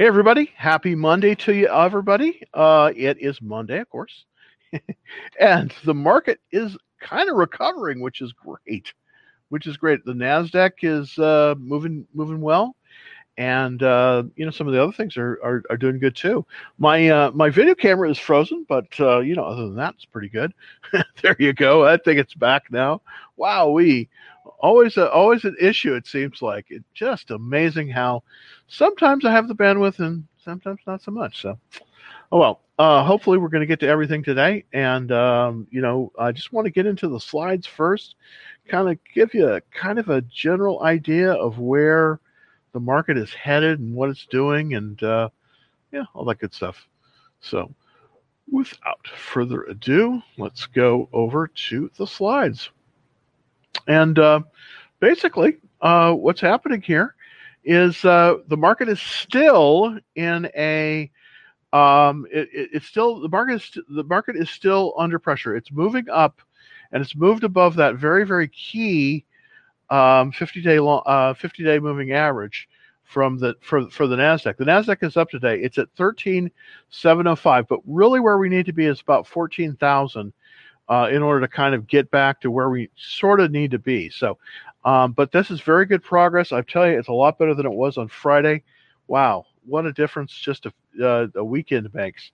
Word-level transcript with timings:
Hey, 0.00 0.06
everybody. 0.06 0.52
Happy 0.54 0.94
Monday 0.94 1.34
to 1.34 1.52
you, 1.52 1.66
everybody. 1.66 2.40
Uh, 2.54 2.92
it 2.94 3.18
is 3.18 3.42
Monday, 3.42 3.80
of 3.80 3.90
course. 3.90 4.26
and 5.40 5.74
the 5.84 5.92
market 5.92 6.38
is 6.52 6.76
kind 7.00 7.28
of 7.28 7.34
recovering, 7.36 8.00
which 8.00 8.20
is 8.20 8.32
great. 8.32 8.94
Which 9.48 9.66
is 9.66 9.76
great. 9.76 10.04
The 10.04 10.12
Nasdaq 10.12 10.70
is 10.82 11.18
uh, 11.18 11.56
moving 11.58 12.06
moving 12.14 12.40
well, 12.40 12.76
and 13.38 13.82
uh, 13.82 14.22
you 14.36 14.44
know 14.44 14.52
some 14.52 14.68
of 14.68 14.72
the 14.72 14.80
other 14.80 14.92
things 14.92 15.16
are 15.16 15.40
are, 15.42 15.64
are 15.68 15.76
doing 15.76 15.98
good 15.98 16.14
too. 16.14 16.46
My 16.78 17.08
uh, 17.08 17.32
my 17.32 17.50
video 17.50 17.74
camera 17.74 18.08
is 18.08 18.18
frozen, 18.20 18.66
but 18.68 18.86
uh, 19.00 19.18
you 19.18 19.34
know 19.34 19.42
other 19.42 19.62
than 19.62 19.74
that, 19.78 19.94
it's 19.94 20.04
pretty 20.04 20.28
good. 20.28 20.54
there 21.22 21.34
you 21.40 21.52
go. 21.52 21.84
I 21.84 21.96
think 21.96 22.20
it's 22.20 22.34
back 22.34 22.70
now. 22.70 23.02
Wow, 23.36 23.70
we 23.70 24.08
always 24.60 24.96
a, 24.96 25.10
always 25.10 25.44
an 25.44 25.56
issue. 25.60 25.94
It 25.94 26.06
seems 26.06 26.42
like 26.42 26.66
it's 26.70 26.84
just 26.94 27.30
amazing 27.30 27.88
how 27.88 28.22
sometimes 28.66 29.24
I 29.24 29.32
have 29.32 29.48
the 29.48 29.54
bandwidth 29.54 29.98
and 29.98 30.24
sometimes 30.44 30.80
not 30.86 31.02
so 31.02 31.10
much. 31.10 31.42
So, 31.42 31.58
oh 32.32 32.38
well. 32.38 32.60
Uh, 32.78 33.02
hopefully, 33.02 33.38
we're 33.38 33.48
going 33.48 33.60
to 33.60 33.66
get 33.66 33.80
to 33.80 33.88
everything 33.88 34.22
today, 34.22 34.64
and 34.72 35.10
um, 35.10 35.66
you 35.68 35.80
know, 35.80 36.12
I 36.16 36.30
just 36.30 36.52
want 36.52 36.64
to 36.66 36.70
get 36.70 36.86
into 36.86 37.08
the 37.08 37.18
slides 37.18 37.66
first, 37.66 38.14
kind 38.68 38.88
of 38.88 38.98
give 39.12 39.34
you 39.34 39.48
a 39.48 39.60
kind 39.72 39.98
of 39.98 40.08
a 40.10 40.20
general 40.20 40.84
idea 40.84 41.32
of 41.32 41.58
where 41.58 42.20
the 42.72 42.78
market 42.78 43.18
is 43.18 43.34
headed 43.34 43.80
and 43.80 43.92
what 43.92 44.10
it's 44.10 44.26
doing, 44.26 44.74
and 44.74 45.02
uh, 45.02 45.28
yeah, 45.90 46.04
all 46.14 46.24
that 46.26 46.38
good 46.38 46.54
stuff. 46.54 46.86
So, 47.40 47.74
without 48.48 49.08
further 49.08 49.64
ado, 49.64 50.22
let's 50.36 50.66
go 50.66 51.08
over 51.12 51.48
to 51.48 51.90
the 51.98 52.06
slides. 52.06 52.70
And 53.86 54.18
uh, 54.18 54.40
basically, 55.00 55.56
uh, 55.80 56.12
what's 56.12 56.40
happening 56.40 56.82
here 56.82 57.14
is 57.64 58.04
uh, 58.04 58.36
the 58.48 58.56
market 58.56 58.88
is 58.88 59.00
still 59.00 59.98
in 60.14 60.50
a 60.56 61.10
um, 61.72 62.26
it, 62.32 62.48
it, 62.52 62.70
it's 62.72 62.86
still 62.86 63.20
the 63.20 63.28
market 63.28 63.54
is 63.54 63.78
the 63.88 64.04
market 64.04 64.36
is 64.36 64.50
still 64.50 64.94
under 64.96 65.18
pressure. 65.18 65.56
It's 65.56 65.70
moving 65.70 66.08
up, 66.10 66.40
and 66.92 67.02
it's 67.02 67.14
moved 67.14 67.44
above 67.44 67.76
that 67.76 67.96
very 67.96 68.24
very 68.24 68.48
key 68.48 69.24
um, 69.90 70.32
50 70.32 70.62
day 70.62 70.78
long 70.80 71.02
uh, 71.06 71.34
50 71.34 71.64
day 71.64 71.78
moving 71.78 72.12
average 72.12 72.68
from 73.04 73.38
the 73.38 73.54
for 73.60 73.88
for 73.90 74.06
the 74.06 74.16
Nasdaq. 74.16 74.56
The 74.56 74.64
Nasdaq 74.64 75.02
is 75.02 75.16
up 75.16 75.30
today. 75.30 75.60
It's 75.60 75.78
at 75.78 75.88
13,705, 75.96 77.68
but 77.68 77.80
really 77.86 78.20
where 78.20 78.38
we 78.38 78.48
need 78.48 78.66
to 78.66 78.72
be 78.72 78.86
is 78.86 79.00
about 79.00 79.26
14,000 79.26 80.32
uh, 80.88 81.08
in 81.10 81.22
order 81.22 81.40
to 81.40 81.48
kind 81.48 81.74
of 81.74 81.86
get 81.86 82.10
back 82.10 82.40
to 82.40 82.50
where 82.50 82.70
we 82.70 82.90
sort 82.96 83.40
of 83.40 83.50
need 83.50 83.70
to 83.72 83.78
be. 83.78 84.08
So, 84.08 84.38
um, 84.84 85.12
but 85.12 85.32
this 85.32 85.50
is 85.50 85.60
very 85.60 85.86
good 85.86 86.02
progress. 86.02 86.52
I 86.52 86.62
tell 86.62 86.86
you, 86.86 86.98
it's 86.98 87.08
a 87.08 87.12
lot 87.12 87.38
better 87.38 87.54
than 87.54 87.66
it 87.66 87.72
was 87.72 87.98
on 87.98 88.08
Friday. 88.08 88.62
Wow, 89.06 89.46
what 89.66 89.86
a 89.86 89.92
difference 89.92 90.32
just 90.32 90.66
a, 90.66 90.72
uh, 91.02 91.26
a 91.34 91.44
weekend 91.44 91.92
makes. 91.94 92.30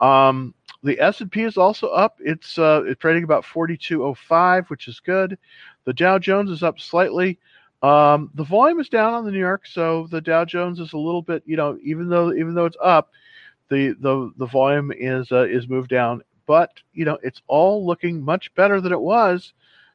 Um, 0.00 0.54
the 0.82 1.00
S&P 1.00 1.42
is 1.42 1.56
also 1.56 1.88
up. 1.88 2.18
It's 2.20 2.58
uh, 2.58 2.82
it's 2.86 3.00
trading 3.00 3.24
about 3.24 3.44
42.05, 3.44 4.68
which 4.68 4.88
is 4.88 5.00
good. 5.00 5.38
The 5.84 5.92
Dow 5.92 6.18
Jones 6.18 6.50
is 6.50 6.62
up 6.62 6.78
slightly. 6.78 7.38
Um, 7.82 8.30
the 8.34 8.44
volume 8.44 8.80
is 8.80 8.88
down 8.88 9.14
on 9.14 9.24
the 9.24 9.30
New 9.30 9.38
York, 9.38 9.66
so 9.66 10.06
the 10.10 10.20
Dow 10.20 10.44
Jones 10.44 10.80
is 10.80 10.92
a 10.92 10.98
little 10.98 11.22
bit, 11.22 11.42
you 11.46 11.56
know, 11.56 11.78
even 11.82 12.08
though 12.08 12.32
even 12.32 12.54
though 12.54 12.66
it's 12.66 12.76
up, 12.82 13.10
the 13.68 13.94
the 14.00 14.32
the 14.36 14.46
volume 14.46 14.92
is 14.96 15.30
uh, 15.30 15.46
is 15.46 15.68
moved 15.68 15.90
down 15.90 16.22
but 16.46 16.72
you 16.92 17.04
know 17.04 17.18
it's 17.22 17.42
all 17.46 17.86
looking 17.86 18.22
much 18.22 18.54
better 18.54 18.80
than 18.80 18.92
it 18.92 19.00
was 19.00 19.52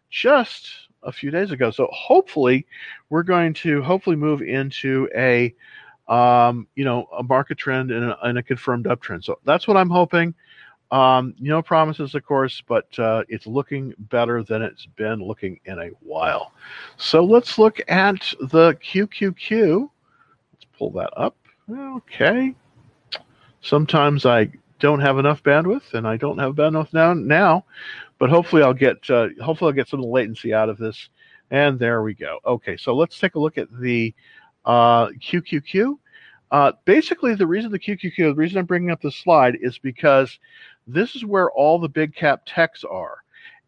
just 0.10 0.70
a 1.04 1.12
few 1.12 1.32
days 1.32 1.52
ago. 1.52 1.72
So 1.72 1.90
hopefully, 1.92 2.66
we're 3.10 3.24
going 3.24 3.54
to 3.56 3.82
hopefully 3.82 4.16
move 4.16 4.42
into 4.42 5.10
a 5.16 5.54
um, 6.08 6.68
you 6.76 6.86
know 6.86 7.08
a 7.18 7.24
market 7.24 7.58
trend 7.58 7.92
and 7.92 8.06
a, 8.06 8.26
and 8.26 8.38
a, 8.38 8.44
confirmed 8.44 8.86
uptrend. 8.86 9.24
So 9.24 9.40
that's 9.46 9.68
what 9.68 9.78
I'm 9.78 9.90
hoping. 9.90 10.34
Um, 10.92 11.34
no 11.40 11.62
promises, 11.62 12.16
of 12.16 12.26
course, 12.26 12.62
but 12.68 13.00
uh, 13.00 13.24
it's 13.30 13.48
looking 13.48 13.94
better 13.98 14.44
than 14.44 14.62
it's 14.62 14.86
been 14.86 15.24
looking 15.24 15.58
in 15.64 15.80
a 15.80 15.88
while. 16.02 16.52
So 16.98 17.24
let's 17.24 17.58
look 17.58 17.80
at 17.88 18.34
the 18.42 18.74
QQQ. 18.84 19.90
Let's 20.54 20.66
pull 20.78 20.92
that 20.92 21.12
up. 21.16 21.38
Okay. 21.72 22.54
Sometimes 23.62 24.26
I 24.26 24.52
don't 24.82 25.00
have 25.00 25.18
enough 25.18 25.42
bandwidth, 25.44 25.94
and 25.94 26.06
I 26.06 26.18
don't 26.18 26.40
have 26.40 26.56
bandwidth 26.56 26.92
now. 26.92 27.14
Now, 27.14 27.66
but 28.18 28.30
hopefully 28.30 28.64
I'll 28.64 28.74
get 28.74 29.10
uh, 29.10 29.30
hopefully 29.42 29.70
I'll 29.70 29.76
get 29.76 29.88
some 29.88 30.02
latency 30.02 30.54
out 30.54 30.68
of 30.68 30.78
this. 30.78 31.10
And 31.52 31.80
there 31.80 32.02
we 32.02 32.14
go. 32.14 32.40
Okay, 32.46 32.76
so 32.76 32.96
let's 32.96 33.20
take 33.20 33.36
a 33.36 33.40
look 33.40 33.58
at 33.58 33.68
the 33.80 34.14
uh, 34.66 35.08
QQQ. 35.08 35.98
Uh, 36.50 36.72
basically, 36.84 37.36
the 37.36 37.48
reason 37.48 37.72
the 37.72 37.80
QQQ, 37.80 38.16
the 38.18 38.36
reason 38.36 38.58
I'm 38.58 38.66
bringing 38.66 38.92
up 38.92 39.02
this 39.02 39.16
slide 39.16 39.58
is 39.62 39.78
because 39.78 40.40
this 40.88 41.16
is 41.16 41.24
where 41.24 41.52
all 41.52 41.80
the 41.80 41.90
big 41.90 42.16
cap 42.16 42.42
techs 42.46 42.84
are 42.84 43.18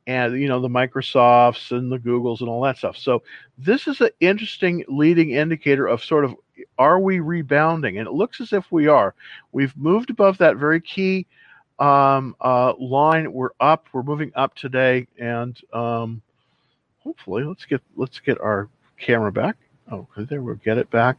and 0.06 0.40
you 0.40 0.48
know 0.48 0.60
the 0.60 0.68
microsofts 0.68 1.72
and 1.72 1.92
the 1.92 1.98
googles 1.98 2.42
and 2.42 2.50
all 2.50 2.62
that 2.62 2.78
stuff 2.78 2.98
so 2.98 3.24
this 3.58 3.88
is 3.88 4.02
an 4.02 4.10
interesting 4.20 4.84
leading 4.90 5.32
indicator 5.32 5.88
of 5.88 6.04
sort 6.04 6.26
of 6.26 6.36
are 6.78 7.00
we 7.00 7.20
rebounding? 7.20 7.98
And 7.98 8.08
it 8.08 8.12
looks 8.12 8.42
as 8.42 8.54
if 8.54 8.72
we 8.72 8.88
are. 8.88 9.14
We've 9.52 9.76
moved 9.76 10.10
above 10.10 10.38
that 10.40 10.58
very 10.58 10.82
key 10.82 11.26
um, 11.80 12.36
uh, 12.42 12.74
line. 12.80 13.32
We're 13.32 13.50
up. 13.60 13.88
We're 13.94 14.04
moving 14.04 14.32
up 14.36 14.56
today. 14.56 15.08
And 15.18 15.60
um, 15.74 16.22
hopefully 17.04 17.44
let's 17.44 17.66
get 17.66 17.82
let's 17.96 18.20
get 18.20 18.40
our 18.40 18.70
camera 18.98 19.32
back. 19.32 19.58
Oh 19.92 20.08
there 20.16 20.42
we'll 20.42 20.56
get 20.56 20.78
it 20.78 20.90
back. 20.90 21.18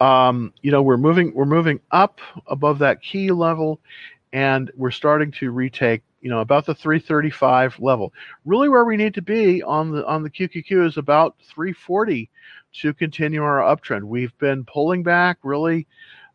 Um, 0.00 0.52
you 0.62 0.70
know 0.72 0.82
we're 0.82 0.96
moving 0.96 1.32
we're 1.34 1.44
moving 1.44 1.80
up 1.92 2.20
above 2.46 2.78
that 2.80 3.00
key 3.02 3.30
level 3.30 3.78
and 4.32 4.70
we're 4.76 4.90
starting 4.90 5.30
to 5.32 5.50
retake 5.50 6.02
you 6.22 6.30
know 6.30 6.40
about 6.40 6.64
the 6.64 6.74
335 6.74 7.78
level. 7.80 8.12
Really 8.44 8.68
where 8.68 8.84
we 8.84 8.96
need 8.96 9.14
to 9.14 9.22
be 9.22 9.62
on 9.62 9.90
the 9.90 10.06
on 10.06 10.22
the 10.22 10.30
qqq 10.30 10.86
is 10.86 10.96
about 10.96 11.36
340 11.42 12.30
to 12.74 12.94
continue 12.94 13.42
our 13.42 13.58
uptrend. 13.58 14.04
We've 14.04 14.36
been 14.38 14.64
pulling 14.64 15.02
back 15.02 15.38
really 15.42 15.86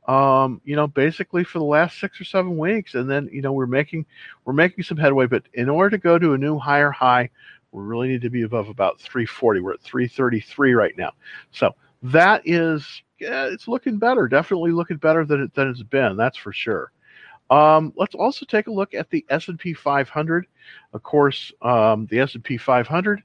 um, 0.07 0.61
you 0.63 0.75
know 0.75 0.87
basically 0.87 1.43
for 1.43 1.59
the 1.59 1.65
last 1.65 1.99
six 1.99 2.19
or 2.21 2.25
seven 2.25 2.57
weeks 2.57 2.95
and 2.95 3.09
then 3.09 3.29
you 3.31 3.41
know 3.41 3.53
we're 3.53 3.65
making 3.65 4.05
we're 4.45 4.53
making 4.53 4.83
some 4.83 4.97
headway 4.97 5.25
but 5.25 5.43
in 5.53 5.69
order 5.69 5.89
to 5.91 5.97
go 5.97 6.19
to 6.19 6.33
a 6.33 6.37
new 6.37 6.57
higher 6.57 6.91
high 6.91 7.29
we 7.71 7.83
really 7.83 8.07
need 8.07 8.21
to 8.21 8.29
be 8.29 8.43
above 8.43 8.69
about 8.69 8.99
340 8.99 9.61
we're 9.61 9.73
at 9.73 9.81
333 9.81 10.73
right 10.73 10.97
now. 10.97 11.11
So 11.51 11.75
that 12.03 12.41
is 12.45 13.03
yeah, 13.19 13.45
it's 13.45 13.67
looking 13.67 13.97
better 13.97 14.27
definitely 14.27 14.71
looking 14.71 14.97
better 14.97 15.25
than 15.25 15.43
it 15.43 15.53
than 15.55 15.69
it's 15.69 15.83
been 15.83 16.15
that's 16.17 16.37
for 16.37 16.53
sure 16.53 16.91
um, 17.49 17.93
let's 17.95 18.15
also 18.15 18.45
take 18.45 18.67
a 18.67 18.71
look 18.71 18.93
at 18.93 19.09
the 19.09 19.25
S&P 19.29 19.73
500. 19.73 20.47
Of 20.93 21.03
course, 21.03 21.51
um, 21.61 22.07
the 22.07 22.19
S&P 22.19 22.57
500 22.57 23.23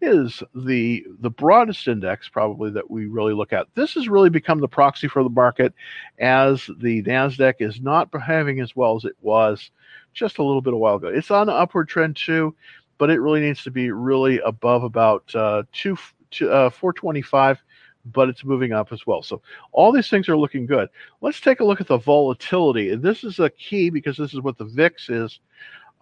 is 0.00 0.42
the 0.54 1.06
the 1.20 1.30
broadest 1.30 1.88
index 1.88 2.28
probably 2.28 2.70
that 2.70 2.90
we 2.90 3.06
really 3.06 3.32
look 3.32 3.52
at. 3.52 3.66
This 3.74 3.94
has 3.94 4.08
really 4.08 4.30
become 4.30 4.60
the 4.60 4.68
proxy 4.68 5.08
for 5.08 5.22
the 5.22 5.30
market, 5.30 5.72
as 6.18 6.68
the 6.78 7.02
Nasdaq 7.02 7.54
is 7.60 7.80
not 7.80 8.12
behaving 8.12 8.60
as 8.60 8.76
well 8.76 8.96
as 8.96 9.04
it 9.04 9.16
was 9.22 9.70
just 10.12 10.38
a 10.38 10.44
little 10.44 10.60
bit 10.62 10.74
a 10.74 10.76
while 10.76 10.96
ago. 10.96 11.08
It's 11.08 11.30
on 11.30 11.48
an 11.48 11.56
upward 11.56 11.88
trend 11.88 12.16
too, 12.16 12.54
but 12.98 13.10
it 13.10 13.20
really 13.20 13.40
needs 13.40 13.64
to 13.64 13.70
be 13.70 13.90
really 13.90 14.40
above 14.40 14.84
about 14.84 15.34
uh, 15.34 15.64
two, 15.72 15.96
two 16.30 16.50
uh, 16.50 16.70
425 16.70 17.62
but 18.06 18.28
it's 18.28 18.44
moving 18.44 18.72
up 18.72 18.92
as 18.92 19.06
well. 19.06 19.22
So 19.22 19.40
all 19.72 19.92
these 19.92 20.10
things 20.10 20.28
are 20.28 20.36
looking 20.36 20.66
good. 20.66 20.88
Let's 21.20 21.40
take 21.40 21.60
a 21.60 21.64
look 21.64 21.80
at 21.80 21.86
the 21.86 21.98
volatility. 21.98 22.90
And 22.90 23.02
this 23.02 23.24
is 23.24 23.38
a 23.38 23.50
key 23.50 23.90
because 23.90 24.16
this 24.16 24.34
is 24.34 24.40
what 24.40 24.58
the 24.58 24.64
VIX 24.64 25.08
is 25.08 25.40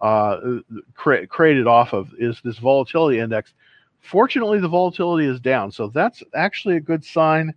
uh, 0.01 0.59
cre- 0.95 1.25
created 1.29 1.67
off 1.67 1.93
of 1.93 2.13
is 2.19 2.41
this 2.43 2.57
volatility 2.57 3.19
index. 3.19 3.53
Fortunately, 4.01 4.59
the 4.59 4.67
volatility 4.67 5.27
is 5.27 5.39
down. 5.39 5.71
So 5.71 5.87
that's 5.87 6.21
actually 6.35 6.75
a 6.75 6.81
good 6.81 7.05
sign. 7.05 7.53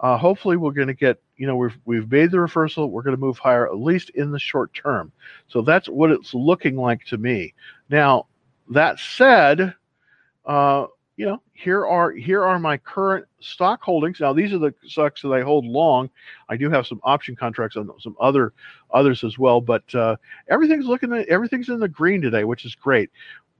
Uh, 0.00 0.18
hopefully, 0.18 0.56
we're 0.56 0.72
going 0.72 0.88
to 0.88 0.94
get, 0.94 1.22
you 1.36 1.46
know, 1.46 1.56
we've, 1.56 1.78
we've 1.84 2.10
made 2.10 2.32
the 2.32 2.40
reversal. 2.40 2.90
We're 2.90 3.02
going 3.02 3.16
to 3.16 3.20
move 3.20 3.38
higher, 3.38 3.68
at 3.68 3.78
least 3.78 4.10
in 4.10 4.32
the 4.32 4.40
short 4.40 4.74
term. 4.74 5.12
So 5.46 5.62
that's 5.62 5.88
what 5.88 6.10
it's 6.10 6.34
looking 6.34 6.76
like 6.76 7.04
to 7.06 7.16
me. 7.16 7.54
Now, 7.90 8.26
that 8.70 8.98
said, 8.98 9.72
uh, 10.44 10.86
you 11.16 11.26
know, 11.26 11.40
here 11.52 11.86
are 11.86 12.10
here 12.10 12.44
are 12.44 12.58
my 12.58 12.76
current 12.76 13.26
stock 13.40 13.82
holdings. 13.82 14.20
Now 14.20 14.32
these 14.32 14.52
are 14.52 14.58
the 14.58 14.74
stocks 14.84 15.22
that 15.22 15.32
I 15.32 15.42
hold 15.42 15.64
long. 15.64 16.10
I 16.48 16.56
do 16.56 16.70
have 16.70 16.86
some 16.86 17.00
option 17.04 17.36
contracts 17.36 17.76
on 17.76 17.88
some 18.00 18.16
other 18.20 18.52
others 18.92 19.22
as 19.22 19.38
well, 19.38 19.60
but 19.60 19.94
uh, 19.94 20.16
everything's 20.48 20.86
looking 20.86 21.12
everything's 21.28 21.68
in 21.68 21.78
the 21.78 21.88
green 21.88 22.20
today, 22.20 22.44
which 22.44 22.64
is 22.64 22.74
great. 22.74 23.10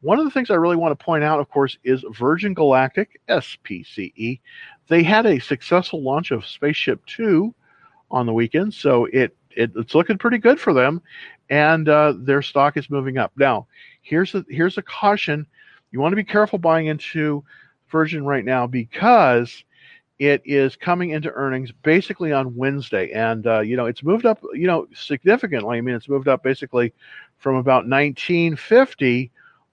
One 0.01 0.19
of 0.19 0.25
the 0.25 0.31
things 0.31 0.51
I 0.51 0.56
really 0.56 0.77
want 0.77 0.99
to 0.99 1.03
point 1.03 1.25
out, 1.25 1.41
of 1.41 1.49
course, 1.49 1.79
is 1.85 2.05
Virgin 2.12 2.55
Galactic 2.55 3.21
(SPCE). 3.29 4.41
They 4.89 5.03
had 5.03 5.25
a 5.25 5.39
successful 5.39 6.03
launch 6.03 6.31
of 6.33 6.45
Spaceship 6.45 7.07
Two 7.07 7.55
on 8.11 8.27
the 8.27 8.35
weekend, 8.35 8.75
so 8.75 9.07
it, 9.07 9.35
it 9.57 9.71
it's 9.77 9.95
looking 9.95 10.19
pretty 10.19 10.39
good 10.39 10.61
for 10.61 10.75
them, 10.75 11.00
and 11.50 11.89
uh, 11.89 12.15
their 12.19 12.43
stock 12.43 12.77
is 12.77 12.91
moving 12.91 13.17
up. 13.17 13.33
Now, 13.37 13.69
here's 14.03 14.35
a 14.35 14.45
here's 14.49 14.77
a 14.77 14.83
caution 14.83 15.47
you 15.94 16.00
want 16.00 16.11
to 16.11 16.17
be 16.17 16.25
careful 16.25 16.58
buying 16.58 16.87
into 16.87 17.44
Virgin 17.88 18.25
right 18.25 18.44
now 18.44 18.67
because 18.67 19.62
it 20.19 20.43
is 20.44 20.75
coming 20.75 21.11
into 21.11 21.31
earnings 21.31 21.70
basically 21.70 22.32
on 22.32 22.56
Wednesday, 22.56 23.12
and 23.12 23.46
uh, 23.46 23.61
you 23.61 23.76
know 23.76 23.87
it's 23.87 24.02
moved 24.02 24.26
up, 24.26 24.43
you 24.52 24.67
know, 24.67 24.88
significantly. 24.93 25.79
I 25.79 25.81
mean, 25.81 25.94
it's 25.94 26.08
moved 26.08 26.26
up 26.26 26.43
basically 26.43 26.93
from 27.38 27.55
about 27.55 27.87
1950 27.88 29.31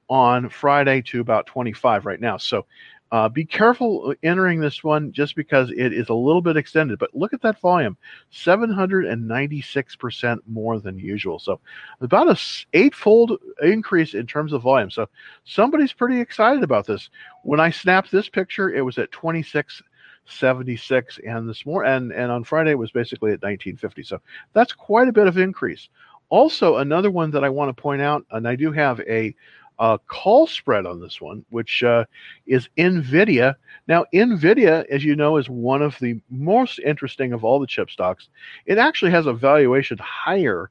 on 0.10 0.50
Friday 0.50 1.02
to 1.02 1.22
about 1.22 1.48
25 1.48 2.06
right 2.06 2.22
now. 2.22 2.38
So 2.38 2.68
uh, 3.12 3.28
be 3.28 3.44
careful 3.44 4.14
entering 4.24 4.62
this 4.62 4.86
one 4.86 5.12
just 5.12 5.36
because 5.36 5.70
it 5.72 5.92
is 5.92 6.08
a 6.10 6.14
little 6.14 6.42
bit 6.42 6.56
extended. 6.56 6.98
But 6.98 7.14
look 7.14 7.34
at 7.34 7.42
that 7.42 7.60
volume 7.60 7.98
796% 8.32 10.40
more 10.48 10.80
than 10.80 10.98
usual. 10.98 11.40
So 11.40 11.60
about 12.00 12.30
a 12.30 12.40
eightfold 12.74 13.38
increase 13.62 14.14
in 14.14 14.28
terms 14.28 14.54
of 14.54 14.62
volume. 14.62 14.90
So 14.90 15.10
somebody's 15.44 15.92
pretty 15.92 16.22
excited 16.22 16.64
about 16.64 16.88
this. 16.88 17.10
When 17.44 17.60
I 17.60 17.70
snapped 17.70 18.12
this 18.12 18.30
picture, 18.30 18.74
it 18.74 18.82
was 18.82 18.98
at 18.98 19.12
2676 19.12 21.20
and 21.28 21.50
this 21.50 21.66
more 21.66 21.84
and, 21.84 22.14
and 22.14 22.32
on 22.32 22.46
Friday 22.46 22.72
it 22.72 22.80
was 22.80 22.92
basically 22.92 23.32
at 23.32 23.44
1950. 23.44 24.04
So 24.04 24.22
that's 24.54 24.72
quite 24.72 25.10
a 25.10 25.14
bit 25.14 25.28
of 25.28 25.38
increase. 25.38 25.90
Also, 26.30 26.78
another 26.78 27.12
one 27.12 27.32
that 27.32 27.44
I 27.44 27.50
want 27.50 27.76
to 27.76 27.82
point 27.82 28.02
out, 28.02 28.26
and 28.32 28.48
I 28.48 28.56
do 28.56 28.72
have 28.72 29.02
a 29.02 29.36
uh, 29.82 29.98
call 30.08 30.46
spread 30.46 30.86
on 30.86 31.02
this 31.02 31.20
one, 31.20 31.44
which 31.50 31.82
uh, 31.82 32.06
is 32.46 32.70
NVIDIA. 32.78 33.56
Now, 33.88 34.06
NVIDIA, 34.14 34.86
as 34.92 35.04
you 35.04 35.16
know, 35.16 35.38
is 35.38 35.50
one 35.50 35.82
of 35.82 35.98
the 36.00 36.22
most 36.30 36.78
interesting 36.80 37.34
of 37.34 37.44
all 37.44 37.60
the 37.60 37.66
chip 37.66 37.90
stocks. 37.90 38.30
It 38.68 38.78
actually 38.78 39.10
has 39.10 39.26
a 39.26 39.34
valuation 39.34 39.98
higher 39.98 40.70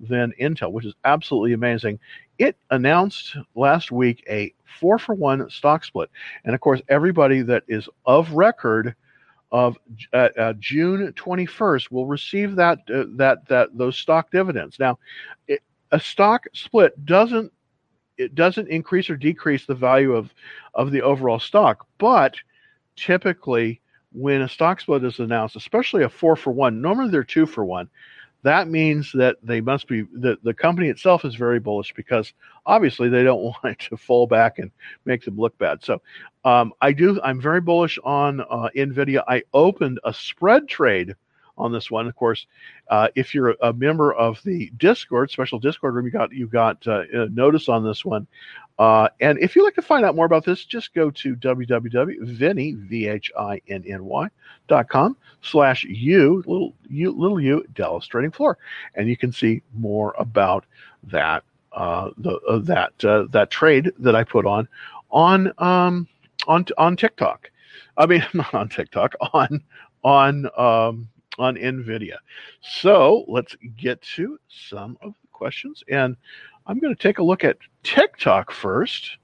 than 0.00 0.32
Intel, 0.40 0.72
which 0.72 0.84
is 0.84 0.94
absolutely 1.04 1.52
amazing. 1.52 2.00
It 2.38 2.56
announced 2.70 3.36
last 3.54 3.92
week 3.92 4.24
a 4.28 4.52
four 4.80 4.98
for 4.98 5.14
one 5.14 5.48
stock 5.50 5.84
split. 5.84 6.10
And 6.44 6.52
of 6.52 6.60
course, 6.60 6.82
everybody 6.88 7.42
that 7.42 7.62
is 7.68 7.88
of 8.06 8.32
record 8.32 8.96
of 9.52 9.78
uh, 10.12 10.30
uh, 10.36 10.52
June 10.58 11.12
21st 11.12 11.92
will 11.92 12.06
receive 12.06 12.56
that 12.56 12.80
uh, 12.92 13.04
that 13.10 13.46
that 13.48 13.68
those 13.78 13.96
stock 13.96 14.32
dividends. 14.32 14.80
Now, 14.80 14.98
it, 15.46 15.62
a 15.92 16.00
stock 16.00 16.46
split 16.52 17.04
doesn't 17.06 17.52
it 18.18 18.34
doesn't 18.34 18.68
increase 18.68 19.08
or 19.08 19.16
decrease 19.16 19.64
the 19.64 19.74
value 19.74 20.12
of 20.12 20.34
of 20.74 20.90
the 20.90 21.02
overall 21.02 21.38
stock, 21.38 21.86
but 21.98 22.36
typically 22.96 23.80
when 24.12 24.42
a 24.42 24.48
stock 24.48 24.80
split 24.80 25.04
is 25.04 25.20
announced, 25.20 25.56
especially 25.56 26.02
a 26.02 26.08
four 26.08 26.36
for 26.36 26.50
one, 26.50 26.80
normally 26.80 27.10
they're 27.10 27.24
two 27.24 27.46
for 27.46 27.64
one. 27.64 27.88
That 28.42 28.68
means 28.68 29.10
that 29.12 29.36
they 29.42 29.60
must 29.60 29.88
be 29.88 30.02
the, 30.12 30.38
the 30.42 30.54
company 30.54 30.88
itself 30.88 31.24
is 31.24 31.34
very 31.34 31.58
bullish 31.58 31.92
because 31.94 32.32
obviously 32.66 33.08
they 33.08 33.24
don't 33.24 33.42
want 33.42 33.64
it 33.64 33.78
to 33.90 33.96
fall 33.96 34.26
back 34.26 34.58
and 34.58 34.70
make 35.04 35.24
them 35.24 35.36
look 35.36 35.56
bad. 35.58 35.82
So 35.84 36.02
um, 36.44 36.72
I 36.80 36.92
do 36.92 37.20
I'm 37.22 37.40
very 37.40 37.60
bullish 37.60 37.98
on 38.04 38.40
uh, 38.40 38.68
Nvidia. 38.76 39.22
I 39.26 39.42
opened 39.52 40.00
a 40.04 40.14
spread 40.14 40.68
trade 40.68 41.14
on 41.58 41.72
this 41.72 41.90
one. 41.90 42.06
Of 42.06 42.16
course, 42.16 42.46
uh, 42.88 43.08
if 43.14 43.34
you're 43.34 43.56
a 43.60 43.72
member 43.72 44.12
of 44.12 44.40
the 44.44 44.70
Discord, 44.76 45.30
special 45.30 45.58
Discord 45.58 45.94
room, 45.94 46.06
you 46.06 46.12
got 46.12 46.32
you 46.32 46.46
got 46.46 46.86
uh, 46.86 47.04
notice 47.30 47.68
on 47.68 47.84
this 47.84 48.04
one. 48.04 48.26
Uh, 48.78 49.08
and 49.20 49.38
if 49.40 49.56
you'd 49.56 49.64
like 49.64 49.74
to 49.74 49.82
find 49.82 50.04
out 50.04 50.14
more 50.14 50.26
about 50.26 50.44
this, 50.44 50.64
just 50.64 50.94
go 50.94 51.10
to 51.10 51.34
www.vinny, 51.34 52.74
V-H-I-N-N-Y, 52.74 54.28
dot 54.68 54.88
com 54.88 55.16
slash 55.42 55.84
u, 55.84 56.44
little 56.46 56.74
u, 56.88 57.10
little 57.10 57.40
u, 57.40 57.64
Dallas 57.74 58.06
Trading 58.06 58.30
Floor. 58.30 58.56
And 58.94 59.08
you 59.08 59.16
can 59.16 59.32
see 59.32 59.62
more 59.74 60.14
about 60.16 60.64
that, 61.04 61.42
uh, 61.72 62.10
the, 62.18 62.38
uh, 62.48 62.58
that, 62.60 63.04
uh, 63.04 63.24
that 63.30 63.50
trade 63.50 63.90
that 63.98 64.14
I 64.14 64.22
put 64.22 64.46
on, 64.46 64.68
on, 65.10 65.52
um, 65.58 66.06
on, 66.46 66.64
on 66.76 66.96
TikTok. 66.96 67.50
I 67.96 68.06
mean, 68.06 68.24
not 68.32 68.54
on 68.54 68.68
TikTok, 68.68 69.16
on, 69.32 69.60
on, 70.04 70.48
um, 70.56 71.08
on 71.38 71.56
NVIDIA. 71.56 72.16
So 72.60 73.24
let's 73.28 73.56
get 73.76 74.00
to 74.16 74.38
some 74.48 74.98
of 75.02 75.14
the 75.22 75.28
questions. 75.32 75.82
And 75.88 76.16
I'm 76.66 76.78
going 76.78 76.94
to 76.94 77.02
take 77.02 77.18
a 77.18 77.22
look 77.22 77.44
at 77.44 77.58
TikTok 77.82 78.50
first, 78.50 79.16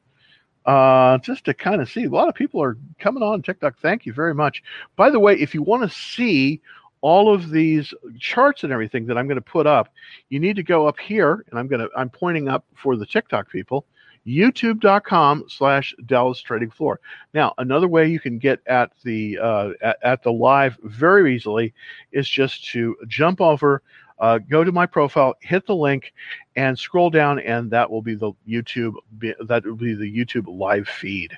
uh, 0.67 1.19
just 1.19 1.45
to 1.45 1.55
kind 1.55 1.83
of 1.83 1.91
see. 1.91 2.05
A 2.05 2.09
lot 2.11 2.29
of 2.29 2.35
people 2.35 2.63
are 2.63 2.79
coming 2.99 3.23
on 3.23 3.43
TikTok. 3.43 3.79
Thank 3.81 4.07
you 4.07 4.13
very 4.13 4.35
much. 4.35 4.63
By 4.97 5.11
the 5.11 5.21
way, 5.21 5.35
if 5.35 5.55
you 5.55 5.63
want 5.63 5.83
to 5.83 5.97
see 5.97 6.61
all 7.03 7.35
of 7.35 7.51
these 7.51 7.93
charts 8.19 8.65
and 8.65 8.73
everything 8.73 9.05
that 9.07 9.19
I'm 9.19 9.27
going 9.27 9.37
to 9.37 9.43
put 9.43 9.67
up, 9.67 9.93
you 10.31 10.41
need 10.41 10.57
to 10.57 10.63
go 10.63 10.89
up 10.89 10.99
here, 10.99 11.45
and 11.51 11.59
I'm 11.59 11.69
going 11.69 11.81
to 11.81 11.91
I'm 11.95 12.09
pointing 12.09 12.49
up 12.49 12.65
for 12.75 12.97
the 12.97 13.05
TikTok 13.05 13.51
people 13.51 13.85
youtube.com 14.27 15.45
slash 15.49 15.95
dallas 16.07 16.41
trading 16.41 16.71
floor. 16.71 17.01
Now 17.33 17.55
another 17.59 17.89
way 17.89 18.09
you 18.09 18.21
can 18.21 18.39
get 18.39 18.61
at 18.67 18.93
the 19.05 19.39
uh, 19.39 19.71
at, 19.83 19.99
at, 20.03 20.23
the 20.23 20.33
live 20.33 20.79
very 20.83 21.35
easily 21.35 21.75
is 22.13 22.29
just 22.29 22.65
to 22.73 22.97
jump 23.07 23.41
over 23.41 23.83
uh, 24.19 24.39
go 24.39 24.63
to 24.65 24.73
my 24.73 24.87
profile 24.87 25.35
hit 25.41 25.67
the 25.67 25.75
link 25.75 26.15
and 26.57 26.79
scroll 26.79 27.11
down 27.11 27.39
and 27.41 27.71
that 27.71 27.91
will 27.91 28.03
be 28.03 28.15
the 28.15 28.33
youtube 28.49 28.95
that 29.21 29.65
will 29.65 29.75
be 29.75 29.95
the 29.95 30.11
youtube 30.11 30.47
live 30.47 30.89
feed. 30.89 31.37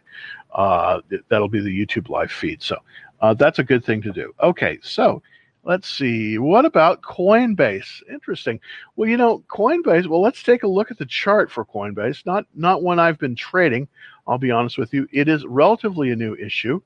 Uh, 0.52 1.00
that'll 1.28 1.48
be 1.48 1.60
the 1.60 1.86
youtube 1.86 2.08
live 2.08 2.30
feed. 2.30 2.62
So 2.62 2.76
uh, 3.20 3.34
that's 3.34 3.58
a 3.58 3.64
good 3.64 3.84
thing 3.84 4.02
to 4.02 4.12
do. 4.12 4.32
Okay 4.42 4.78
so 4.82 5.22
Let's 5.66 5.90
see. 5.90 6.38
What 6.38 6.64
about 6.64 7.02
Coinbase? 7.02 8.00
Interesting. 8.08 8.60
Well, 8.94 9.10
you 9.10 9.16
know, 9.16 9.40
Coinbase. 9.48 10.06
Well, 10.06 10.22
let's 10.22 10.44
take 10.44 10.62
a 10.62 10.68
look 10.68 10.92
at 10.92 10.98
the 10.98 11.04
chart 11.04 11.50
for 11.50 11.64
Coinbase. 11.64 12.24
Not 12.24 12.46
not 12.54 12.84
one 12.84 13.00
I've 13.00 13.18
been 13.18 13.34
trading. 13.34 13.88
I'll 14.28 14.38
be 14.38 14.52
honest 14.52 14.78
with 14.78 14.94
you. 14.94 15.08
It 15.10 15.26
is 15.26 15.44
relatively 15.44 16.12
a 16.12 16.16
new 16.16 16.36
issue. 16.36 16.80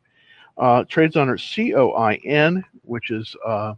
Uh, 0.57 0.85
trades 0.85 1.15
under 1.15 1.37
COIN, 1.37 2.65
which 2.81 3.11
is 3.11 3.37
uh, 3.45 3.75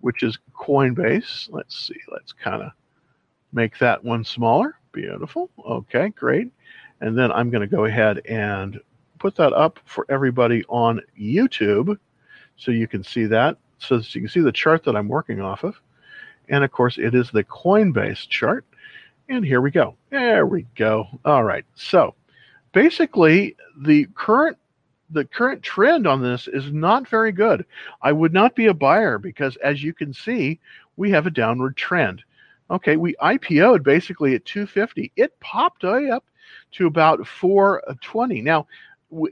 which 0.00 0.22
is 0.22 0.38
Coinbase. 0.52 1.48
Let's 1.50 1.86
see. 1.86 2.00
Let's 2.12 2.34
kind 2.34 2.62
of 2.62 2.72
make 3.54 3.78
that 3.78 4.04
one 4.04 4.24
smaller. 4.24 4.76
Beautiful. 4.92 5.48
Okay, 5.66 6.10
great. 6.10 6.52
And 7.00 7.16
then 7.16 7.32
I'm 7.32 7.48
going 7.48 7.62
to 7.62 7.76
go 7.76 7.86
ahead 7.86 8.20
and 8.26 8.78
put 9.18 9.36
that 9.36 9.54
up 9.54 9.80
for 9.86 10.04
everybody 10.10 10.64
on 10.68 11.00
YouTube 11.18 11.96
so 12.56 12.72
you 12.72 12.86
can 12.86 13.02
see 13.02 13.24
that 13.24 13.56
so 13.86 13.96
as 13.96 14.14
you 14.14 14.20
can 14.22 14.28
see 14.28 14.40
the 14.40 14.52
chart 14.52 14.84
that 14.84 14.96
I'm 14.96 15.08
working 15.08 15.40
off 15.40 15.64
of. 15.64 15.80
And 16.48 16.64
of 16.64 16.70
course, 16.72 16.98
it 16.98 17.14
is 17.14 17.30
the 17.30 17.44
Coinbase 17.44 18.28
chart. 18.28 18.64
And 19.28 19.44
here 19.44 19.60
we 19.60 19.70
go. 19.70 19.96
There 20.10 20.46
we 20.46 20.66
go. 20.74 21.06
All 21.24 21.44
right. 21.44 21.64
So 21.74 22.14
basically, 22.72 23.56
the 23.78 24.06
current 24.14 24.58
the 25.10 25.24
current 25.24 25.62
trend 25.62 26.06
on 26.06 26.22
this 26.22 26.48
is 26.48 26.72
not 26.72 27.08
very 27.08 27.30
good. 27.30 27.64
I 28.02 28.10
would 28.12 28.32
not 28.32 28.56
be 28.56 28.66
a 28.66 28.74
buyer 28.74 29.18
because, 29.18 29.56
as 29.56 29.82
you 29.82 29.92
can 29.92 30.12
see, 30.12 30.58
we 30.96 31.10
have 31.10 31.26
a 31.26 31.30
downward 31.30 31.76
trend. 31.76 32.22
Okay, 32.70 32.96
we 32.96 33.14
IPO'd 33.22 33.84
basically 33.84 34.34
at 34.34 34.44
250. 34.44 35.12
It 35.16 35.38
popped 35.40 35.84
up 35.84 36.24
to 36.72 36.86
about 36.86 37.26
420. 37.26 38.40
Now, 38.40 38.66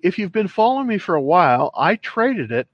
if 0.03 0.19
you've 0.19 0.33
been 0.33 0.49
following 0.49 0.87
me 0.87 0.99
for 0.99 1.15
a 1.15 1.23
while, 1.23 1.73
I 1.77 1.97
traded 1.97 2.53
it 2.53 2.69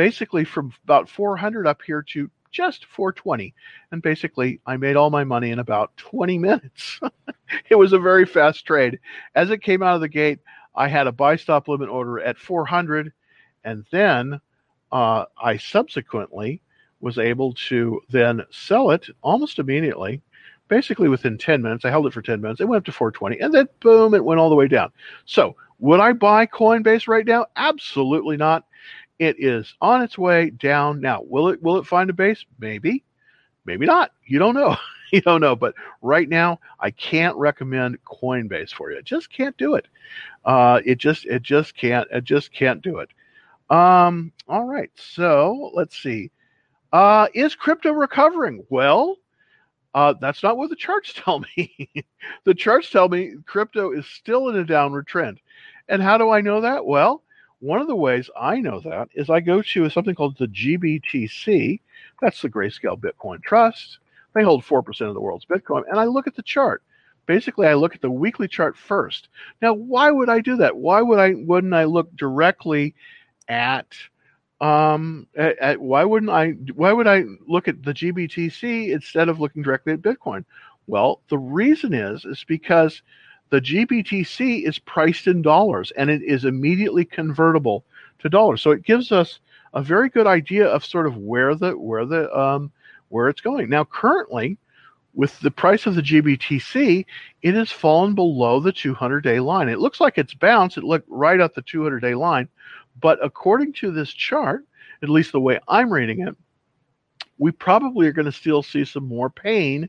basically 0.00 0.46
from 0.46 0.72
about 0.84 1.10
400 1.10 1.66
up 1.66 1.82
here 1.82 2.00
to 2.00 2.30
just 2.50 2.86
420 2.86 3.52
and 3.92 4.00
basically 4.00 4.58
i 4.64 4.74
made 4.74 4.96
all 4.96 5.10
my 5.10 5.24
money 5.24 5.50
in 5.50 5.58
about 5.58 5.94
20 5.98 6.38
minutes. 6.38 6.98
It 7.68 7.74
was 7.74 7.92
a 7.92 7.98
very 7.98 8.24
fast 8.24 8.64
trade. 8.64 9.00
As 9.34 9.50
it 9.50 9.60
came 9.62 9.82
out 9.82 9.96
of 9.96 10.00
the 10.00 10.08
gate 10.08 10.38
i 10.74 10.88
had 10.88 11.06
a 11.06 11.12
buy 11.12 11.36
stop 11.36 11.68
limit 11.68 11.90
order 11.90 12.18
at 12.18 12.38
400 12.38 13.12
and 13.64 13.84
then 13.90 14.40
uh, 14.90 15.26
i 15.36 15.58
subsequently 15.58 16.62
was 17.00 17.18
able 17.18 17.52
to 17.68 18.00
then 18.08 18.40
sell 18.50 18.92
it 18.92 19.06
almost 19.20 19.58
immediately 19.58 20.22
basically 20.68 21.08
within 21.10 21.36
10 21.36 21.60
minutes. 21.60 21.84
I 21.84 21.90
held 21.90 22.06
it 22.06 22.14
for 22.14 22.22
10 22.22 22.40
minutes. 22.40 22.60
It 22.60 22.68
went 22.68 22.78
up 22.78 22.84
to 22.86 22.92
420 22.92 23.38
and 23.40 23.52
then 23.52 23.68
boom 23.80 24.14
it 24.14 24.24
went 24.24 24.40
all 24.40 24.48
the 24.48 24.56
way 24.56 24.68
down. 24.68 24.92
So 25.26 25.56
would 25.80 26.00
i 26.00 26.12
buy 26.14 26.46
coinbase 26.46 27.06
right 27.06 27.26
now? 27.26 27.46
Absolutely 27.56 28.38
not 28.38 28.64
it 29.20 29.36
is 29.38 29.74
on 29.82 30.02
its 30.02 30.16
way 30.16 30.48
down 30.48 31.00
now. 31.00 31.20
Will 31.22 31.48
it 31.50 31.62
will 31.62 31.76
it 31.76 31.86
find 31.86 32.08
a 32.08 32.14
base? 32.14 32.44
Maybe, 32.58 33.04
maybe 33.66 33.84
not. 33.84 34.12
You 34.26 34.38
don't 34.38 34.54
know. 34.54 34.76
you 35.12 35.20
don't 35.20 35.42
know. 35.42 35.54
But 35.54 35.74
right 36.00 36.28
now, 36.28 36.58
I 36.80 36.90
can't 36.90 37.36
recommend 37.36 38.02
Coinbase 38.04 38.72
for 38.72 38.90
you. 38.90 38.96
It 38.96 39.04
just 39.04 39.30
can't 39.30 39.56
do 39.58 39.74
it. 39.74 39.86
Uh, 40.44 40.80
it 40.86 40.96
just 40.96 41.26
it 41.26 41.42
just 41.42 41.76
can't 41.76 42.08
it 42.10 42.24
just 42.24 42.50
can't 42.50 42.80
do 42.80 42.98
it. 42.98 43.10
Um, 43.68 44.32
all 44.48 44.64
right. 44.64 44.90
So 44.96 45.70
let's 45.74 46.02
see. 46.02 46.30
Uh, 46.90 47.28
is 47.34 47.54
crypto 47.54 47.92
recovering? 47.92 48.64
Well, 48.70 49.16
uh, 49.94 50.14
that's 50.18 50.42
not 50.42 50.56
what 50.56 50.70
the 50.70 50.76
charts 50.76 51.12
tell 51.16 51.40
me. 51.40 51.90
the 52.44 52.54
charts 52.54 52.88
tell 52.88 53.10
me 53.10 53.34
crypto 53.44 53.92
is 53.92 54.06
still 54.06 54.48
in 54.48 54.56
a 54.56 54.64
downward 54.64 55.06
trend. 55.06 55.40
And 55.90 56.02
how 56.02 56.16
do 56.16 56.30
I 56.30 56.40
know 56.40 56.62
that? 56.62 56.86
Well, 56.86 57.22
one 57.60 57.80
of 57.80 57.86
the 57.86 57.96
ways 57.96 58.30
I 58.38 58.60
know 58.60 58.80
that 58.80 59.08
is 59.14 59.30
I 59.30 59.40
go 59.40 59.62
to 59.62 59.90
something 59.90 60.14
called 60.14 60.38
the 60.38 60.48
GBTC. 60.48 61.80
That's 62.20 62.42
the 62.42 62.48
Grayscale 62.48 62.98
Bitcoin 62.98 63.42
Trust. 63.42 63.98
They 64.34 64.42
hold 64.42 64.64
4% 64.64 65.08
of 65.08 65.14
the 65.14 65.20
world's 65.20 65.44
Bitcoin. 65.44 65.82
And 65.88 65.98
I 65.98 66.04
look 66.04 66.26
at 66.26 66.36
the 66.36 66.42
chart. 66.42 66.82
Basically, 67.26 67.66
I 67.66 67.74
look 67.74 67.94
at 67.94 68.00
the 68.00 68.10
weekly 68.10 68.48
chart 68.48 68.76
first. 68.76 69.28
Now, 69.62 69.74
why 69.74 70.10
would 70.10 70.28
I 70.28 70.40
do 70.40 70.56
that? 70.56 70.76
Why 70.76 71.00
would 71.00 71.18
I 71.18 71.34
wouldn't 71.34 71.74
I 71.74 71.84
look 71.84 72.14
directly 72.16 72.94
at 73.48 73.94
um, 74.60 75.26
at, 75.36 75.58
at, 75.58 75.80
why 75.80 76.04
wouldn't 76.04 76.30
I? 76.30 76.50
Why 76.74 76.92
would 76.92 77.06
I 77.06 77.24
look 77.46 77.68
at 77.68 77.82
the 77.82 77.94
GBTC 77.94 78.90
instead 78.90 79.28
of 79.28 79.40
looking 79.40 79.62
directly 79.62 79.92
at 79.92 80.02
Bitcoin? 80.02 80.44
Well, 80.86 81.20
the 81.28 81.38
reason 81.38 81.94
is 81.94 82.24
is 82.24 82.44
because 82.44 83.02
the 83.50 83.60
GBTC 83.60 84.66
is 84.66 84.78
priced 84.78 85.26
in 85.26 85.42
dollars 85.42 85.92
and 85.96 86.08
it 86.08 86.22
is 86.22 86.44
immediately 86.44 87.04
convertible 87.04 87.84
to 88.20 88.28
dollars. 88.28 88.62
So 88.62 88.70
it 88.70 88.84
gives 88.84 89.12
us 89.12 89.40
a 89.74 89.82
very 89.82 90.08
good 90.08 90.26
idea 90.26 90.66
of 90.66 90.84
sort 90.84 91.06
of 91.06 91.16
where 91.16 91.54
the 91.54 91.72
where 91.72 92.04
the 92.04 92.32
um, 92.36 92.72
where 93.08 93.28
it's 93.28 93.40
going. 93.40 93.68
Now, 93.68 93.84
currently, 93.84 94.56
with 95.14 95.38
the 95.40 95.50
price 95.50 95.86
of 95.86 95.96
the 95.96 96.02
GBTC, 96.02 97.04
it 97.42 97.54
has 97.54 97.70
fallen 97.70 98.14
below 98.14 98.60
the 98.60 98.72
200-day 98.72 99.40
line. 99.40 99.68
It 99.68 99.80
looks 99.80 100.00
like 100.00 100.16
it's 100.16 100.34
bounced. 100.34 100.76
It 100.76 100.84
looked 100.84 101.08
right 101.08 101.40
at 101.40 101.54
the 101.54 101.62
200-day 101.62 102.14
line, 102.14 102.48
but 103.00 103.18
according 103.22 103.72
to 103.74 103.90
this 103.90 104.10
chart, 104.10 104.64
at 105.02 105.08
least 105.08 105.32
the 105.32 105.40
way 105.40 105.58
I'm 105.66 105.92
reading 105.92 106.20
it, 106.20 106.36
we 107.38 107.50
probably 107.50 108.06
are 108.06 108.12
going 108.12 108.26
to 108.26 108.32
still 108.32 108.62
see 108.62 108.84
some 108.84 109.08
more 109.08 109.30
pain 109.30 109.88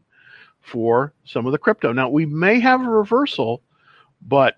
for 0.62 1.14
some 1.26 1.46
of 1.46 1.52
the 1.52 1.58
crypto. 1.58 1.92
Now, 1.92 2.10
we 2.10 2.26
may 2.26 2.60
have 2.60 2.82
a 2.82 2.90
reversal, 2.90 3.62
but 4.28 4.58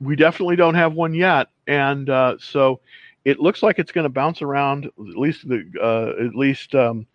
we 0.00 0.16
definitely 0.16 0.56
don't 0.56 0.74
have 0.74 0.94
one 0.94 1.14
yet. 1.14 1.48
And 1.66 2.08
uh, 2.10 2.36
so 2.38 2.80
it 3.24 3.40
looks 3.40 3.62
like 3.62 3.78
it's 3.78 3.92
going 3.92 4.04
to 4.04 4.10
bounce 4.10 4.42
around 4.42 4.86
at 4.86 4.92
least 4.98 5.48
the 5.48 5.64
uh, 5.80 6.24
at 6.24 6.34
least 6.34 6.74
um, 6.74 7.06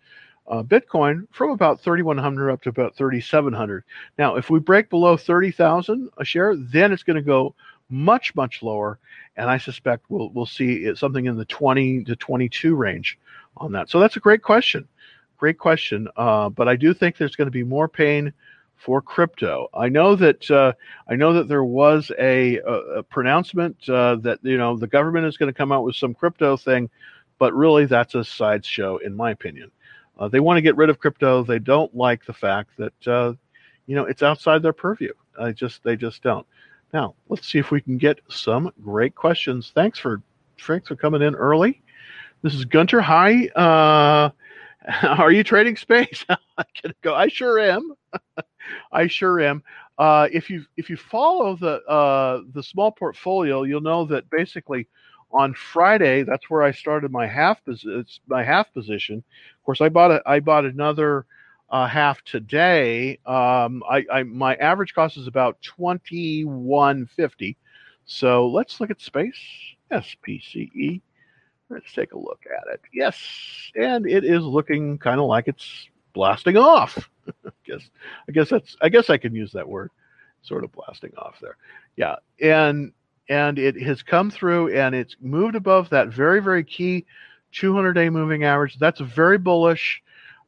uh, 0.46 0.62
Bitcoin 0.62 1.26
from 1.32 1.50
about 1.50 1.80
3,100 1.80 2.50
up 2.50 2.62
to 2.62 2.68
about 2.68 2.94
3,700. 2.94 3.84
Now, 4.18 4.36
if 4.36 4.50
we 4.50 4.58
break 4.58 4.90
below 4.90 5.16
30,000 5.16 6.10
a 6.18 6.24
share, 6.24 6.54
then 6.56 6.92
it's 6.92 7.02
going 7.02 7.16
to 7.16 7.22
go 7.22 7.54
much 7.90 8.34
much 8.34 8.62
lower, 8.62 8.98
and 9.36 9.50
I 9.50 9.58
suspect 9.58 10.06
we'll 10.08 10.30
we'll 10.30 10.46
see 10.46 10.94
something 10.94 11.26
in 11.26 11.36
the 11.36 11.44
20 11.44 12.04
to 12.04 12.16
22 12.16 12.74
range 12.74 13.18
on 13.56 13.72
that. 13.72 13.90
So 13.90 14.00
that's 14.00 14.16
a 14.16 14.20
great 14.20 14.42
question 14.42 14.88
great 15.44 15.58
question. 15.58 16.08
Uh, 16.16 16.48
but 16.48 16.68
I 16.68 16.74
do 16.74 16.94
think 16.94 17.18
there's 17.18 17.36
going 17.36 17.48
to 17.48 17.50
be 17.50 17.64
more 17.64 17.86
pain 17.86 18.32
for 18.76 19.02
crypto. 19.02 19.68
I 19.74 19.90
know 19.90 20.16
that 20.16 20.50
uh, 20.50 20.72
I 21.06 21.16
know 21.16 21.34
that 21.34 21.48
there 21.48 21.64
was 21.64 22.10
a, 22.18 22.56
a, 22.60 22.72
a 23.00 23.02
pronouncement 23.02 23.76
uh, 23.90 24.16
that 24.22 24.38
you 24.42 24.56
know 24.56 24.74
the 24.78 24.86
government 24.86 25.26
is 25.26 25.36
going 25.36 25.52
to 25.52 25.56
come 25.56 25.70
out 25.70 25.84
with 25.84 25.96
some 25.96 26.14
crypto 26.14 26.56
thing, 26.56 26.88
but 27.38 27.52
really 27.52 27.84
that's 27.84 28.14
a 28.14 28.24
sideshow 28.24 28.96
in 28.96 29.14
my 29.14 29.32
opinion. 29.32 29.70
Uh, 30.18 30.28
they 30.28 30.40
want 30.40 30.56
to 30.56 30.62
get 30.62 30.78
rid 30.78 30.88
of 30.88 30.98
crypto. 30.98 31.44
They 31.44 31.58
don't 31.58 31.94
like 31.94 32.24
the 32.24 32.32
fact 32.32 32.70
that 32.78 33.06
uh, 33.06 33.34
you 33.84 33.94
know 33.94 34.06
it's 34.06 34.22
outside 34.22 34.62
their 34.62 34.72
purview. 34.72 35.12
I 35.38 35.52
just 35.52 35.84
they 35.84 35.94
just 35.94 36.22
don't. 36.22 36.46
Now 36.94 37.16
let's 37.28 37.46
see 37.52 37.58
if 37.58 37.70
we 37.70 37.82
can 37.82 37.98
get 37.98 38.18
some 38.30 38.72
great 38.82 39.14
questions. 39.14 39.72
Thanks 39.74 39.98
for 39.98 40.22
thanks 40.58 40.88
for 40.88 40.96
coming 40.96 41.20
in 41.20 41.34
early. 41.34 41.82
This 42.40 42.54
is 42.54 42.64
Gunter. 42.64 43.02
Hi. 43.02 44.32
Are 45.02 45.30
you 45.32 45.44
trading 45.44 45.76
space? 45.76 46.24
I 46.58 46.64
can 46.74 46.92
go. 47.02 47.14
I 47.14 47.28
sure 47.28 47.58
am. 47.58 47.92
I 48.92 49.06
sure 49.06 49.40
am. 49.40 49.62
Uh, 49.98 50.28
if 50.32 50.50
you 50.50 50.64
if 50.76 50.90
you 50.90 50.96
follow 50.96 51.56
the 51.56 51.82
uh, 51.84 52.42
the 52.52 52.62
small 52.62 52.92
portfolio, 52.92 53.62
you'll 53.62 53.80
know 53.80 54.04
that 54.06 54.28
basically 54.30 54.88
on 55.32 55.54
Friday 55.54 56.22
that's 56.22 56.50
where 56.50 56.62
I 56.62 56.72
started 56.72 57.10
my 57.10 57.26
half 57.26 57.60
my 58.28 58.42
half 58.42 58.72
position. 58.72 59.18
Of 59.18 59.64
course, 59.64 59.80
I 59.80 59.88
bought 59.88 60.10
a, 60.10 60.22
I 60.26 60.40
bought 60.40 60.64
another 60.64 61.26
uh, 61.70 61.86
half 61.86 62.22
today. 62.24 63.18
Um, 63.26 63.82
I, 63.88 64.04
I 64.12 64.22
my 64.24 64.54
average 64.56 64.94
cost 64.94 65.16
is 65.16 65.26
about 65.26 65.60
twenty 65.62 66.44
one 66.44 67.06
fifty. 67.06 67.56
So 68.06 68.48
let's 68.48 68.80
look 68.80 68.90
at 68.90 69.00
space. 69.00 69.38
SPCE. 69.90 71.00
Let's 71.70 71.92
take 71.92 72.12
a 72.12 72.18
look 72.18 72.40
at 72.46 72.72
it. 72.72 72.80
Yes, 72.92 73.18
and 73.74 74.06
it 74.06 74.24
is 74.24 74.42
looking 74.42 74.98
kind 74.98 75.20
of 75.20 75.26
like 75.26 75.48
it's 75.48 75.88
blasting 76.12 76.56
off. 76.56 77.08
I 77.26 77.50
guess 77.66 77.90
I 78.28 78.32
guess 78.32 78.50
that's 78.50 78.76
I 78.80 78.88
guess 78.88 79.10
I 79.10 79.16
can 79.16 79.34
use 79.34 79.52
that 79.52 79.68
word, 79.68 79.90
sort 80.42 80.64
of 80.64 80.72
blasting 80.72 81.12
off 81.16 81.38
there. 81.40 81.56
Yeah, 81.96 82.16
and 82.40 82.92
and 83.28 83.58
it 83.58 83.80
has 83.82 84.02
come 84.02 84.30
through 84.30 84.76
and 84.76 84.94
it's 84.94 85.16
moved 85.20 85.54
above 85.54 85.88
that 85.90 86.08
very 86.08 86.42
very 86.42 86.64
key 86.64 87.06
200 87.52 87.94
day 87.94 88.10
moving 88.10 88.44
average. 88.44 88.78
That's 88.78 89.00
very 89.00 89.38
bullish. 89.38 90.02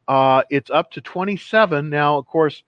Uh, 0.08 0.42
it's 0.50 0.70
up 0.70 0.90
to 0.92 1.00
27 1.00 1.88
now. 1.88 2.18
Of 2.18 2.26
course, 2.26 2.62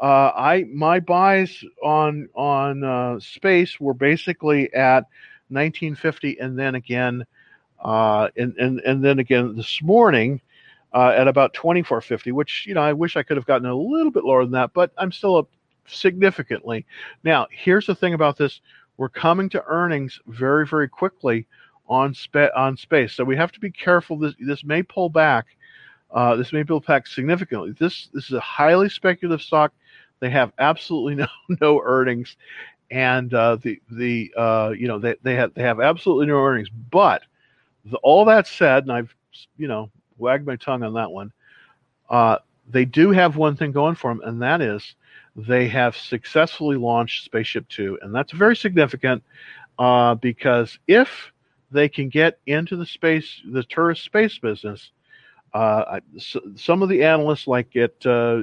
uh, 0.00 0.30
I 0.36 0.64
my 0.72 1.00
buys 1.00 1.64
on 1.82 2.28
on 2.34 2.84
uh, 2.84 3.20
space 3.20 3.80
were 3.80 3.94
basically 3.94 4.72
at 4.74 5.04
1950 5.48 6.38
and 6.38 6.58
then 6.58 6.74
again 6.74 7.24
uh, 7.84 8.28
and, 8.36 8.56
and, 8.56 8.80
and 8.80 9.04
then 9.04 9.18
again 9.18 9.54
this 9.56 9.80
morning 9.82 10.40
uh, 10.92 11.12
at 11.16 11.28
about 11.28 11.52
2450, 11.54 12.32
which, 12.32 12.64
you 12.66 12.74
know, 12.74 12.80
I 12.82 12.92
wish 12.92 13.16
I 13.16 13.22
could 13.22 13.36
have 13.36 13.46
gotten 13.46 13.66
a 13.66 13.74
little 13.74 14.12
bit 14.12 14.24
lower 14.24 14.44
than 14.44 14.52
that, 14.52 14.72
but 14.72 14.92
I'm 14.96 15.12
still 15.12 15.36
up 15.36 15.48
significantly. 15.86 16.86
Now, 17.24 17.46
here's 17.50 17.86
the 17.86 17.94
thing 17.94 18.14
about 18.14 18.38
this. 18.38 18.60
We're 18.96 19.08
coming 19.08 19.48
to 19.50 19.64
earnings 19.66 20.20
very, 20.26 20.66
very 20.66 20.88
quickly 20.88 21.46
on 21.88 22.14
spa- 22.14 22.50
on 22.56 22.76
space. 22.76 23.12
So 23.12 23.24
we 23.24 23.36
have 23.36 23.52
to 23.52 23.60
be 23.60 23.70
careful. 23.70 24.18
This 24.18 24.34
this 24.38 24.64
may 24.64 24.82
pull 24.82 25.08
back. 25.08 25.46
Uh, 26.10 26.36
this 26.36 26.52
may 26.52 26.62
pull 26.64 26.80
back 26.80 27.06
significantly. 27.06 27.74
This 27.78 28.08
this 28.12 28.26
is 28.26 28.32
a 28.32 28.40
highly 28.40 28.88
speculative 28.88 29.42
stock. 29.42 29.72
They 30.20 30.30
have 30.30 30.52
absolutely 30.58 31.14
no 31.48 31.56
no 31.60 31.82
earnings, 31.84 32.36
and 32.90 33.34
uh, 33.34 33.56
the 33.56 33.80
the 33.90 34.32
uh, 34.36 34.72
you 34.76 34.88
know 34.88 34.98
they 34.98 35.16
they 35.22 35.34
have 35.34 35.52
they 35.54 35.62
have 35.62 35.80
absolutely 35.80 36.26
no 36.26 36.36
earnings. 36.36 36.68
But 36.70 37.22
all 38.02 38.24
that 38.26 38.46
said, 38.46 38.84
and 38.84 38.92
I've 38.92 39.14
you 39.56 39.68
know 39.68 39.90
wagged 40.18 40.46
my 40.46 40.56
tongue 40.56 40.82
on 40.82 40.94
that 40.94 41.10
one. 41.10 41.32
Uh, 42.08 42.38
they 42.68 42.84
do 42.84 43.10
have 43.10 43.36
one 43.36 43.56
thing 43.56 43.72
going 43.72 43.94
for 43.94 44.10
them, 44.10 44.22
and 44.24 44.42
that 44.42 44.60
is 44.60 44.94
they 45.36 45.68
have 45.68 45.96
successfully 45.96 46.76
launched 46.76 47.24
Spaceship 47.24 47.68
Two, 47.68 47.98
and 48.02 48.14
that's 48.14 48.32
very 48.32 48.56
significant 48.56 49.22
uh, 49.78 50.14
because 50.14 50.78
if 50.86 51.32
they 51.70 51.88
can 51.88 52.08
get 52.08 52.38
into 52.46 52.76
the 52.76 52.86
space, 52.86 53.40
the 53.50 53.64
tourist 53.64 54.04
space 54.04 54.38
business, 54.38 54.92
uh, 55.52 56.00
some 56.56 56.82
of 56.82 56.88
the 56.88 57.04
analysts, 57.04 57.46
like 57.46 57.76
at, 57.76 57.94
uh, 58.06 58.42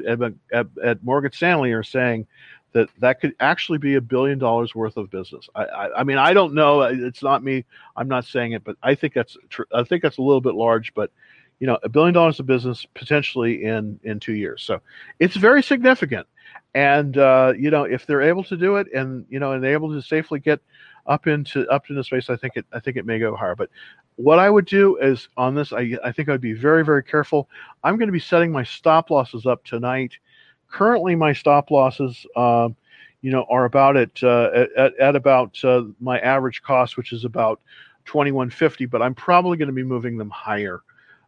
at, 0.53 0.67
at 0.83 1.03
Morgan 1.03 1.31
Stanley, 1.31 1.71
are 1.71 1.83
saying 1.83 2.25
that 2.74 2.90
that 3.00 3.20
could 3.20 3.36
actually 3.40 3.78
be 3.78 3.96
a 3.96 4.01
billion 4.01 4.40
dollars 4.40 4.74
worth 4.74 4.98
of 4.98 5.10
business. 5.10 5.50
I, 5.56 5.63
I, 5.63 6.00
I, 6.00 6.04
mean, 6.04 6.18
I 6.18 6.34
don't 6.34 6.54
know. 6.54 6.82
It's 6.82 7.22
not 7.22 7.44
me. 7.44 7.66
I'm 7.96 8.08
not 8.08 8.25
saying 8.25 8.54
it, 8.54 8.63
but 8.63 8.78
I 8.82 8.96
think 8.96 9.13
that's 9.13 9.38
tr- 9.50 9.63
I 9.74 9.84
think 9.84 10.04
that's 10.04 10.18
a 10.18 10.22
little 10.22 10.42
bit 10.42 10.56
large. 10.56 10.94
But 10.94 11.12
you 11.60 11.68
know, 11.68 11.78
a 11.84 11.90
billion 11.90 12.13
dollars 12.13 12.40
of 12.40 12.46
business 12.46 12.86
potentially 12.96 13.66
in 13.66 14.00
in 14.04 14.20
two 14.20 14.34
years. 14.34 14.63
So 14.63 14.82
it's 15.20 15.36
very 15.36 15.62
significant. 15.62 16.28
And 16.74 17.18
uh, 17.18 17.54
you 17.58 17.70
know, 17.70 17.84
if 17.84 18.06
they're 18.06 18.22
able 18.22 18.44
to 18.46 18.58
do 18.58 18.78
it, 18.78 18.88
and 18.94 19.25
you 19.30 19.40
know, 19.40 19.51
and 19.51 19.63
they're 19.63 19.74
able 19.74 19.94
to 19.94 20.01
safely 20.01 20.40
get 20.40 20.62
up 21.08 21.28
into 21.28 21.68
up 21.70 21.90
into 21.90 22.04
space, 22.04 22.30
I 22.30 22.38
think 22.38 22.54
it 22.56 22.66
I 22.72 22.80
think 22.80 22.98
it 22.98 23.06
may 23.06 23.20
go 23.20 23.36
higher. 23.36 23.56
But 23.56 23.70
what 24.16 24.40
I 24.40 24.50
would 24.50 24.66
do 24.66 24.98
is 24.98 25.28
on 25.36 25.56
this, 25.56 25.74
I 25.74 25.98
I 26.04 26.12
think 26.13 26.30
I'd 26.30 26.40
be 26.40 26.54
very 26.54 26.86
very 26.86 27.04
careful. 27.04 27.50
I'm 27.84 27.98
going 27.98 28.08
to 28.08 28.13
be 28.13 28.20
setting 28.20 28.51
my 28.51 28.63
stop 28.63 29.10
losses 29.10 29.46
up 29.46 29.63
tonight 29.66 30.13
currently 30.72 31.16
my 31.16 31.34
stop 31.34 31.72
losses 31.72 32.25
uh, 32.36 32.70
you 33.22 33.32
know 33.32 33.46
are 33.50 33.66
about 33.66 33.98
at, 33.98 34.24
uh, 34.24 34.66
at, 34.78 34.98
at 34.98 35.16
about 35.16 35.63
uh, 35.63 35.84
my 36.00 36.20
average 36.20 36.62
cost 36.62 36.98
which 36.98 37.13
is 37.13 37.25
about 37.25 37.60
2150 38.06 38.86
but 38.88 39.01
i'm 39.01 39.16
probably 39.16 39.58
going 39.58 39.68
to 39.68 39.74
be 39.74 39.84
moving 39.84 40.18
them 40.18 40.30
higher. 40.30 40.82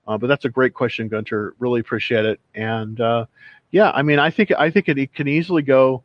Uh, 0.06 0.18
but 0.18 0.28
that's 0.28 0.44
a 0.44 0.50
great 0.50 0.74
question 0.74 1.08
gunter. 1.08 1.56
Really 1.60 1.80
appreciate 1.80 2.26
it. 2.26 2.38
And 2.56 3.00
uh, 3.00 3.26
yeah 3.74 3.92
i 3.92 4.02
mean 4.02 4.20
i 4.20 4.30
think 4.30 4.54
i 4.58 4.72
think 4.72 4.88
it, 4.88 4.98
it, 4.98 5.14
can 5.14 5.28
easily 5.28 5.62
go 5.62 6.02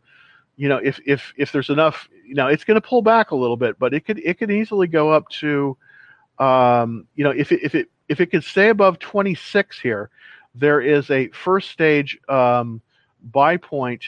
you 0.57 0.69
know 0.69 0.79
if 0.79 0.99
if 1.07 1.33
if 1.37 1.53
there's 1.53 1.71
enough 1.71 2.09
you 2.27 2.35
know 2.35 2.49
it's 2.49 2.65
going 2.65 2.81
to 2.81 2.87
pull 2.87 3.03
back 3.03 3.31
a 3.31 3.37
little 3.37 3.57
bit 3.57 3.79
but 3.79 3.95
it 3.95 4.05
could 4.05 4.19
it 4.19 4.39
could 4.39 4.51
easily 4.51 4.89
go 4.89 5.13
up 5.13 5.29
to 5.29 5.77
um, 6.41 7.07
you 7.15 7.23
know 7.23 7.31
if 7.31 7.53
it 7.53 7.61
if 7.63 7.77
it 7.77 7.89
if 8.09 8.21
it 8.21 8.27
could 8.27 8.43
stay 8.43 8.71
above 8.71 8.99
26 8.99 9.79
here 9.79 10.11
there 10.55 10.81
is 10.81 11.11
a 11.11 11.29
first 11.29 11.71
stage 11.71 12.19
um, 12.29 12.81
buy 13.23 13.57
point 13.57 14.05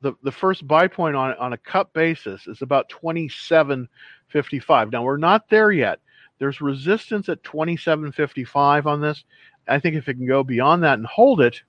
the, 0.00 0.14
the 0.22 0.32
first 0.32 0.66
buy 0.66 0.86
point 0.86 1.16
on 1.16 1.34
on 1.34 1.52
a 1.52 1.58
cup 1.58 1.92
basis 1.92 2.46
is 2.46 2.62
about 2.62 2.90
27.55 2.90 4.92
now 4.92 5.02
we're 5.02 5.16
not 5.16 5.48
there 5.48 5.72
yet. 5.72 6.00
There's 6.38 6.60
resistance 6.60 7.28
at 7.28 7.42
27.55 7.42 8.86
on 8.86 9.00
this. 9.00 9.24
I 9.66 9.80
think 9.80 9.96
if 9.96 10.08
it 10.08 10.14
can 10.14 10.26
go 10.26 10.44
beyond 10.44 10.84
that 10.84 10.98
and 10.98 11.06
hold 11.06 11.40
it 11.40 11.62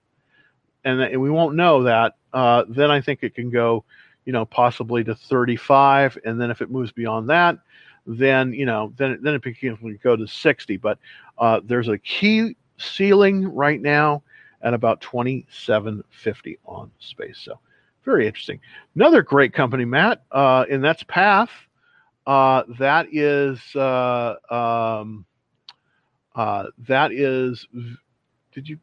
and, 0.84 1.02
and 1.02 1.22
we 1.22 1.30
won't 1.30 1.56
know 1.56 1.84
that 1.84 2.16
uh, 2.34 2.64
then 2.70 2.92
i 2.92 3.02
think 3.02 3.24
it 3.24 3.36
can 3.36 3.50
go 3.50 3.84
you 4.26 4.34
know 4.34 4.46
possibly 4.46 5.04
to 5.04 5.16
35 5.16 6.18
and 6.26 6.40
then 6.40 6.52
if 6.52 6.62
it 6.62 6.70
moves 6.70 6.92
beyond 6.92 7.30
that 7.30 7.58
then 8.06 8.54
you 8.54 8.66
know 8.66 8.94
then 8.98 9.20
then 9.22 9.36
it 9.36 9.42
can 9.42 10.00
go 10.04 10.16
to 10.16 10.28
60 10.28 10.78
but 10.78 11.00
uh, 11.38 11.60
there's 11.64 11.88
a 11.88 11.98
key 11.98 12.56
ceiling 12.78 13.48
right 13.54 13.82
now 13.82 14.24
at 14.62 14.74
about 14.74 15.02
2750 15.02 16.60
on 16.66 16.92
space. 17.00 17.40
So 17.44 17.60
very 18.06 18.28
interesting. 18.28 18.60
Another 18.96 19.22
great 19.22 19.54
company, 19.54 19.86
Matt, 19.86 20.24
uh, 20.32 20.66
and 20.70 20.84
that's 20.84 21.04
Path. 21.04 21.52
Uh, 22.28 22.64
that 22.80 23.08
is 23.12 23.60
uh, 23.76 24.36
um, 24.50 25.26
Uh, 26.36 26.66
that 26.88 27.12
is, 27.12 27.68
did 28.54 28.70
you? 28.70 28.80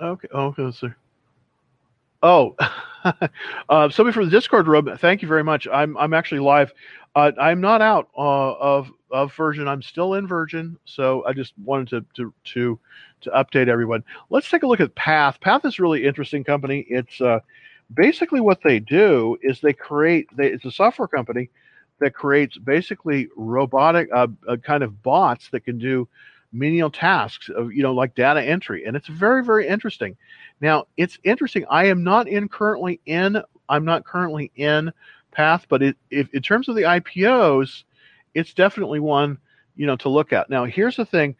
Okay. 0.00 0.28
Oh, 0.32 0.46
okay. 0.58 0.70
Sir. 0.72 0.96
Oh, 2.22 2.56
uh, 3.68 3.90
somebody 3.90 4.12
from 4.14 4.24
the 4.24 4.30
Discord 4.30 4.66
room. 4.68 4.88
Thank 4.98 5.22
you 5.22 5.28
very 5.28 5.44
much. 5.44 5.68
I'm 5.72 5.96
I'm 5.98 6.14
actually 6.14 6.40
live. 6.40 6.72
Uh, 7.14 7.32
I'm 7.38 7.60
not 7.60 7.82
out 7.82 8.08
uh, 8.16 8.52
of 8.54 8.90
of 9.12 9.34
Virgin. 9.34 9.68
I'm 9.68 9.82
still 9.82 10.14
in 10.14 10.26
Virgin, 10.26 10.76
So 10.84 11.24
I 11.26 11.32
just 11.32 11.52
wanted 11.62 11.88
to 11.90 12.04
to 12.16 12.34
to 12.52 12.80
to 13.22 13.30
update 13.30 13.68
everyone. 13.68 14.02
Let's 14.30 14.50
take 14.50 14.62
a 14.62 14.66
look 14.66 14.80
at 14.80 14.94
Path. 14.94 15.40
Path 15.40 15.64
is 15.64 15.78
really 15.78 16.04
interesting 16.04 16.42
company. 16.42 16.86
It's 16.88 17.20
uh, 17.20 17.40
basically 17.94 18.40
what 18.40 18.62
they 18.64 18.80
do 18.80 19.36
is 19.42 19.60
they 19.60 19.74
create. 19.74 20.28
They, 20.36 20.48
it's 20.48 20.64
a 20.64 20.72
software 20.72 21.08
company 21.08 21.50
that 22.00 22.14
creates 22.14 22.58
basically 22.58 23.28
robotic 23.36 24.08
uh, 24.12 24.26
uh, 24.48 24.56
kind 24.56 24.82
of 24.82 25.02
bots 25.02 25.50
that 25.50 25.60
can 25.60 25.78
do 25.78 26.08
menial 26.52 26.90
tasks 26.90 27.48
of 27.48 27.72
you 27.72 27.82
know 27.82 27.94
like 27.94 28.14
data 28.14 28.42
entry 28.42 28.84
and 28.84 28.94
it's 28.94 29.06
very 29.08 29.42
very 29.42 29.66
interesting 29.66 30.14
now 30.60 30.84
it's 30.98 31.18
interesting 31.24 31.64
i 31.70 31.86
am 31.86 32.04
not 32.04 32.28
in 32.28 32.46
currently 32.46 33.00
in 33.06 33.40
i'm 33.70 33.86
not 33.86 34.04
currently 34.04 34.50
in 34.56 34.92
path 35.30 35.64
but 35.70 35.82
it, 35.82 35.96
if, 36.10 36.28
in 36.34 36.42
terms 36.42 36.68
of 36.68 36.74
the 36.74 36.82
ipos 36.82 37.84
it's 38.34 38.54
definitely 38.54 39.00
one 39.00 39.38
you 39.76 39.86
know 39.86 39.96
to 39.96 40.08
look 40.08 40.32
at. 40.32 40.50
Now 40.50 40.64
here's 40.64 40.96
the 40.96 41.06
thing. 41.06 41.36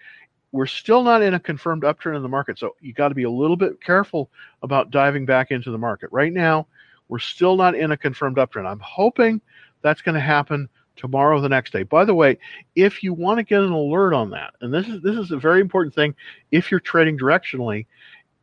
We're 0.52 0.66
still 0.66 1.02
not 1.02 1.22
in 1.22 1.34
a 1.34 1.40
confirmed 1.40 1.82
uptrend 1.82 2.16
in 2.16 2.22
the 2.22 2.28
market 2.28 2.58
so 2.58 2.76
you 2.80 2.92
got 2.92 3.08
to 3.08 3.14
be 3.14 3.22
a 3.22 3.30
little 3.30 3.56
bit 3.56 3.82
careful 3.82 4.30
about 4.62 4.90
diving 4.90 5.24
back 5.24 5.50
into 5.50 5.70
the 5.70 5.78
market. 5.78 6.10
Right 6.12 6.32
now 6.32 6.66
we're 7.08 7.18
still 7.18 7.56
not 7.56 7.74
in 7.74 7.92
a 7.92 7.96
confirmed 7.96 8.36
uptrend. 8.36 8.66
I'm 8.66 8.80
hoping 8.80 9.40
that's 9.82 10.02
going 10.02 10.14
to 10.14 10.20
happen 10.20 10.68
tomorrow 10.96 11.40
the 11.40 11.48
next 11.48 11.72
day. 11.72 11.82
By 11.82 12.04
the 12.04 12.14
way 12.14 12.38
if 12.76 13.02
you 13.02 13.14
want 13.14 13.38
to 13.38 13.44
get 13.44 13.62
an 13.62 13.72
alert 13.72 14.14
on 14.14 14.30
that 14.30 14.54
and 14.60 14.72
this 14.72 14.86
is 14.88 15.00
this 15.02 15.16
is 15.16 15.30
a 15.30 15.38
very 15.38 15.60
important 15.60 15.94
thing 15.94 16.14
if 16.50 16.70
you're 16.70 16.80
trading 16.80 17.18
directionally 17.18 17.86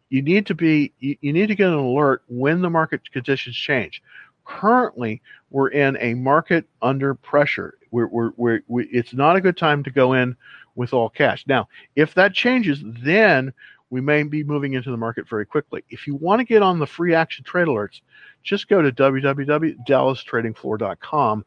you 0.10 0.22
need 0.22 0.46
to 0.48 0.56
be 0.56 0.91
you, 1.00 1.15
you 1.22 1.34
need 1.34 1.48
to 1.48 1.56
get 1.56 1.68
an 1.68 1.75
alert 1.75 2.24
when 2.27 2.62
the 2.62 2.70
market 2.70 3.10
conditions 3.12 3.56
change 3.56 4.01
currently 4.50 5.22
we're 5.51 5.70
in 5.70 5.96
a 6.00 6.15
market 6.15 6.65
under 6.82 7.13
pressure. 7.13 7.75
We're, 7.91 8.08
we're, 8.08 8.32
we're, 8.36 8.62
we, 8.68 8.88
it's 8.88 9.13
not 9.13 9.36
a 9.36 9.41
good 9.41 9.58
time 9.58 9.84
to 9.84 9.91
go 9.91 10.13
in 10.13 10.36
with 10.75 10.94
all 10.94 11.10
cash. 11.10 11.46
Now 11.48 11.68
if 11.96 12.13
that 12.15 12.34
changes 12.34 12.82
then 12.84 13.53
we 13.91 14.01
may 14.01 14.24
be 14.24 14.44
moving 14.44 14.74
into 14.74 14.91
the 14.91 14.98
market 14.98 15.27
very 15.27 15.48
quickly. 15.48 15.84
If 15.89 16.06
you 16.06 16.13
want 16.15 16.39
to 16.39 16.46
get 16.46 16.62
on 16.62 16.77
the 16.77 16.86
free 16.86 17.15
action 17.15 17.44
trade 17.44 17.68
alerts 17.68 18.01
just 18.44 18.68
go 18.68 18.82
to 18.82 18.91
www.dallastradingfloor.com 18.91 21.46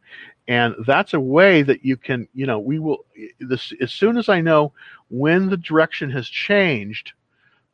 and 0.49 0.75
that's 0.87 1.15
a 1.15 1.21
way 1.21 1.63
that 1.63 1.85
you 1.85 1.97
can 1.97 2.29
you 2.35 2.47
know 2.47 2.59
we 2.59 2.79
will 2.79 3.05
this 3.41 3.73
as 3.81 3.93
soon 3.93 4.17
as 4.17 4.29
i 4.29 4.41
know 4.41 4.73
when 5.09 5.49
the 5.49 5.57
direction 5.57 6.11
has 6.11 6.29
changed 6.29 7.13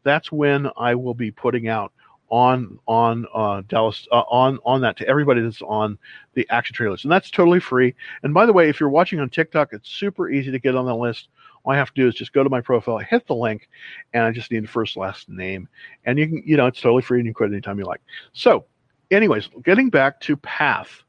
that's 0.02 0.30
when 0.30 0.68
i 0.76 0.94
will 0.94 1.14
be 1.14 1.30
putting 1.30 1.68
out 1.68 1.92
on 2.30 2.78
on 2.86 3.26
uh, 3.34 3.62
dallas 3.68 4.06
uh, 4.12 4.22
on 4.30 4.58
on 4.64 4.80
that 4.80 4.96
to 4.96 5.06
everybody 5.08 5.40
that's 5.40 5.62
on 5.62 5.98
the 6.34 6.46
action 6.50 6.74
trailers 6.74 7.04
and 7.04 7.12
that's 7.12 7.30
totally 7.30 7.60
free 7.60 7.94
and 8.22 8.34
by 8.34 8.44
the 8.44 8.52
way 8.52 8.68
if 8.68 8.78
you're 8.78 8.88
watching 8.88 9.20
on 9.20 9.30
tiktok 9.30 9.72
it's 9.72 9.88
super 9.88 10.28
easy 10.28 10.50
to 10.50 10.58
get 10.58 10.74
on 10.74 10.84
the 10.84 10.94
list 10.94 11.28
all 11.64 11.72
i 11.72 11.76
have 11.76 11.92
to 11.92 12.00
do 12.02 12.08
is 12.08 12.14
just 12.14 12.32
go 12.32 12.44
to 12.44 12.50
my 12.50 12.60
profile 12.60 12.98
hit 12.98 13.26
the 13.26 13.34
link 13.34 13.68
and 14.12 14.24
i 14.24 14.30
just 14.30 14.50
need 14.50 14.62
the 14.62 14.68
first 14.68 14.96
last 14.96 15.28
name 15.28 15.68
and 16.04 16.18
you 16.18 16.26
can 16.26 16.42
you 16.44 16.56
know 16.56 16.66
it's 16.66 16.80
totally 16.80 17.02
free 17.02 17.18
and 17.18 17.26
you 17.26 17.32
can 17.32 17.34
quit 17.34 17.52
anytime 17.52 17.78
you 17.78 17.84
like 17.84 18.00
so 18.32 18.64
anyways 19.10 19.48
getting 19.64 19.88
back 19.88 20.20
to 20.20 20.36
path 20.36 21.02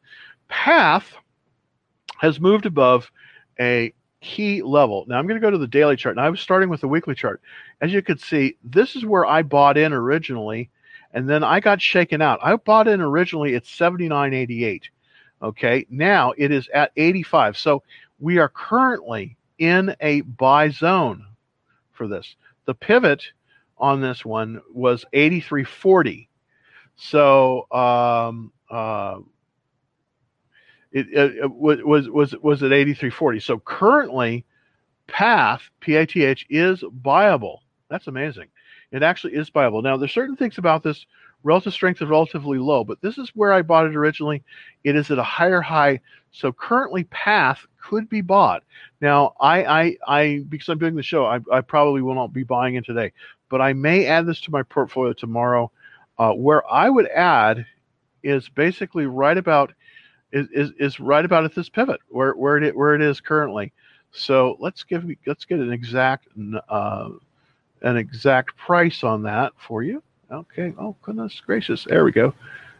path 0.47 1.13
has 2.17 2.39
moved 2.39 2.65
above 2.65 3.11
a 3.59 3.93
key 4.21 4.61
level. 4.61 5.05
Now 5.07 5.17
I'm 5.17 5.27
going 5.27 5.39
to 5.39 5.45
go 5.45 5.51
to 5.51 5.57
the 5.57 5.67
daily 5.67 5.95
chart. 5.95 6.15
Now 6.15 6.23
I 6.23 6.29
was 6.29 6.41
starting 6.41 6.69
with 6.69 6.81
the 6.81 6.88
weekly 6.88 7.15
chart. 7.15 7.41
As 7.81 7.93
you 7.93 8.01
can 8.01 8.17
see, 8.17 8.57
this 8.63 8.95
is 8.95 9.05
where 9.05 9.25
I 9.25 9.41
bought 9.41 9.77
in 9.77 9.93
originally, 9.93 10.69
and 11.13 11.30
then 11.30 11.43
I 11.43 11.60
got 11.60 11.82
shaken 11.82 12.22
out. 12.22 12.39
I 12.41 12.56
bought 12.56 12.88
in 12.88 13.02
originally 13.02 13.56
at 13.56 13.63
79.88. 13.63 14.84
Okay, 15.41 15.86
now 15.89 16.34
it 16.38 16.52
is 16.52 16.67
at 16.74 16.91
85. 16.98 17.58
So 17.58 17.84
we 18.19 18.38
are 18.38 18.50
currently 18.50 19.38
in 19.58 19.95
a 20.02 20.22
buy 20.22 20.69
zone 20.69 21.26
for 21.91 22.08
this. 22.08 22.36
The 22.65 22.74
pivot 22.74 23.24
on 23.78 24.02
this 24.02 24.26
one 24.26 24.62
was 24.74 25.06
83.40. 25.13 26.28
So 26.98 27.72
um, 27.72 28.52
uh, 28.69 29.19
it, 30.91 31.08
it, 31.12 31.52
was 31.52 32.10
was 32.10 32.36
was 32.41 32.63
at 32.63 32.72
83.40. 32.72 33.41
So 33.41 33.60
currently, 33.60 34.45
Path 35.08 35.69
PATH 35.82 36.43
is 36.50 36.82
buyable. 36.82 37.60
That's 37.89 38.08
amazing. 38.08 38.48
It 38.91 39.04
actually 39.04 39.36
is 39.36 39.49
buyable. 39.49 39.84
Now 39.84 39.97
there's 39.97 40.13
certain 40.13 40.36
things 40.36 40.58
about 40.58 40.84
this. 40.84 41.06
Relative 41.43 41.73
strength 41.73 42.02
is 42.02 42.10
relatively 42.10 42.58
low, 42.58 42.84
but 42.84 43.02
this 43.02 43.17
is 43.17 43.32
where 43.34 43.54
I 43.54 43.62
bought 43.62 43.86
it 43.86 43.95
originally. 43.95 44.43
It 44.84 44.97
is 44.97 45.10
at 45.10 45.19
a 45.19 45.23
higher 45.23 45.62
high. 45.62 46.02
So 46.32 46.52
currently, 46.52 47.06
Path 47.06 47.65
could 47.82 48.10
be 48.10 48.21
bought. 48.21 48.63
Now, 48.99 49.34
I, 49.39 49.63
I, 49.63 49.97
I 50.06 50.45
because 50.49 50.67
I'm 50.67 50.80
doing 50.80 50.95
the 50.95 51.04
show, 51.04 51.25
I, 51.25 51.39
I 51.52 51.62
probably 51.62 52.02
will 52.02 52.15
not 52.15 52.34
be 52.34 52.43
buying 52.43 52.75
it 52.75 52.86
today, 52.86 53.13
but 53.49 53.62
I 53.62 53.73
may 53.73 54.06
add 54.06 54.25
this 54.25 54.41
to 54.41 54.52
my 54.52 54.63
portfolio 54.63 55.13
tomorrow. 55.13 55.71
Uh, 56.17 56.34
where 56.34 56.69
I 56.69 56.89
would 56.89 57.08
add 57.08 57.65
is 58.23 58.49
basically 58.49 59.06
right 59.06 59.38
about 59.38 59.71
is, 60.32 60.47
is, 60.52 60.71
is 60.78 60.99
right 60.99 61.23
about 61.23 61.45
at 61.45 61.56
this 61.56 61.69
pivot 61.69 62.02
where 62.10 62.34
where 62.34 62.58
it 62.58 62.75
where 62.75 62.95
it 62.95 63.02
is 63.02 63.21
currently. 63.21 63.71
So 64.12 64.58
let's 64.60 64.84
give 64.84 65.06
let's 65.25 65.45
get 65.45 65.60
an 65.60 65.71
exact 65.71 66.28
uh, 66.67 67.10
an 67.81 67.97
exact 67.97 68.57
price 68.57 69.03
on 69.03 69.23
that 69.23 69.53
for 69.57 69.83
you. 69.83 70.01
Okay. 70.31 70.73
Oh 70.77 70.95
goodness 71.01 71.39
gracious. 71.39 71.85
There 71.85 72.03
we 72.03 72.11
go. 72.11 72.33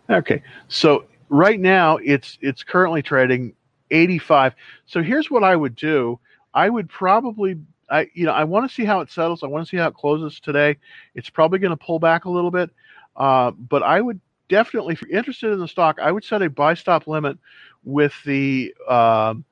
Okay. 0.10 0.42
So 0.68 1.06
right 1.30 1.60
now 1.60 1.98
it's 1.98 2.38
it's 2.42 2.64
currently 2.64 3.02
trading 3.02 3.54
85. 3.92 4.54
So 4.86 5.02
here's 5.02 5.32
what 5.32 5.44
I 5.44 5.56
would 5.56 5.76
do. 5.76 6.20
I 6.54 6.70
would 6.70 6.90
probably 6.90 7.58
I 7.90 8.10
you 8.14 8.26
know 8.26 8.34
I 8.34 8.44
want 8.44 8.70
to 8.70 8.74
see 8.74 8.86
how 8.86 9.02
it 9.02 9.10
settles. 9.10 9.44
I 9.44 9.48
want 9.48 9.66
to 9.66 9.70
see 9.70 9.78
how 9.78 9.88
it 9.88 9.96
closes 9.96 10.40
today. 10.40 10.78
It's 11.16 11.30
probably 11.30 11.60
going 11.60 11.76
to 11.76 11.86
pull 11.86 12.00
back 12.00 12.26
a 12.26 12.30
little 12.30 12.52
bit, 12.52 12.70
uh, 13.16 13.52
but 13.52 13.84
I 13.84 14.02
would 14.02 14.20
definitely, 14.50 14.94
if 14.94 15.02
you're 15.02 15.18
interested 15.18 15.54
in 15.54 15.60
the 15.60 15.68
stock, 15.68 16.00
I 16.02 16.12
would 16.12 16.26
set 16.26 16.42
a 16.42 16.50
buy 16.50 16.74
stop 16.74 17.08
limit 17.08 17.38
with 17.84 18.14
the 18.26 18.74
um, 18.90 19.46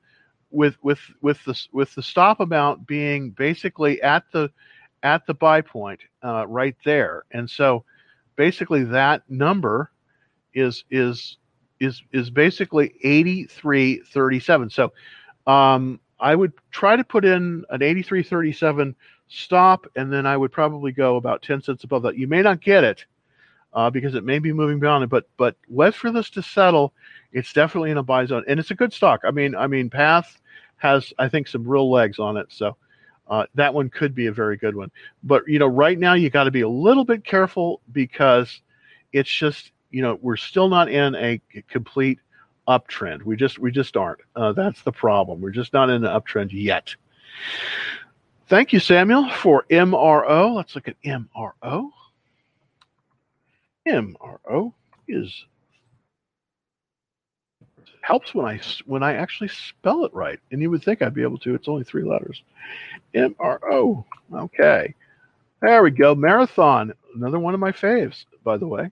with 0.50 0.76
with 0.82 1.00
with 1.22 1.42
the 1.44 1.58
with 1.72 1.94
the 1.94 2.02
stop 2.02 2.40
amount 2.40 2.86
being 2.86 3.30
basically 3.30 4.02
at 4.02 4.24
the 4.32 4.50
at 5.02 5.26
the 5.26 5.34
buy 5.34 5.60
point 5.60 6.00
uh, 6.24 6.46
right 6.46 6.76
there, 6.84 7.24
and 7.32 7.48
so 7.48 7.84
basically 8.36 8.84
that 8.84 9.22
number 9.28 9.90
is 10.54 10.84
is 10.90 11.36
is 11.80 12.02
is 12.12 12.30
basically 12.30 12.94
83.37. 13.04 14.72
So 14.72 14.92
um, 15.46 16.00
I 16.20 16.34
would 16.34 16.52
try 16.70 16.96
to 16.96 17.04
put 17.04 17.24
in 17.24 17.64
an 17.70 17.80
83.37 17.80 18.94
stop, 19.28 19.86
and 19.96 20.12
then 20.12 20.26
I 20.26 20.36
would 20.36 20.52
probably 20.52 20.92
go 20.92 21.16
about 21.16 21.42
10 21.42 21.62
cents 21.62 21.84
above 21.84 22.02
that. 22.02 22.16
You 22.16 22.26
may 22.26 22.42
not 22.42 22.60
get 22.60 22.84
it 22.84 23.04
uh, 23.72 23.90
because 23.90 24.14
it 24.14 24.24
may 24.24 24.38
be 24.38 24.52
moving 24.52 24.80
beyond 24.80 25.04
it. 25.04 25.10
But 25.10 25.28
but 25.36 25.56
wait 25.68 25.94
for 25.94 26.10
this 26.10 26.30
to 26.30 26.42
settle. 26.42 26.92
It's 27.32 27.52
definitely 27.52 27.90
in 27.90 27.98
a 27.98 28.02
buy 28.02 28.24
zone, 28.26 28.44
and 28.48 28.58
it's 28.58 28.70
a 28.70 28.74
good 28.76 28.92
stock. 28.92 29.20
I 29.24 29.30
mean, 29.30 29.54
I 29.54 29.66
mean, 29.66 29.90
Path 29.90 30.40
has 30.76 31.12
I 31.18 31.28
think 31.28 31.48
some 31.48 31.66
real 31.66 31.90
legs 31.90 32.18
on 32.18 32.36
it, 32.36 32.46
so 32.50 32.76
uh, 33.28 33.46
that 33.54 33.74
one 33.74 33.90
could 33.90 34.14
be 34.14 34.26
a 34.26 34.32
very 34.32 34.56
good 34.56 34.74
one. 34.74 34.90
But 35.22 35.46
you 35.46 35.58
know, 35.58 35.66
right 35.66 35.98
now 35.98 36.14
you 36.14 36.30
got 36.30 36.44
to 36.44 36.50
be 36.50 36.62
a 36.62 36.68
little 36.68 37.04
bit 37.04 37.24
careful 37.24 37.80
because 37.92 38.60
it's 39.12 39.30
just 39.30 39.72
you 39.90 40.02
know 40.02 40.18
we're 40.20 40.36
still 40.36 40.68
not 40.68 40.88
in 40.88 41.14
a 41.14 41.40
complete 41.68 42.18
uptrend. 42.66 43.22
We 43.22 43.36
just 43.36 43.58
we 43.58 43.70
just 43.70 43.96
aren't. 43.96 44.20
Uh, 44.36 44.52
that's 44.52 44.82
the 44.82 44.92
problem. 44.92 45.40
We're 45.40 45.50
just 45.50 45.72
not 45.72 45.90
in 45.90 46.04
an 46.04 46.20
uptrend 46.20 46.50
yet. 46.52 46.94
Thank 48.48 48.72
you, 48.72 48.80
Samuel, 48.80 49.28
for 49.28 49.64
MRO. 49.70 50.54
Let's 50.54 50.74
look 50.74 50.88
at 50.88 50.96
MRO. 51.02 51.90
MRO 53.86 54.72
is 55.06 55.44
helps 58.08 58.34
when 58.34 58.46
I 58.46 58.58
when 58.86 59.02
I 59.02 59.16
actually 59.16 59.48
spell 59.48 60.06
it 60.06 60.14
right, 60.14 60.40
and 60.50 60.62
you 60.62 60.70
would 60.70 60.82
think 60.82 61.02
I'd 61.02 61.12
be 61.12 61.22
able 61.22 61.36
to. 61.40 61.54
It's 61.54 61.68
only 61.68 61.84
three 61.84 62.04
letters. 62.04 62.42
MRO. 63.14 64.02
Okay, 64.32 64.94
there 65.60 65.82
we 65.82 65.90
go. 65.90 66.14
Marathon, 66.14 66.94
another 67.14 67.38
one 67.38 67.52
of 67.52 67.60
my 67.60 67.70
faves, 67.70 68.24
by 68.44 68.56
the 68.56 68.66
way. 68.66 68.90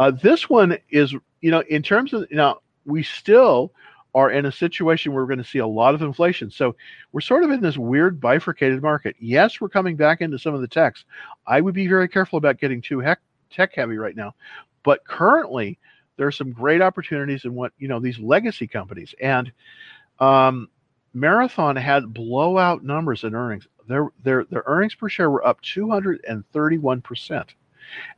Uh, 0.00 0.10
this 0.10 0.50
one 0.50 0.76
is, 0.90 1.14
you 1.40 1.52
know, 1.52 1.62
in 1.68 1.80
terms 1.80 2.12
of, 2.12 2.26
you 2.28 2.36
know, 2.36 2.60
we 2.86 3.04
still 3.04 3.70
are 4.16 4.32
in 4.32 4.46
a 4.46 4.52
situation 4.52 5.12
where 5.12 5.22
we're 5.22 5.28
going 5.28 5.44
to 5.44 5.48
see 5.48 5.60
a 5.60 5.66
lot 5.66 5.94
of 5.94 6.02
inflation. 6.02 6.50
So 6.50 6.74
we're 7.12 7.20
sort 7.20 7.44
of 7.44 7.52
in 7.52 7.60
this 7.60 7.78
weird 7.78 8.20
bifurcated 8.20 8.82
market. 8.82 9.14
Yes, 9.20 9.60
we're 9.60 9.68
coming 9.68 9.94
back 9.94 10.22
into 10.22 10.40
some 10.40 10.54
of 10.54 10.60
the 10.60 10.66
techs. 10.66 11.04
I 11.46 11.60
would 11.60 11.74
be 11.74 11.86
very 11.86 12.08
careful 12.08 12.36
about 12.36 12.58
getting 12.58 12.82
too 12.82 13.00
tech 13.48 13.74
heavy 13.76 13.96
right 13.96 14.16
now. 14.16 14.34
But 14.82 15.06
currently, 15.06 15.78
there 16.20 16.26
are 16.26 16.32
some 16.32 16.52
great 16.52 16.82
opportunities 16.82 17.46
in 17.46 17.54
what 17.54 17.72
you 17.78 17.88
know 17.88 17.98
these 17.98 18.18
legacy 18.18 18.66
companies 18.66 19.14
and 19.22 19.50
um, 20.18 20.68
Marathon 21.14 21.76
had 21.76 22.12
blowout 22.12 22.84
numbers 22.84 23.24
in 23.24 23.34
earnings. 23.34 23.66
their 23.88 24.10
their 24.22 24.44
their 24.44 24.62
earnings 24.66 24.94
per 24.94 25.08
share 25.08 25.30
were 25.30 25.46
up 25.46 25.62
231 25.62 27.00
percent, 27.00 27.54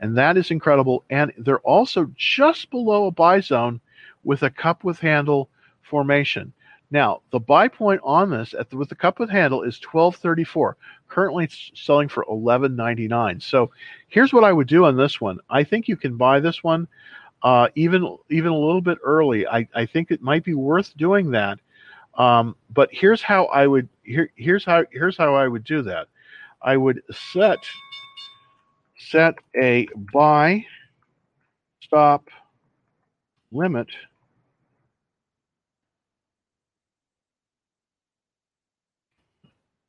and 0.00 0.18
that 0.18 0.36
is 0.36 0.50
incredible. 0.50 1.04
And 1.10 1.32
they're 1.38 1.60
also 1.60 2.10
just 2.16 2.70
below 2.70 3.06
a 3.06 3.12
buy 3.12 3.38
zone 3.38 3.80
with 4.24 4.42
a 4.42 4.50
cup 4.50 4.82
with 4.82 4.98
handle 4.98 5.48
formation. 5.82 6.52
Now, 6.90 7.22
the 7.30 7.38
buy 7.38 7.68
point 7.68 8.00
on 8.02 8.30
this 8.30 8.52
the, 8.68 8.76
with 8.76 8.88
the 8.88 8.96
cup 8.96 9.20
with 9.20 9.30
handle 9.30 9.62
is 9.62 9.80
1234. 9.80 10.76
Currently 11.06 11.44
it's 11.44 11.70
selling 11.76 12.08
for 12.08 12.24
1199. 12.26 13.38
So 13.38 13.70
here's 14.08 14.32
what 14.32 14.42
I 14.42 14.52
would 14.52 14.66
do 14.66 14.86
on 14.86 14.96
this 14.96 15.20
one. 15.20 15.38
I 15.48 15.62
think 15.62 15.86
you 15.86 15.96
can 15.96 16.16
buy 16.16 16.40
this 16.40 16.64
one 16.64 16.88
uh, 17.42 17.68
even 17.74 18.16
even 18.30 18.52
a 18.52 18.58
little 18.58 18.80
bit 18.80 18.98
early. 19.02 19.46
I, 19.46 19.68
I 19.74 19.86
think 19.86 20.10
it 20.10 20.22
might 20.22 20.44
be 20.44 20.54
worth 20.54 20.96
doing 20.96 21.30
that. 21.32 21.58
Um, 22.16 22.56
but 22.72 22.88
here's 22.92 23.22
how 23.22 23.46
I 23.46 23.66
would 23.66 23.88
here, 24.02 24.30
here's 24.36 24.64
how 24.64 24.84
here's 24.92 25.16
how 25.16 25.34
I 25.34 25.48
would 25.48 25.64
do 25.64 25.82
that. 25.82 26.08
I 26.62 26.76
would 26.76 27.02
set 27.32 27.58
set 28.96 29.34
a 29.60 29.88
buy 30.12 30.64
stop 31.82 32.28
limit 33.50 33.88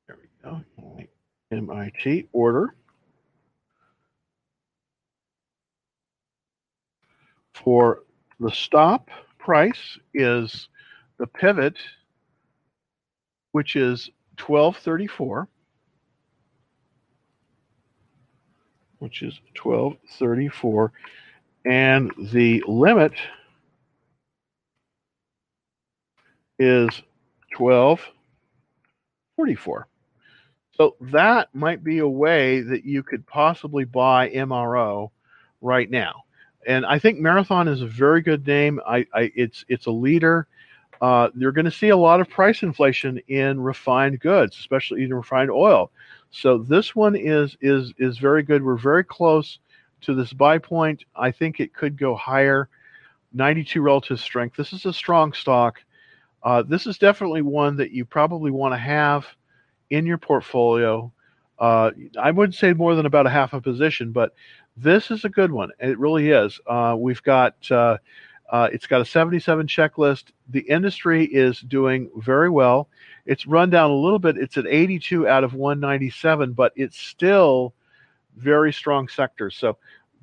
there 0.08 0.18
we 0.20 0.28
go 0.44 0.62
MIT 1.52 2.28
order 2.34 2.76
for 7.64 8.04
the 8.40 8.52
stop 8.52 9.10
price 9.40 9.98
is 10.14 10.70
the 11.18 11.26
pivot, 11.28 11.78
which 13.52 13.76
is 13.76 14.10
1234, 14.40 15.48
which 19.00 19.22
is 19.22 19.40
1234, 19.62 20.94
and 21.66 22.12
the 22.32 22.64
limit 22.68 23.14
is 26.60 27.02
1244. 27.58 29.88
So 30.76 30.96
that 31.12 31.54
might 31.54 31.84
be 31.84 32.00
a 32.00 32.08
way 32.08 32.62
that 32.62 32.86
you 32.86 33.04
could 33.04 33.28
possibly 33.28 33.86
buy 33.86 34.30
MRO 34.30 35.12
right 35.62 35.88
now. 35.90 36.23
And 36.68 36.86
I 36.86 37.00
think 37.00 37.20
Marathon 37.20 37.68
is 37.68 37.82
a 37.82 37.88
very 37.88 38.22
good 38.22 38.46
name. 38.46 38.80
I, 38.88 39.06
I 39.14 39.32
it's 39.36 39.66
it's 39.68 39.86
a 39.86 39.92
leader. 39.92 40.48
Uh, 41.02 41.30
you're 41.36 41.52
going 41.52 41.66
to 41.66 41.72
see 41.72 41.90
a 41.90 41.98
lot 41.98 42.22
of 42.22 42.30
price 42.30 42.64
inflation 42.64 43.20
in 43.28 43.60
refined 43.60 44.20
goods, 44.20 44.58
especially 44.58 45.04
in 45.04 45.14
refined 45.14 45.52
oil. 45.52 45.92
So 46.32 46.58
this 46.58 46.96
one 46.96 47.16
is 47.16 47.58
is 47.62 47.94
is 47.98 48.18
very 48.18 48.44
good. 48.44 48.64
We're 48.64 48.78
very 48.78 49.04
close 49.04 49.60
to 50.02 50.14
this 50.14 50.34
buy 50.34 50.58
point. 50.58 51.04
I 51.16 51.32
think 51.32 51.60
it 51.60 51.74
could 51.74 51.98
go 51.98 52.16
higher. 52.16 52.70
92 53.34 53.82
relative 53.82 54.20
strength. 54.20 54.56
This 54.56 54.74
is 54.74 54.86
a 54.86 54.94
strong 54.94 55.34
stock. 55.34 55.82
Uh, 56.44 56.62
this 56.62 56.86
is 56.86 56.98
definitely 56.98 57.42
one 57.42 57.78
that 57.78 57.92
you 57.92 58.06
probably 58.06 58.52
want 58.52 58.74
to 58.74 58.78
have 58.78 59.26
in 59.90 60.06
your 60.06 60.18
portfolio. 60.18 61.12
Uh, 61.58 61.92
I 62.20 62.32
wouldn't 62.32 62.56
say 62.56 62.74
more 62.74 62.96
than 62.96 63.06
about 63.06 63.26
a 63.26 63.30
half 63.30 63.54
a 63.54 63.62
position, 63.62 64.12
but 64.12 64.34
this 64.78 65.12
is 65.12 65.26
a 65.26 65.30
good 65.30 65.52
one. 65.52 65.70
It 65.80 66.00
really 66.00 66.30
is. 66.30 66.60
Uh, 66.66 66.96
we've 66.98 67.24
got 67.24 67.56
uh, 67.72 67.98
uh 68.52 68.70
it's 68.72 68.88
got 68.88 69.02
a 69.02 69.06
77 69.06 69.68
checklist. 69.68 70.26
The 70.50 70.62
industry 70.62 71.26
is 71.26 71.60
doing 71.62 72.10
very 72.18 72.50
well. 72.50 72.90
It's 73.26 73.48
run 73.48 73.70
down 73.70 73.92
a 73.92 73.96
little 73.96 74.20
bit. 74.20 74.38
It's 74.38 74.58
at 74.58 74.68
82 74.68 75.28
out 75.28 75.44
of 75.44 75.54
197, 75.54 76.54
but 76.54 76.74
it's 76.76 76.98
still 76.98 77.74
very 78.36 78.74
strong 78.74 79.08
sector. 79.08 79.50
So 79.50 79.78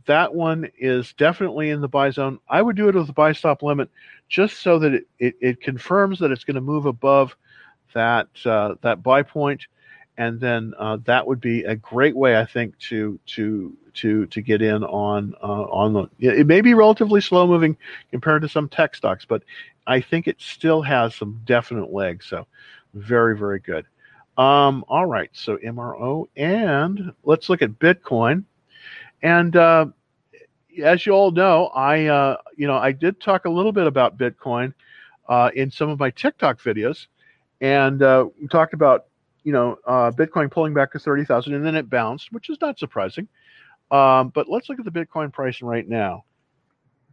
that 0.06 0.34
one 0.34 0.68
is 0.78 1.12
definitely 1.14 1.70
in 1.70 1.80
the 1.80 1.88
buy 1.88 2.10
zone. 2.10 2.40
I 2.48 2.62
would 2.62 2.76
do 2.76 2.88
it 2.88 2.94
with 2.94 3.08
a 3.08 3.12
buy 3.12 3.32
stop 3.32 3.62
limit 3.62 3.90
just 4.28 4.58
so 4.60 4.78
that 4.78 4.94
it, 4.94 5.06
it, 5.18 5.34
it 5.40 5.60
confirms 5.60 6.18
that 6.18 6.30
it's 6.30 6.44
going 6.44 6.56
to 6.56 6.60
move 6.60 6.86
above 6.86 7.36
that 7.92 8.28
uh, 8.44 8.74
that 8.82 9.02
buy 9.02 9.22
point, 9.22 9.66
and 10.16 10.40
then 10.40 10.74
uh, 10.78 10.98
that 11.04 11.26
would 11.26 11.40
be 11.40 11.64
a 11.64 11.74
great 11.74 12.16
way, 12.16 12.38
I 12.38 12.44
think, 12.44 12.78
to 12.78 13.18
to 13.26 13.76
to 13.94 14.26
to 14.26 14.40
get 14.40 14.62
in 14.62 14.84
on 14.84 15.34
uh, 15.42 15.46
on 15.46 15.92
the. 15.92 16.08
It 16.18 16.46
may 16.46 16.60
be 16.60 16.74
relatively 16.74 17.20
slow 17.20 17.46
moving 17.46 17.76
compared 18.10 18.42
to 18.42 18.48
some 18.48 18.68
tech 18.68 18.94
stocks, 18.94 19.24
but 19.24 19.42
I 19.86 20.00
think 20.00 20.28
it 20.28 20.40
still 20.40 20.82
has 20.82 21.14
some 21.14 21.40
definite 21.44 21.92
legs. 21.92 22.26
So 22.26 22.46
very 22.94 23.36
very 23.36 23.60
good. 23.60 23.86
Um, 24.38 24.84
all 24.88 25.06
right, 25.06 25.30
so 25.32 25.56
MRO, 25.58 26.28
and 26.36 27.12
let's 27.24 27.48
look 27.48 27.62
at 27.62 27.78
Bitcoin. 27.78 28.44
And 29.22 29.54
uh, 29.56 29.86
as 30.82 31.04
you 31.04 31.12
all 31.12 31.30
know, 31.30 31.66
I 31.68 32.06
uh, 32.06 32.36
you 32.56 32.66
know 32.66 32.76
I 32.76 32.92
did 32.92 33.20
talk 33.20 33.44
a 33.44 33.50
little 33.50 33.72
bit 33.72 33.86
about 33.86 34.16
Bitcoin 34.16 34.72
uh, 35.28 35.50
in 35.54 35.70
some 35.70 35.90
of 35.90 35.98
my 35.98 36.10
TikTok 36.10 36.60
videos 36.60 37.06
and 37.60 38.02
uh, 38.02 38.26
we 38.40 38.48
talked 38.48 38.74
about 38.74 39.06
you 39.44 39.52
know 39.52 39.78
uh, 39.86 40.10
Bitcoin 40.10 40.50
pulling 40.50 40.74
back 40.74 40.92
to 40.92 40.98
thirty 40.98 41.24
thousand, 41.24 41.54
and 41.54 41.64
then 41.64 41.74
it 41.74 41.88
bounced, 41.90 42.32
which 42.32 42.50
is 42.50 42.58
not 42.60 42.78
surprising. 42.78 43.28
Um, 43.90 44.28
but 44.28 44.48
let's 44.48 44.68
look 44.68 44.78
at 44.78 44.84
the 44.84 44.90
Bitcoin 44.90 45.32
price 45.32 45.62
right 45.62 45.88
now. 45.88 46.24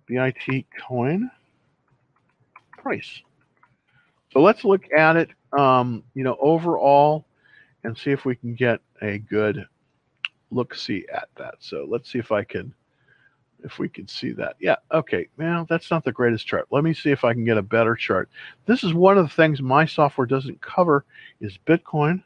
BIT 0.06 0.66
coin 0.88 1.30
price. 2.78 3.22
So 4.32 4.42
let's 4.42 4.64
look 4.64 4.84
at 4.96 5.16
it, 5.16 5.30
um, 5.58 6.04
you 6.14 6.24
know, 6.24 6.38
overall, 6.40 7.26
and 7.84 7.98
see 7.98 8.12
if 8.12 8.26
we 8.26 8.36
can 8.36 8.54
get 8.54 8.80
a 9.02 9.18
good 9.18 9.66
look 10.52 10.76
see 10.76 11.06
at 11.14 11.30
that. 11.36 11.56
So 11.60 11.86
let's 11.90 12.12
see 12.12 12.20
if 12.20 12.32
I 12.32 12.44
can 12.44 12.74
if 13.64 13.80
we 13.80 13.90
can 13.90 14.08
see 14.08 14.32
that. 14.34 14.56
Yeah, 14.60 14.76
okay. 14.92 15.28
Well, 15.38 15.66
that's 15.70 15.90
not 15.90 16.04
the 16.04 16.12
greatest 16.12 16.46
chart. 16.46 16.68
Let 16.70 16.84
me 16.84 16.94
see 16.94 17.10
if 17.10 17.24
I 17.24 17.34
can 17.34 17.44
get 17.44 17.58
a 17.58 17.62
better 17.62 17.96
chart. 17.96 18.30
This 18.66 18.84
is 18.84 18.94
one 18.94 19.18
of 19.18 19.28
the 19.28 19.34
things 19.34 19.62
my 19.62 19.86
software 19.86 20.28
doesn't 20.28 20.62
cover 20.62 21.06
is 21.42 21.58
Bitcoin. 21.66 22.24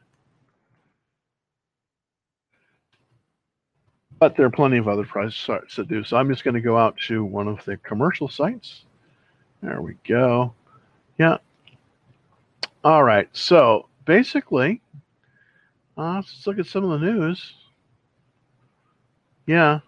But 4.22 4.36
there 4.36 4.46
are 4.46 4.50
plenty 4.50 4.78
of 4.78 4.86
other 4.86 5.04
price 5.04 5.34
sites 5.34 5.74
that 5.74 5.88
do. 5.88 6.04
So 6.04 6.16
I'm 6.16 6.28
just 6.28 6.44
going 6.44 6.54
to 6.54 6.60
go 6.60 6.78
out 6.78 6.96
to 7.08 7.24
one 7.24 7.48
of 7.48 7.64
the 7.64 7.76
commercial 7.78 8.28
sites. 8.28 8.84
There 9.60 9.82
we 9.82 9.96
go. 10.06 10.54
Yeah. 11.18 11.38
All 12.84 13.02
right. 13.02 13.28
So 13.32 13.88
basically, 14.04 14.80
uh, 15.98 16.14
let's 16.14 16.46
look 16.46 16.60
at 16.60 16.66
some 16.66 16.84
of 16.84 17.00
the 17.00 17.04
news. 17.04 17.52
Yeah, 19.46 19.80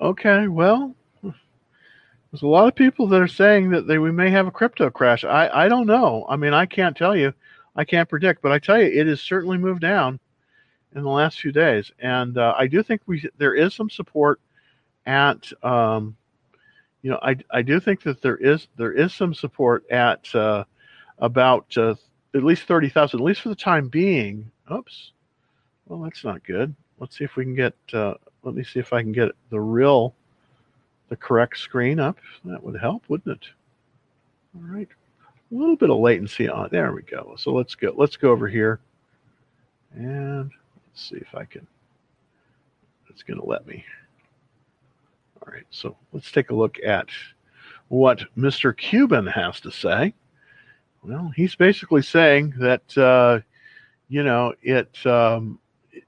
Okay, 0.00 0.46
well, 0.46 0.94
there's 1.24 2.42
a 2.42 2.46
lot 2.46 2.68
of 2.68 2.76
people 2.76 3.08
that 3.08 3.20
are 3.20 3.26
saying 3.26 3.70
that 3.70 3.88
they, 3.88 3.98
we 3.98 4.12
may 4.12 4.30
have 4.30 4.46
a 4.46 4.52
crypto 4.52 4.88
crash. 4.88 5.24
I, 5.24 5.48
I 5.64 5.68
don't 5.68 5.88
know. 5.88 6.26
I 6.28 6.36
mean, 6.36 6.54
I 6.54 6.64
can't 6.64 6.96
tell 6.96 7.16
you. 7.16 7.34
I 7.74 7.84
can't 7.84 8.08
predict, 8.08 8.40
but 8.40 8.52
I 8.52 8.60
tell 8.60 8.80
you, 8.80 8.86
it 8.86 9.08
has 9.08 9.20
certainly 9.20 9.58
moved 9.58 9.80
down 9.80 10.20
in 10.94 11.02
the 11.02 11.08
last 11.08 11.40
few 11.40 11.52
days, 11.52 11.92
and 12.00 12.36
uh, 12.36 12.54
I 12.58 12.66
do 12.66 12.82
think 12.82 13.02
we 13.06 13.28
there 13.38 13.54
is 13.54 13.74
some 13.74 13.90
support 13.90 14.40
at. 15.06 15.50
Um, 15.62 16.16
you 17.02 17.10
know, 17.10 17.18
I, 17.22 17.36
I 17.50 17.62
do 17.62 17.80
think 17.80 18.02
that 18.02 18.20
there 18.20 18.36
is 18.36 18.68
there 18.76 18.92
is 18.92 19.14
some 19.14 19.32
support 19.32 19.90
at 19.90 20.34
uh, 20.34 20.64
about 21.18 21.66
uh, 21.76 21.94
at 22.34 22.44
least 22.44 22.64
thirty 22.64 22.88
thousand, 22.88 23.20
at 23.20 23.24
least 23.24 23.40
for 23.40 23.48
the 23.48 23.54
time 23.54 23.88
being. 23.88 24.50
Oops, 24.70 25.12
well 25.86 26.00
that's 26.00 26.24
not 26.24 26.44
good. 26.44 26.74
Let's 26.98 27.16
see 27.16 27.24
if 27.24 27.36
we 27.36 27.44
can 27.44 27.54
get 27.54 27.74
uh, 27.92 28.14
let 28.42 28.54
me 28.54 28.64
see 28.64 28.80
if 28.80 28.92
I 28.92 29.02
can 29.02 29.12
get 29.12 29.30
the 29.50 29.60
real, 29.60 30.14
the 31.08 31.16
correct 31.16 31.58
screen 31.58 31.98
up. 31.98 32.18
That 32.44 32.62
would 32.62 32.78
help, 32.78 33.04
wouldn't 33.08 33.36
it? 33.42 33.48
All 34.56 34.74
right. 34.74 34.88
A 35.52 35.54
little 35.54 35.76
bit 35.76 35.90
of 35.90 35.98
latency 35.98 36.48
on. 36.48 36.68
There 36.70 36.92
we 36.92 37.02
go. 37.02 37.34
So 37.38 37.52
let's 37.52 37.74
go. 37.74 37.94
Let's 37.96 38.16
go 38.16 38.30
over 38.30 38.46
here, 38.46 38.78
and 39.94 40.50
let's 40.90 41.08
see 41.08 41.16
if 41.16 41.34
I 41.34 41.44
can. 41.44 41.66
It's 43.08 43.22
going 43.22 43.40
to 43.40 43.46
let 43.46 43.66
me. 43.66 43.84
All 45.42 45.52
right. 45.52 45.66
So 45.70 45.96
let's 46.12 46.30
take 46.30 46.50
a 46.50 46.54
look 46.54 46.76
at 46.84 47.08
what 47.88 48.22
Mr. 48.36 48.76
Cuban 48.76 49.26
has 49.26 49.60
to 49.60 49.70
say. 49.70 50.14
Well, 51.02 51.32
he's 51.34 51.54
basically 51.54 52.02
saying 52.02 52.54
that 52.58 52.96
uh, 52.96 53.40
you 54.08 54.22
know 54.22 54.54
it 54.62 55.04
um, 55.06 55.58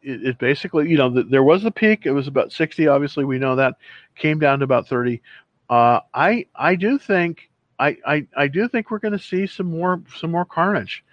it, 0.03 0.39
basically, 0.39 0.89
you 0.91 0.97
know, 0.97 1.11
the, 1.11 1.23
there 1.25 1.43
was 1.43 1.65
a 1.65 1.71
peak. 1.71 2.07
It 2.07 2.13
was 2.13 2.29
about 2.29 2.53
60. 2.53 2.87
Obviously, 2.89 3.25
we 3.25 3.39
know 3.39 3.57
that 3.57 3.77
came 4.17 4.39
down 4.39 4.59
to 4.61 4.65
about 4.65 4.89
30. 4.89 5.21
Uh, 5.71 6.01
I 6.13 6.47
I 6.55 6.75
do 6.75 6.99
think 6.99 7.51
I 7.79 7.97
I, 8.07 8.27
I 8.37 8.49
do 8.49 8.69
think 8.69 8.91
we're 8.91 8.99
going 8.99 9.17
to 9.17 9.19
see 9.19 9.47
some 9.47 9.67
more 9.67 10.03
some 10.17 10.31
more 10.31 10.45
carnage. 10.45 11.05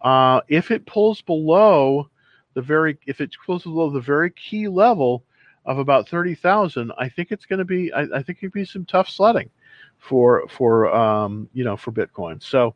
Uh, 0.00 0.40
if 0.48 0.70
it 0.70 0.86
pulls 0.86 1.20
below 1.20 2.08
the 2.56 2.62
very 2.62 2.98
if 3.06 3.20
it 3.20 3.36
pulls 3.44 3.64
below 3.64 3.90
the 3.90 4.00
very 4.00 4.30
key 4.30 4.66
level 4.66 5.22
of 5.66 5.78
about 5.78 6.08
30,000, 6.08 6.90
I 6.96 7.08
think 7.08 7.30
it's 7.30 7.44
going 7.44 7.58
to 7.58 7.64
be 7.66 7.92
I, 7.92 8.02
I 8.14 8.22
think 8.22 8.38
it'd 8.38 8.52
be 8.52 8.64
some 8.64 8.86
tough 8.86 9.10
sledding 9.10 9.50
for 9.98 10.48
for 10.48 10.92
um, 10.92 11.48
you 11.52 11.64
know 11.64 11.76
for 11.76 11.92
Bitcoin. 11.92 12.42
So 12.42 12.74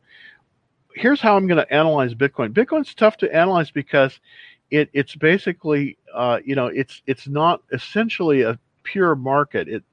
here's 0.93 1.19
how 1.19 1.35
I'm 1.35 1.47
going 1.47 1.57
to 1.57 1.73
analyze 1.73 2.13
Bitcoin. 2.13 2.53
Bitcoin's 2.53 2.93
tough 2.93 3.17
to 3.17 3.35
analyze 3.35 3.71
because 3.71 4.19
it 4.69 4.89
it's 4.93 5.15
basically 5.15 5.97
uh, 6.13 6.39
you 6.45 6.53
know 6.53 6.67
it's 6.67 7.01
it's 7.07 7.27
not 7.27 7.63
essentially 7.71 8.43
a 8.43 8.59
pure 8.83 9.15
market. 9.15 9.67
It 9.67 9.83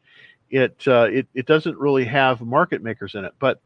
it 0.51 0.87
uh, 0.87 1.09
it 1.11 1.27
it 1.33 1.47
doesn't 1.47 1.79
really 1.79 2.05
have 2.05 2.43
market 2.43 2.83
makers 2.83 3.15
in 3.15 3.25
it. 3.25 3.33
But 3.39 3.63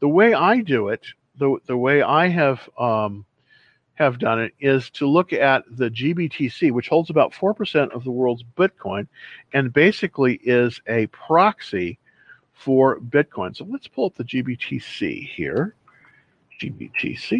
the 0.00 0.08
way 0.08 0.32
I 0.32 0.62
do 0.62 0.88
it, 0.88 1.04
the 1.36 1.58
the 1.66 1.76
way 1.76 2.00
I 2.00 2.28
have 2.28 2.66
um, 2.78 3.26
have 3.96 4.18
done 4.18 4.40
it 4.40 4.54
is 4.60 4.88
to 4.90 5.06
look 5.06 5.32
at 5.32 5.64
the 5.70 5.90
GBTC, 5.90 6.70
which 6.70 6.88
holds 6.88 7.10
about 7.10 7.34
four 7.34 7.52
percent 7.52 7.92
of 7.92 8.04
the 8.04 8.10
world's 8.10 8.44
Bitcoin, 8.56 9.08
and 9.52 9.72
basically 9.72 10.34
is 10.44 10.80
a 10.86 11.06
proxy 11.08 11.98
for 12.52 12.98
Bitcoin. 13.00 13.56
So 13.56 13.66
let's 13.68 13.88
pull 13.88 14.06
up 14.06 14.14
the 14.14 14.24
GBTC 14.24 15.28
here. 15.28 15.74
GBTC. 16.60 17.30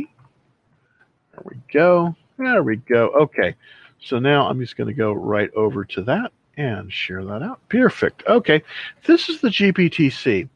There 1.33 1.43
we 1.45 1.57
go. 1.73 2.15
There 2.39 2.63
we 2.63 2.77
go. 2.77 3.09
Okay. 3.09 3.55
So 3.99 4.19
now 4.19 4.49
I'm 4.49 4.61
just 4.61 4.77
going 4.77 4.89
to 4.89 4.95
go 4.95 5.13
right 5.13 5.51
over 5.55 5.85
to 5.85 6.03
that 6.03 6.33
and 6.57 6.93
share 6.93 7.25
that 7.25 7.43
out. 7.43 7.61
Perfect. 7.69 8.25
Okay. 8.27 8.63
This 9.07 9.29
is 9.29 9.41
the 9.41 9.49
GBTC. 9.49 10.49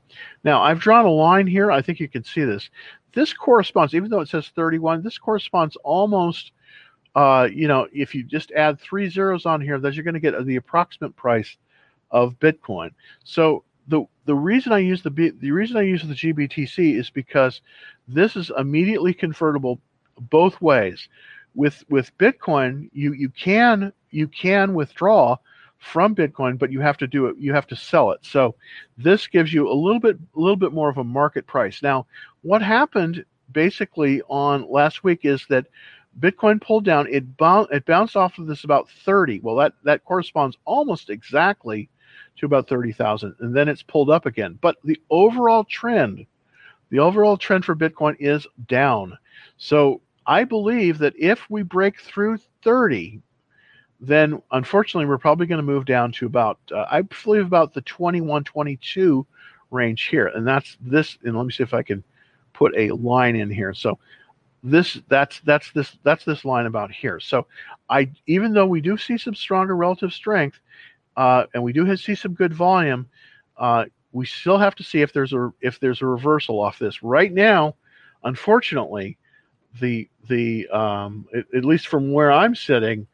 Now 0.44 0.62
I've 0.62 0.80
drawn 0.80 1.04
a 1.04 1.10
line 1.10 1.46
here. 1.46 1.70
I 1.70 1.82
think 1.82 2.00
you 2.00 2.08
can 2.08 2.24
see 2.24 2.44
this. 2.44 2.70
This 3.12 3.33
corresponds, 3.33 3.94
even 3.94 4.11
though 4.11 4.20
it 4.20 4.29
says 4.29 4.49
31, 4.55 5.03
this 5.03 5.18
corresponds 5.18 5.77
almost, 5.85 6.53
uh, 7.14 7.49
you 7.53 7.68
know, 7.68 7.88
if 7.92 8.14
you 8.14 8.23
just 8.23 8.53
add 8.53 8.81
three 8.81 9.09
zeros 9.09 9.46
on 9.46 9.61
here, 9.61 9.79
that 9.79 9.94
you're 9.94 10.05
going 10.05 10.14
to 10.14 10.20
get 10.20 10.44
the 10.46 10.57
approximate 10.57 11.16
price 11.16 11.57
of 12.11 12.38
Bitcoin. 12.38 12.90
So 13.25 13.64
the 13.88 14.05
the 14.25 14.35
reason 14.35 14.73
I 14.73 14.79
use 14.79 15.03
the 15.03 15.11
the 15.11 15.51
reason 15.51 15.77
I 15.77 15.83
use 15.83 16.03
the 16.03 16.14
GBTC 16.14 16.99
is 16.99 17.11
because 17.11 17.61
this 18.07 18.37
is 18.37 18.51
immediately 18.57 19.12
convertible 19.12 19.81
both 20.18 20.61
ways. 20.61 21.09
With 21.55 21.85
with 21.90 22.16
Bitcoin, 22.18 22.90
you 22.92 23.12
you 23.12 23.29
can 23.31 23.92
you 24.11 24.29
can 24.29 24.75
withdraw 24.75 25.37
from 25.81 26.14
Bitcoin, 26.14 26.59
but 26.59 26.71
you 26.71 26.81
have 26.81 26.99
to 26.99 27.07
do 27.07 27.27
it. 27.27 27.37
You 27.38 27.53
have 27.53 27.66
to 27.69 27.77
sell 27.77 28.12
it. 28.12 28.21
So 28.23 28.55
this 28.97 29.27
gives 29.27 29.53
you 29.53 29.69
a 29.69 29.75
little 29.75 30.01
bit 30.01 30.16
a 30.16 30.40
little 30.40 30.57
bit 30.57 30.73
more 30.73 30.88
of 30.88 30.99
a 30.99 31.05
market 31.05 31.47
price. 31.47 31.83
Now, 31.83 32.07
what 32.43 32.62
happened 32.62 33.25
basically 33.51 34.23
on 34.29 34.71
last 34.71 35.03
week 35.03 35.25
is 35.25 35.45
that 35.49 35.66
Bitcoin 36.19 36.61
pulled 36.61 36.85
down. 36.85 37.09
It 37.09 37.37
bounced 37.37 37.73
it 37.73 37.87
bounced 37.87 38.16
off 38.16 38.38
of 38.38 38.47
this 38.47 38.64
about 38.64 38.88
30. 39.05 39.40
Well, 39.40 39.57
that 39.57 39.73
that 39.85 40.05
corresponds 40.05 40.57
almost 40.64 41.11
exactly 41.11 41.88
to 42.37 42.47
about 42.47 42.69
30,000 42.69 43.35
and 43.40 43.55
then 43.55 43.69
it's 43.69 43.83
pulled 43.83 44.11
up 44.11 44.27
again. 44.27 44.59
But 44.61 44.77
the 44.85 45.01
overall 45.11 45.64
trend 45.64 46.27
the 46.90 46.99
overall 46.99 47.37
trend 47.37 47.64
for 47.64 47.77
Bitcoin 47.77 48.16
is 48.19 48.47
down. 48.66 49.16
So 49.57 50.03
I 50.27 50.45
believe 50.45 50.99
that 50.99 51.14
if 51.16 51.49
we 51.49 51.62
break 51.62 52.01
through 52.01 52.38
30, 52.62 53.23
then 54.00 54.42
unfortunately 54.52 55.06
we're 55.06 55.18
probably 55.18 55.46
going 55.46 55.58
to 55.60 55.62
move 55.62 55.84
down 55.84 56.12
to 56.12 56.26
about, 56.26 56.58
uh, 56.72 56.86
I 56.90 57.02
believe 57.02 57.46
about 57.46 57.74
the 57.74 57.82
21, 57.82 58.44
22 58.44 59.26
range 59.70 60.06
here. 60.06 60.28
And 60.28 60.46
that's 60.46 60.76
this, 60.80 61.18
and 61.24 61.36
let 61.36 61.46
me 61.46 61.52
see 61.52 61.62
if 61.62 61.74
I 61.74 61.82
can 61.82 62.02
put 62.52 62.74
a 62.76 62.90
line 62.92 63.36
in 63.36 63.50
here. 63.50 63.74
So 63.74 63.98
this 64.62 65.00
that's 65.08 65.40
that's 65.40 65.72
this 65.72 65.96
that's 66.02 66.26
this 66.26 66.44
line 66.44 66.66
about 66.66 66.92
here 66.92 67.18
so 67.18 67.46
i 67.88 68.06
even 68.26 68.52
though 68.52 68.66
we 68.66 68.82
do 68.82 68.94
see 68.98 69.16
some 69.16 69.34
stronger 69.34 69.74
relative 69.74 70.12
strength 70.12 70.60
uh, 71.16 71.46
and 71.54 71.62
we 71.62 71.72
do 71.72 71.96
see 71.96 72.14
some 72.14 72.34
good 72.34 72.52
volume 72.52 73.08
uh, 73.56 73.84
we 74.12 74.26
still 74.26 74.58
have 74.58 74.74
to 74.74 74.82
see 74.82 75.02
if 75.02 75.12
there's 75.12 75.32
a 75.32 75.52
if 75.60 75.78
there's 75.78 76.02
a 76.02 76.06
reversal 76.06 76.60
off 76.60 76.78
this. 76.78 77.02
Right 77.02 77.32
now, 77.32 77.76
unfortunately, 78.24 79.18
the 79.80 80.08
the 80.28 80.66
um, 80.68 81.26
at, 81.34 81.44
at 81.54 81.64
least 81.64 81.86
from 81.86 82.12
where 82.12 82.32
I'm 82.32 82.54
sitting, 82.54 83.06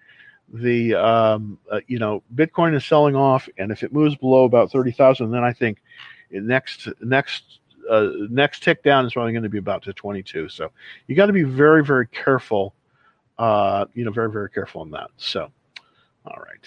the 0.53 0.95
um, 0.95 1.59
uh, 1.71 1.81
you 1.87 1.99
know 1.99 2.23
Bitcoin 2.35 2.75
is 2.75 2.85
selling 2.85 3.17
off, 3.17 3.49
and 3.59 3.71
if 3.71 3.83
it 3.83 3.93
moves 3.93 4.17
below 4.17 4.45
about 4.45 4.71
thirty 4.71 4.93
thousand, 4.93 5.31
then 5.31 5.45
I 5.45 5.53
think 5.53 5.83
next 6.31 6.89
next 7.01 7.59
uh, 7.91 8.11
next 8.31 8.63
tick 8.63 8.83
down 8.83 9.07
is 9.07 9.13
probably 9.13 9.33
going 9.33 9.43
to 9.43 9.49
be 9.49 9.59
about 9.59 9.83
to 9.85 9.93
22. 9.93 10.49
So 10.49 10.71
you 11.07 11.15
got 11.15 11.27
to 11.27 11.33
be 11.33 11.43
very 11.43 11.85
very 11.85 12.07
careful. 12.07 12.75
Uh, 13.39 13.85
you 13.95 14.05
know, 14.05 14.11
very 14.11 14.31
very 14.31 14.51
careful 14.51 14.81
on 14.81 14.91
that. 14.93 15.11
So, 15.17 15.51
all 16.25 16.43
right, 16.47 16.65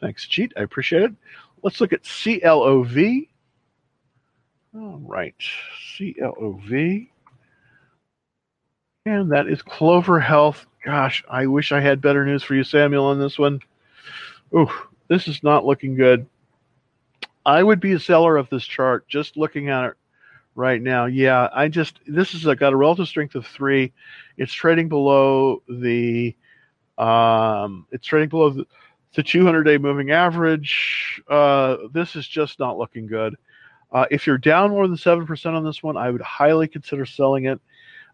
thanks, 0.00 0.26
cheat. 0.26 0.52
I 0.56 0.62
appreciate 0.62 1.02
it. 1.02 1.12
Let's 1.62 1.80
look 1.80 1.92
at 1.92 2.02
CLOV. 2.02 3.28
All 4.74 5.00
right, 5.06 5.34
CLOV. 5.98 7.08
And 9.06 9.32
that 9.32 9.48
is 9.48 9.62
Clover 9.62 10.20
Health. 10.20 10.66
Gosh, 10.84 11.24
I 11.28 11.46
wish 11.46 11.72
I 11.72 11.80
had 11.80 12.02
better 12.02 12.24
news 12.26 12.42
for 12.42 12.54
you, 12.54 12.62
Samuel, 12.62 13.06
on 13.06 13.18
this 13.18 13.38
one. 13.38 13.60
Ooh, 14.54 14.70
this 15.08 15.26
is 15.26 15.42
not 15.42 15.64
looking 15.64 15.94
good. 15.94 16.26
I 17.46 17.62
would 17.62 17.80
be 17.80 17.92
a 17.92 17.98
seller 17.98 18.36
of 18.36 18.50
this 18.50 18.64
chart 18.64 19.08
just 19.08 19.38
looking 19.38 19.70
at 19.70 19.84
it 19.86 19.94
right 20.54 20.82
now. 20.82 21.06
Yeah, 21.06 21.48
I 21.50 21.68
just 21.68 21.98
this 22.06 22.34
is 22.34 22.44
a, 22.44 22.54
got 22.54 22.74
a 22.74 22.76
relative 22.76 23.08
strength 23.08 23.34
of 23.36 23.46
three. 23.46 23.92
It's 24.36 24.52
trading 24.52 24.90
below 24.90 25.62
the 25.66 26.36
um, 26.98 27.86
it's 27.90 28.06
trading 28.06 28.28
below 28.28 28.50
the, 28.50 28.66
the 29.14 29.22
200 29.22 29.64
day 29.64 29.78
moving 29.78 30.10
average. 30.10 31.22
Uh, 31.26 31.78
this 31.94 32.16
is 32.16 32.28
just 32.28 32.58
not 32.58 32.76
looking 32.76 33.06
good. 33.06 33.36
Uh, 33.92 34.04
if 34.10 34.26
you're 34.26 34.38
down 34.38 34.70
more 34.70 34.86
than 34.86 34.96
7% 34.96 35.46
on 35.46 35.64
this 35.64 35.82
one, 35.82 35.96
I 35.96 36.10
would 36.10 36.20
highly 36.20 36.68
consider 36.68 37.06
selling 37.06 37.46
it. 37.46 37.60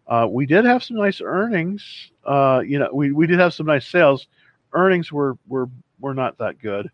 Uh, 0.07 0.27
we 0.29 0.45
did 0.45 0.65
have 0.65 0.83
some 0.83 0.97
nice 0.97 1.21
earnings. 1.21 2.11
Uh, 2.25 2.61
you 2.65 2.79
know, 2.79 2.89
we, 2.93 3.11
we 3.11 3.27
did 3.27 3.39
have 3.39 3.53
some 3.53 3.65
nice 3.65 3.85
sales. 3.85 4.27
Earnings 4.73 5.11
were 5.11 5.37
were 5.47 5.69
were 5.99 6.13
not 6.13 6.37
that 6.37 6.59
good, 6.59 6.89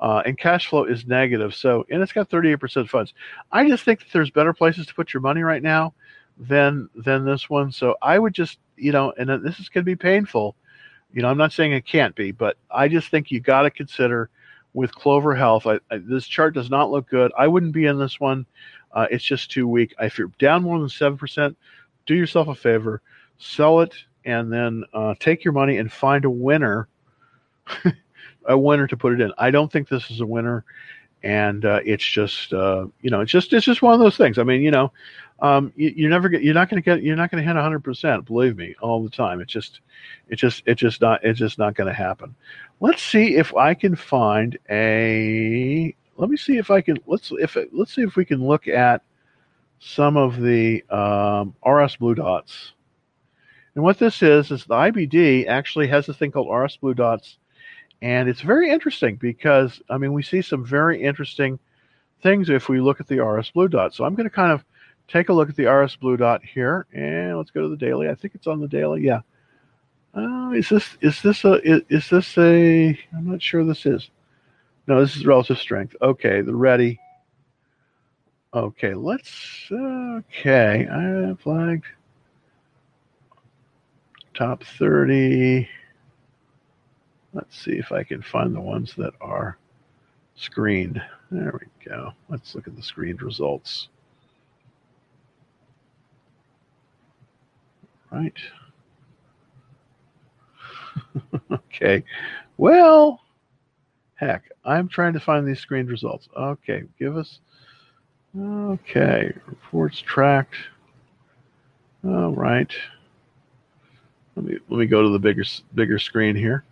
uh, 0.00 0.22
and 0.26 0.38
cash 0.38 0.66
flow 0.66 0.84
is 0.84 1.06
negative. 1.06 1.54
So, 1.54 1.86
and 1.90 2.02
it's 2.02 2.12
got 2.12 2.28
38% 2.28 2.88
funds. 2.88 3.14
I 3.52 3.68
just 3.68 3.84
think 3.84 4.00
that 4.00 4.08
there's 4.12 4.30
better 4.30 4.52
places 4.52 4.86
to 4.86 4.94
put 4.94 5.14
your 5.14 5.20
money 5.20 5.42
right 5.42 5.62
now 5.62 5.94
than 6.38 6.88
than 6.94 7.24
this 7.24 7.48
one. 7.48 7.72
So, 7.72 7.96
I 8.02 8.18
would 8.18 8.34
just 8.34 8.58
you 8.76 8.92
know, 8.92 9.12
and 9.16 9.44
this 9.44 9.60
is 9.60 9.68
going 9.68 9.84
to 9.84 9.90
be 9.90 9.96
painful. 9.96 10.56
You 11.12 11.22
know, 11.22 11.28
I'm 11.28 11.38
not 11.38 11.52
saying 11.52 11.72
it 11.72 11.86
can't 11.86 12.14
be, 12.14 12.30
but 12.30 12.56
I 12.70 12.88
just 12.88 13.08
think 13.08 13.30
you 13.30 13.40
got 13.40 13.62
to 13.62 13.70
consider 13.70 14.30
with 14.72 14.94
Clover 14.94 15.34
Health. 15.34 15.66
I, 15.66 15.80
I, 15.90 15.98
this 15.98 16.26
chart 16.26 16.54
does 16.54 16.70
not 16.70 16.90
look 16.90 17.08
good. 17.08 17.32
I 17.36 17.48
wouldn't 17.48 17.72
be 17.72 17.86
in 17.86 17.98
this 17.98 18.20
one. 18.20 18.46
Uh, 18.92 19.06
it's 19.10 19.24
just 19.24 19.50
too 19.50 19.66
weak. 19.68 19.94
If 20.00 20.18
you're 20.18 20.32
down 20.38 20.62
more 20.62 20.78
than 20.78 20.88
seven 20.88 21.18
percent, 21.18 21.56
do 22.10 22.16
yourself 22.16 22.48
a 22.48 22.54
favor, 22.56 23.00
sell 23.38 23.80
it, 23.82 23.94
and 24.24 24.52
then 24.52 24.82
uh, 24.92 25.14
take 25.20 25.44
your 25.44 25.52
money 25.52 25.78
and 25.78 25.92
find 25.92 26.24
a 26.24 26.30
winner, 26.30 26.88
a 28.46 28.58
winner 28.58 28.88
to 28.88 28.96
put 28.96 29.12
it 29.12 29.20
in. 29.20 29.32
I 29.38 29.52
don't 29.52 29.70
think 29.70 29.88
this 29.88 30.10
is 30.10 30.20
a 30.20 30.26
winner, 30.26 30.64
and 31.22 31.64
uh, 31.64 31.78
it's 31.84 32.04
just 32.04 32.52
uh, 32.52 32.86
you 33.00 33.10
know 33.10 33.20
it's 33.20 33.30
just 33.30 33.52
it's 33.52 33.64
just 33.64 33.80
one 33.80 33.94
of 33.94 34.00
those 34.00 34.16
things. 34.16 34.38
I 34.38 34.42
mean 34.42 34.60
you 34.60 34.72
know. 34.72 34.92
Um, 35.42 35.72
you, 35.74 35.90
you 35.96 36.08
never 36.10 36.28
get. 36.28 36.42
You're 36.42 36.52
not 36.52 36.68
going 36.68 36.82
to 36.82 36.84
get. 36.84 37.02
You're 37.02 37.16
not 37.16 37.30
going 37.30 37.42
to 37.42 37.48
hit 37.48 37.54
100. 37.54 37.82
percent 37.82 38.26
Believe 38.26 38.58
me, 38.58 38.74
all 38.82 39.02
the 39.02 39.08
time. 39.08 39.40
It's 39.40 39.50
just, 39.50 39.80
it's 40.28 40.38
just, 40.38 40.62
it's 40.66 40.82
just 40.82 41.00
not. 41.00 41.24
It's 41.24 41.38
just 41.38 41.56
not 41.56 41.74
going 41.74 41.86
to 41.86 41.94
happen. 41.94 42.34
Let's 42.80 43.02
see 43.02 43.36
if 43.36 43.54
I 43.56 43.72
can 43.72 43.96
find 43.96 44.58
a. 44.68 45.96
Let 46.18 46.28
me 46.28 46.36
see 46.36 46.58
if 46.58 46.70
I 46.70 46.82
can. 46.82 46.98
Let's 47.06 47.32
if 47.32 47.56
let's 47.72 47.94
see 47.94 48.02
if 48.02 48.16
we 48.16 48.26
can 48.26 48.46
look 48.46 48.68
at 48.68 49.00
some 49.80 50.16
of 50.16 50.40
the 50.40 50.84
um, 50.90 51.54
RS 51.66 51.96
blue 51.96 52.14
dots. 52.14 52.72
And 53.74 53.82
what 53.82 53.98
this 53.98 54.22
is 54.22 54.50
is 54.50 54.64
the 54.64 54.74
IBD 54.74 55.48
actually 55.48 55.88
has 55.88 56.06
this 56.06 56.16
thing 56.16 56.30
called 56.30 56.54
RS 56.54 56.76
blue 56.76 56.94
dots, 56.94 57.38
and 58.02 58.28
it's 58.28 58.40
very 58.40 58.70
interesting 58.70 59.16
because 59.16 59.80
I 59.88 59.98
mean 59.98 60.12
we 60.12 60.22
see 60.22 60.42
some 60.42 60.64
very 60.64 61.02
interesting 61.02 61.58
things 62.22 62.50
if 62.50 62.68
we 62.68 62.80
look 62.80 63.00
at 63.00 63.08
the 63.08 63.24
RS 63.24 63.50
blue 63.50 63.68
dot. 63.68 63.94
So 63.94 64.04
I'm 64.04 64.14
going 64.14 64.28
to 64.28 64.34
kind 64.34 64.52
of 64.52 64.64
take 65.08 65.28
a 65.28 65.32
look 65.32 65.48
at 65.48 65.56
the 65.56 65.66
RS 65.66 65.96
blue 65.96 66.16
dot 66.16 66.42
here, 66.44 66.86
and 66.92 67.38
let's 67.38 67.50
go 67.50 67.62
to 67.62 67.68
the 67.68 67.76
daily. 67.76 68.08
I 68.08 68.14
think 68.14 68.34
it's 68.34 68.46
on 68.46 68.60
the 68.60 68.68
daily. 68.68 69.02
Yeah, 69.02 69.20
uh, 70.14 70.50
is 70.54 70.68
this 70.68 70.98
is 71.00 71.22
this 71.22 71.44
a 71.44 71.54
is, 71.62 71.82
is 71.88 72.10
this 72.10 72.36
a? 72.36 72.88
I'm 73.16 73.30
not 73.30 73.40
sure 73.40 73.64
this 73.64 73.86
is. 73.86 74.10
No, 74.86 75.00
this 75.00 75.16
is 75.16 75.24
relative 75.24 75.58
strength. 75.58 75.94
Okay, 76.02 76.40
the 76.40 76.54
ready. 76.54 76.98
Okay, 78.52 78.94
let's. 78.94 79.68
Okay, 79.70 80.88
I 80.90 81.34
flagged 81.40 81.84
top 84.34 84.64
30. 84.64 85.68
Let's 87.32 87.62
see 87.64 87.72
if 87.72 87.92
I 87.92 88.02
can 88.02 88.22
find 88.22 88.54
the 88.54 88.60
ones 88.60 88.94
that 88.96 89.12
are 89.20 89.56
screened. 90.34 91.00
There 91.30 91.52
we 91.60 91.88
go. 91.88 92.12
Let's 92.28 92.56
look 92.56 92.66
at 92.66 92.74
the 92.74 92.82
screened 92.82 93.22
results. 93.22 93.88
Right. 98.10 98.34
okay. 101.52 102.02
Well, 102.56 103.20
heck, 104.16 104.50
I'm 104.64 104.88
trying 104.88 105.12
to 105.12 105.20
find 105.20 105.46
these 105.46 105.60
screened 105.60 105.88
results. 105.88 106.28
Okay, 106.36 106.82
give 106.98 107.16
us. 107.16 107.38
Okay, 108.38 109.32
reports 109.46 110.00
tracked. 110.00 110.54
All 112.04 112.32
right. 112.32 112.72
Let 114.36 114.44
me 114.44 114.58
let 114.68 114.78
me 114.78 114.86
go 114.86 115.02
to 115.02 115.08
the 115.08 115.18
bigger 115.18 115.44
bigger 115.74 115.98
screen 115.98 116.36
here. 116.36 116.64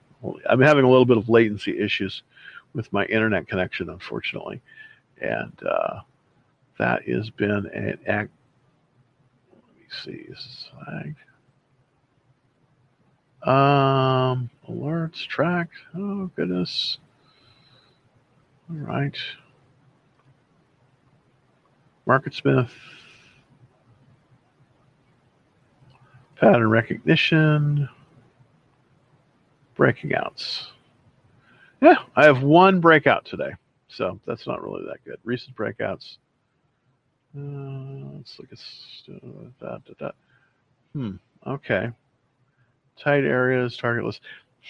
I'm 0.49 0.61
having 0.61 0.85
a 0.85 0.89
little 0.89 1.05
bit 1.05 1.17
of 1.17 1.29
latency 1.29 1.79
issues 1.79 2.23
with 2.75 2.93
my 2.93 3.05
internet 3.07 3.49
connection, 3.49 3.91
unfortunately, 3.91 4.61
and 5.21 5.53
uh, 5.69 6.01
that 6.79 7.07
has 7.09 7.31
been 7.31 7.67
an 7.75 7.99
act. 8.07 8.31
Let 9.53 9.77
me 9.77 9.83
see. 9.91 10.27
this 10.29 10.71
Flag. 10.85 11.17
Um, 13.43 14.51
alerts 14.69 15.27
tracked. 15.27 15.75
Oh 15.97 16.31
goodness. 16.37 16.99
All 18.71 18.77
right. 18.77 19.17
MarketSmith. 22.09 22.71
Pattern 26.37 26.71
recognition. 26.71 27.89
Breaking 29.75 30.15
outs. 30.15 30.69
Yeah, 31.81 31.99
I 32.17 32.25
have 32.25 32.43
one 32.43 32.81
breakout 32.81 33.25
today. 33.25 33.53
So 33.89 34.19
that's 34.27 34.47
not 34.47 34.63
really 34.63 34.85
that 34.87 35.05
good. 35.05 35.19
Recent 35.25 35.55
breakouts. 35.55 36.17
Uh, 37.37 38.17
let's 38.17 38.39
look 38.39 38.53
at 38.53 38.59
that, 39.61 39.83
that, 39.87 39.99
that. 39.99 40.15
Hmm. 40.95 41.17
Okay. 41.47 41.91
Tight 42.99 43.25
areas, 43.25 43.77
target 43.77 44.05
list. 44.05 44.21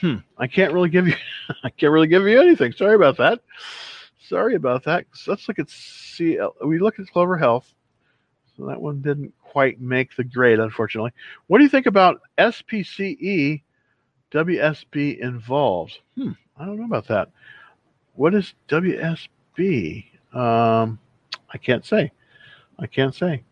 Hmm. 0.00 0.16
I 0.36 0.46
can't 0.46 0.72
really 0.72 0.90
give 0.90 1.08
you. 1.08 1.14
I 1.64 1.70
can't 1.70 1.92
really 1.92 2.08
give 2.08 2.26
you 2.26 2.40
anything. 2.40 2.72
Sorry 2.72 2.94
about 2.94 3.16
that. 3.18 3.40
Sorry 4.28 4.54
about 4.54 4.84
that. 4.84 5.06
Let's 5.26 5.48
look 5.48 5.58
at 5.58 5.70
CL. 5.70 6.56
We 6.64 6.78
look 6.78 6.98
at 6.98 7.08
Clover 7.08 7.38
Health. 7.38 7.72
So 8.56 8.66
that 8.66 8.80
one 8.80 9.00
didn't 9.00 9.32
quite 9.42 9.80
make 9.80 10.14
the 10.16 10.24
grade, 10.24 10.58
unfortunately. 10.58 11.12
What 11.46 11.58
do 11.58 11.64
you 11.64 11.70
think 11.70 11.86
about 11.86 12.20
SPCE 12.36 13.62
WSB 14.32 15.18
involved? 15.20 15.98
Hmm. 16.16 16.32
I 16.58 16.66
don't 16.66 16.78
know 16.78 16.84
about 16.84 17.08
that. 17.08 17.30
What 18.14 18.34
is 18.34 18.52
WSB? 18.68 20.04
Um, 20.34 20.98
I 21.50 21.58
can't 21.58 21.86
say. 21.86 22.10
I 22.78 22.86
can't 22.86 23.14
say. 23.14 23.44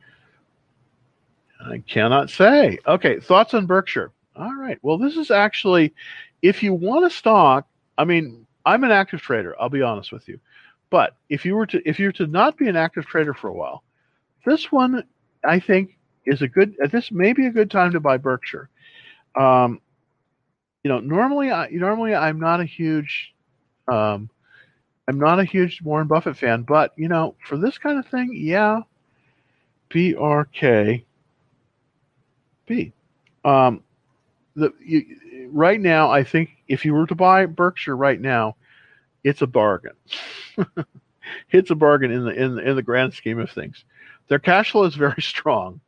I 1.64 1.78
cannot 1.78 2.30
say. 2.30 2.78
Okay, 2.86 3.18
thoughts 3.20 3.54
on 3.54 3.66
Berkshire. 3.66 4.12
All 4.34 4.54
right. 4.54 4.78
Well, 4.82 4.98
this 4.98 5.16
is 5.16 5.30
actually, 5.30 5.94
if 6.42 6.62
you 6.62 6.74
want 6.74 7.06
a 7.06 7.10
stock, 7.10 7.66
I 7.96 8.04
mean, 8.04 8.46
I'm 8.66 8.84
an 8.84 8.90
active 8.90 9.22
trader. 9.22 9.54
I'll 9.58 9.70
be 9.70 9.82
honest 9.82 10.12
with 10.12 10.28
you, 10.28 10.38
but 10.90 11.16
if 11.28 11.44
you 11.44 11.54
were 11.54 11.66
to 11.66 11.82
if 11.88 11.98
you 11.98 12.06
were 12.06 12.12
to 12.12 12.26
not 12.26 12.56
be 12.56 12.68
an 12.68 12.76
active 12.76 13.06
trader 13.06 13.34
for 13.34 13.48
a 13.48 13.52
while, 13.52 13.82
this 14.44 14.70
one 14.70 15.04
I 15.44 15.60
think 15.60 15.96
is 16.24 16.42
a 16.42 16.48
good. 16.48 16.76
This 16.90 17.10
may 17.10 17.32
be 17.32 17.46
a 17.46 17.50
good 17.50 17.70
time 17.70 17.92
to 17.92 18.00
buy 18.00 18.16
Berkshire. 18.16 18.68
Um, 19.34 19.80
you 20.82 20.90
know, 20.90 21.00
normally 21.00 21.50
I 21.50 21.68
normally 21.70 22.14
I'm 22.14 22.38
not 22.38 22.60
a 22.60 22.64
huge, 22.64 23.34
um, 23.88 24.28
I'm 25.08 25.18
not 25.18 25.40
a 25.40 25.44
huge 25.44 25.80
Warren 25.82 26.06
Buffett 26.06 26.36
fan, 26.36 26.62
but 26.62 26.92
you 26.96 27.08
know, 27.08 27.34
for 27.46 27.56
this 27.56 27.78
kind 27.78 27.98
of 27.98 28.06
thing, 28.06 28.30
yeah, 28.34 28.80
BRK 29.90 31.04
B. 32.66 32.92
Um, 33.44 33.82
the 34.56 34.72
you, 34.84 35.48
right 35.50 35.80
now, 35.80 36.10
I 36.10 36.24
think 36.24 36.50
if 36.68 36.84
you 36.84 36.94
were 36.94 37.06
to 37.06 37.14
buy 37.14 37.46
Berkshire 37.46 37.96
right 37.96 38.20
now, 38.20 38.56
it's 39.26 39.42
a 39.42 39.46
bargain. 39.46 39.96
it's 41.50 41.70
a 41.70 41.74
bargain 41.74 42.12
in 42.12 42.24
the 42.24 42.30
in 42.30 42.54
the, 42.54 42.70
in 42.70 42.76
the 42.76 42.82
grand 42.82 43.12
scheme 43.12 43.40
of 43.40 43.50
things. 43.50 43.84
Their 44.28 44.38
cash 44.38 44.70
flow 44.70 44.84
is 44.84 44.94
very 44.94 45.20
strong. 45.20 45.80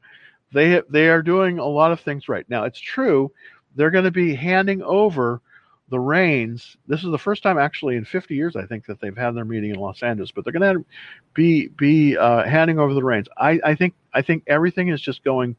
They 0.52 0.82
they 0.90 1.08
are 1.08 1.22
doing 1.22 1.60
a 1.60 1.64
lot 1.64 1.92
of 1.92 2.00
things 2.00 2.28
right 2.28 2.48
now. 2.50 2.64
It's 2.64 2.80
true. 2.80 3.30
They're 3.76 3.92
going 3.92 4.04
to 4.06 4.10
be 4.10 4.34
handing 4.34 4.82
over 4.82 5.40
the 5.88 6.00
reins. 6.00 6.76
This 6.88 7.04
is 7.04 7.12
the 7.12 7.18
first 7.18 7.44
time 7.44 7.58
actually 7.58 7.94
in 7.94 8.04
50 8.04 8.34
years, 8.34 8.56
I 8.56 8.66
think, 8.66 8.86
that 8.86 9.00
they've 9.00 9.16
had 9.16 9.36
their 9.36 9.44
meeting 9.44 9.70
in 9.70 9.78
Los 9.78 10.02
Angeles. 10.02 10.32
But 10.32 10.42
they're 10.42 10.52
going 10.52 10.78
to 10.78 10.84
be 11.32 11.68
be 11.68 12.16
uh, 12.16 12.42
handing 12.42 12.80
over 12.80 12.92
the 12.92 13.04
reins. 13.04 13.28
I, 13.36 13.60
I 13.62 13.76
think 13.76 13.94
I 14.12 14.22
think 14.22 14.42
everything 14.48 14.88
is 14.88 15.00
just 15.00 15.22
going 15.22 15.54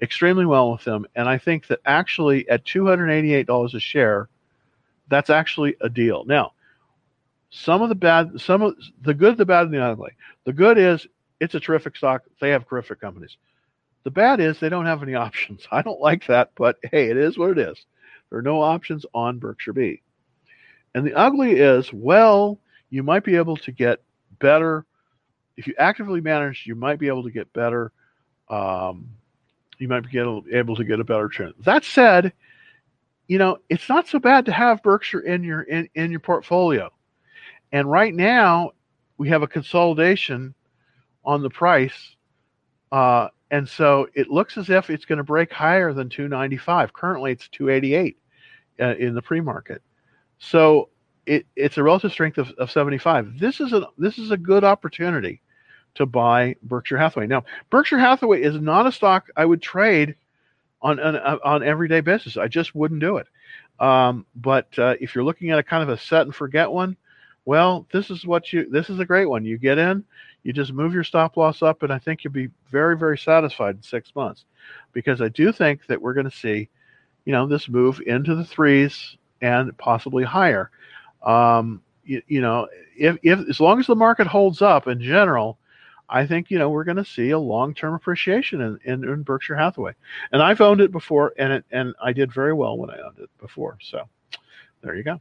extremely 0.00 0.46
well 0.46 0.70
with 0.70 0.84
them, 0.84 1.04
and 1.16 1.28
I 1.28 1.38
think 1.38 1.66
that 1.66 1.80
actually 1.84 2.48
at 2.48 2.64
288 2.64 3.44
dollars 3.44 3.74
a 3.74 3.80
share, 3.80 4.28
that's 5.08 5.30
actually 5.30 5.74
a 5.80 5.88
deal. 5.88 6.24
Now, 6.24 6.52
some 7.50 7.82
of 7.82 7.88
the 7.88 7.94
bad, 7.94 8.40
some 8.40 8.62
of 8.62 8.74
the 9.02 9.14
good, 9.14 9.36
the 9.36 9.46
bad, 9.46 9.66
and 9.66 9.74
the 9.74 9.82
ugly. 9.82 10.12
The 10.44 10.52
good 10.52 10.78
is 10.78 11.06
it's 11.40 11.54
a 11.54 11.60
terrific 11.60 11.96
stock. 11.96 12.22
They 12.40 12.50
have 12.50 12.68
terrific 12.68 13.00
companies. 13.00 13.36
The 14.04 14.10
bad 14.10 14.40
is 14.40 14.58
they 14.58 14.68
don't 14.68 14.86
have 14.86 15.02
any 15.02 15.14
options. 15.26 15.66
I 15.70 15.82
don't 15.82 16.00
like 16.00 16.26
that, 16.26 16.50
but 16.56 16.76
hey, 16.90 17.10
it 17.10 17.16
is 17.16 17.38
what 17.38 17.50
it 17.50 17.58
is. 17.58 17.84
There 18.30 18.38
are 18.38 18.42
no 18.42 18.60
options 18.60 19.06
on 19.14 19.38
Berkshire 19.38 19.72
B. 19.72 20.02
And 20.94 21.06
the 21.06 21.14
ugly 21.14 21.52
is, 21.52 21.92
well, 21.92 22.58
you 22.90 23.02
might 23.02 23.24
be 23.24 23.36
able 23.36 23.56
to 23.58 23.72
get 23.72 24.02
better 24.38 24.84
if 25.56 25.66
you 25.66 25.74
actively 25.78 26.20
manage. 26.20 26.64
You 26.66 26.74
might 26.74 26.98
be 26.98 27.08
able 27.08 27.22
to 27.24 27.30
get 27.30 27.52
better. 27.52 27.92
Um, 28.48 29.08
you 29.78 29.88
might 29.88 30.10
be 30.10 30.18
able 30.18 30.76
to 30.76 30.84
get 30.84 31.00
a 31.00 31.04
better 31.04 31.28
trend. 31.28 31.54
That 31.60 31.84
said, 31.84 32.32
you 33.28 33.38
know 33.38 33.58
it's 33.68 33.88
not 33.88 34.08
so 34.08 34.18
bad 34.18 34.46
to 34.46 34.52
have 34.52 34.82
Berkshire 34.82 35.20
in 35.20 35.44
your 35.44 35.62
in, 35.62 35.88
in 35.94 36.10
your 36.10 36.20
portfolio. 36.20 36.90
And 37.72 37.90
right 37.90 38.14
now, 38.14 38.72
we 39.18 39.28
have 39.28 39.42
a 39.42 39.46
consolidation 39.46 40.54
on 41.24 41.42
the 41.42 41.50
price, 41.50 42.16
uh, 42.92 43.28
and 43.50 43.68
so 43.68 44.08
it 44.14 44.28
looks 44.28 44.56
as 44.56 44.70
if 44.70 44.90
it's 44.90 45.04
going 45.04 45.18
to 45.18 45.24
break 45.24 45.52
higher 45.52 45.92
than 45.92 46.08
295. 46.08 46.92
Currently, 46.92 47.32
it's 47.32 47.48
288 47.48 48.16
uh, 48.80 48.94
in 48.96 49.14
the 49.14 49.22
pre-market. 49.22 49.82
So 50.38 50.88
it, 51.26 51.46
it's 51.56 51.76
a 51.78 51.82
relative 51.82 52.12
strength 52.12 52.38
of, 52.38 52.50
of 52.52 52.70
75. 52.70 53.38
This 53.38 53.60
is 53.60 53.72
a 53.72 53.86
this 53.98 54.18
is 54.18 54.30
a 54.30 54.36
good 54.36 54.64
opportunity 54.64 55.42
to 55.94 56.06
buy 56.06 56.56
Berkshire 56.62 56.98
Hathaway. 56.98 57.26
Now, 57.26 57.44
Berkshire 57.70 57.98
Hathaway 57.98 58.42
is 58.42 58.60
not 58.60 58.86
a 58.86 58.92
stock 58.92 59.28
I 59.36 59.44
would 59.44 59.60
trade 59.60 60.14
on 60.80 61.00
on, 61.00 61.16
on 61.16 61.62
everyday 61.62 62.00
basis. 62.00 62.36
I 62.36 62.48
just 62.48 62.74
wouldn't 62.74 63.00
do 63.00 63.18
it. 63.18 63.26
Um, 63.78 64.26
but 64.34 64.76
uh, 64.78 64.94
if 65.00 65.14
you're 65.14 65.24
looking 65.24 65.50
at 65.50 65.58
a 65.58 65.62
kind 65.62 65.82
of 65.82 65.88
a 65.88 65.98
set 65.98 66.22
and 66.22 66.34
forget 66.34 66.70
one, 66.70 66.96
well, 67.48 67.86
this 67.90 68.10
is 68.10 68.26
what 68.26 68.52
you 68.52 68.68
this 68.68 68.90
is 68.90 69.00
a 69.00 69.06
great 69.06 69.24
one. 69.24 69.42
You 69.42 69.56
get 69.56 69.78
in, 69.78 70.04
you 70.42 70.52
just 70.52 70.70
move 70.70 70.92
your 70.92 71.02
stop 71.02 71.38
loss 71.38 71.62
up, 71.62 71.82
and 71.82 71.90
I 71.90 71.98
think 71.98 72.22
you'll 72.22 72.30
be 72.30 72.50
very 72.70 72.94
very 72.94 73.16
satisfied 73.16 73.76
in 73.76 73.82
six 73.82 74.14
months, 74.14 74.44
because 74.92 75.22
I 75.22 75.28
do 75.28 75.50
think 75.50 75.86
that 75.86 76.02
we're 76.02 76.12
going 76.12 76.28
to 76.28 76.36
see, 76.36 76.68
you 77.24 77.32
know, 77.32 77.46
this 77.46 77.66
move 77.70 78.02
into 78.04 78.34
the 78.34 78.44
threes 78.44 79.16
and 79.40 79.74
possibly 79.78 80.24
higher. 80.24 80.70
Um, 81.22 81.80
you, 82.04 82.20
you 82.26 82.42
know, 82.42 82.68
if, 82.94 83.16
if 83.22 83.48
as 83.48 83.60
long 83.60 83.80
as 83.80 83.86
the 83.86 83.96
market 83.96 84.26
holds 84.26 84.60
up 84.60 84.86
in 84.86 85.00
general, 85.00 85.58
I 86.06 86.26
think 86.26 86.50
you 86.50 86.58
know 86.58 86.68
we're 86.68 86.84
going 86.84 86.98
to 86.98 87.04
see 87.04 87.30
a 87.30 87.38
long-term 87.38 87.94
appreciation 87.94 88.60
in, 88.60 88.78
in, 88.84 89.08
in, 89.08 89.22
Berkshire 89.22 89.56
Hathaway, 89.56 89.94
and 90.32 90.42
I've 90.42 90.60
owned 90.60 90.82
it 90.82 90.92
before, 90.92 91.32
and 91.38 91.54
it 91.54 91.64
and 91.70 91.94
I 91.98 92.12
did 92.12 92.30
very 92.30 92.52
well 92.52 92.76
when 92.76 92.90
I 92.90 92.98
owned 92.98 93.20
it 93.20 93.30
before. 93.40 93.78
So 93.80 94.06
there 94.82 94.96
you 94.96 95.02
go. 95.02 95.18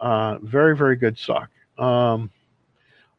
Uh, 0.00 0.38
very 0.42 0.76
very 0.76 0.96
good 0.96 1.18
stock. 1.18 1.48
Um, 1.78 2.30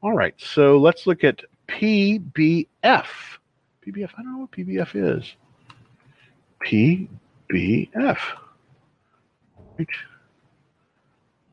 all 0.01 0.13
right, 0.13 0.35
so 0.37 0.77
let's 0.77 1.07
look 1.07 1.23
at 1.23 1.41
PBF. 1.67 2.67
PBF. 2.83 4.09
I 4.17 4.23
don't 4.23 4.33
know 4.33 4.39
what 4.39 4.51
PBF 4.51 4.95
is. 4.95 5.35
PBF. 6.65 8.17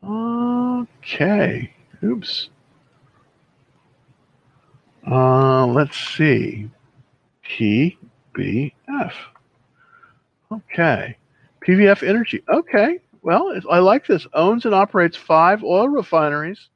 Okay. 0.05 1.73
Oops. 2.03 2.49
Uh, 5.11 5.67
let's 5.67 5.97
see. 6.17 6.71
PBF. 7.45 9.13
Okay. 10.51 11.17
PBF 11.67 12.07
Energy. 12.07 12.43
Okay. 12.49 12.99
Well, 13.25 13.59
I 13.71 13.79
like 13.79 14.07
this. 14.07 14.27
Owns 14.35 14.67
and 14.67 14.75
operates 14.75 15.17
five 15.17 15.65
oil 15.65 15.89
refineries. 15.89 16.69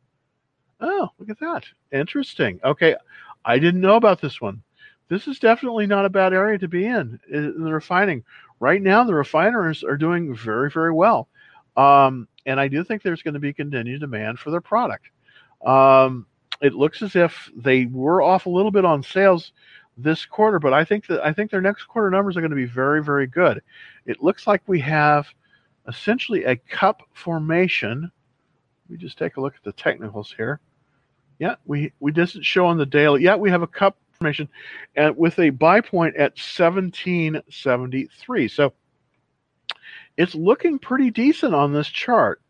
Oh, 0.81 1.11
look 1.19 1.29
at 1.29 1.39
that. 1.41 1.65
Interesting. 1.93 2.59
Okay. 2.65 2.97
I 3.45 3.59
didn't 3.59 3.83
know 3.83 3.97
about 3.97 4.23
this 4.23 4.41
one. 4.41 4.63
This 5.11 5.29
is 5.29 5.39
definitely 5.39 5.87
not 5.87 6.07
a 6.07 6.11
bad 6.11 6.33
area 6.33 6.57
to 6.59 6.67
be 6.67 6.87
in 6.87 7.21
in 7.31 7.63
the 7.63 7.73
refining. 7.73 8.25
Right 8.61 8.81
now, 8.81 9.05
the 9.05 9.13
refiners 9.13 9.85
are 9.85 9.99
doing 9.99 10.35
very, 10.35 10.71
very 10.71 10.91
well. 10.91 11.29
Um, 11.77 12.27
and 12.47 12.59
I 12.59 12.67
do 12.67 12.83
think 12.83 13.03
there's 13.03 13.23
going 13.23 13.35
to 13.35 13.41
be 13.41 13.53
continued 13.53 14.01
demand 14.01 14.39
for 14.39 14.51
their 14.51 14.63
product. 14.63 15.05
Um, 15.67 16.25
it 16.63 16.73
looks 16.73 17.03
as 17.03 17.15
if 17.15 17.51
they 17.57 17.85
were 17.85 18.23
off 18.23 18.47
a 18.47 18.51
little 18.51 18.71
bit 18.71 18.87
on 18.87 19.03
sales 19.03 19.53
this 19.99 20.25
quarter, 20.25 20.59
but 20.59 20.73
I 20.73 20.83
think 20.83 21.09
that 21.09 21.23
I 21.23 21.35
think 21.35 21.51
their 21.51 21.61
next 21.61 21.85
quarter 21.85 22.09
numbers 22.09 22.39
are 22.39 22.41
going 22.41 22.53
to 22.53 22.57
be 22.57 22.65
very, 22.65 23.05
very 23.05 23.27
good. 23.27 23.61
It 24.07 24.23
looks 24.23 24.47
like 24.47 24.63
we 24.67 24.81
have 24.81 25.27
essentially 25.89 26.45
a 26.45 26.57
cup 26.57 27.03
formation. 27.13 28.03
Let 28.03 28.91
me 28.91 28.97
just 28.99 29.19
take 29.19 29.37
a 29.37 29.41
look 29.41 29.55
at 29.57 29.65
the 29.65 29.73
technicals 29.73 30.33
here. 30.37 30.61
Yeah, 31.39 31.57
we 31.67 31.93
we 32.01 32.13
doesn't 32.13 32.45
show 32.45 32.67
on 32.67 32.79
the 32.79 32.87
daily. 32.87 33.23
Yeah, 33.23 33.37
we 33.37 33.51
have 33.51 33.63
a 33.63 33.67
cup 33.67 33.97
formation, 34.13 34.49
and 34.97 35.17
with 35.17 35.39
a 35.39 35.51
buy 35.51 35.81
point 35.81 36.17
at 36.17 36.33
1773. 36.33 38.49
So 38.49 38.73
it's 40.17 40.35
looking 40.35 40.79
pretty 40.79 41.11
decent 41.11 41.55
on 41.55 41.73
this 41.73 41.89
chart. 41.89 42.41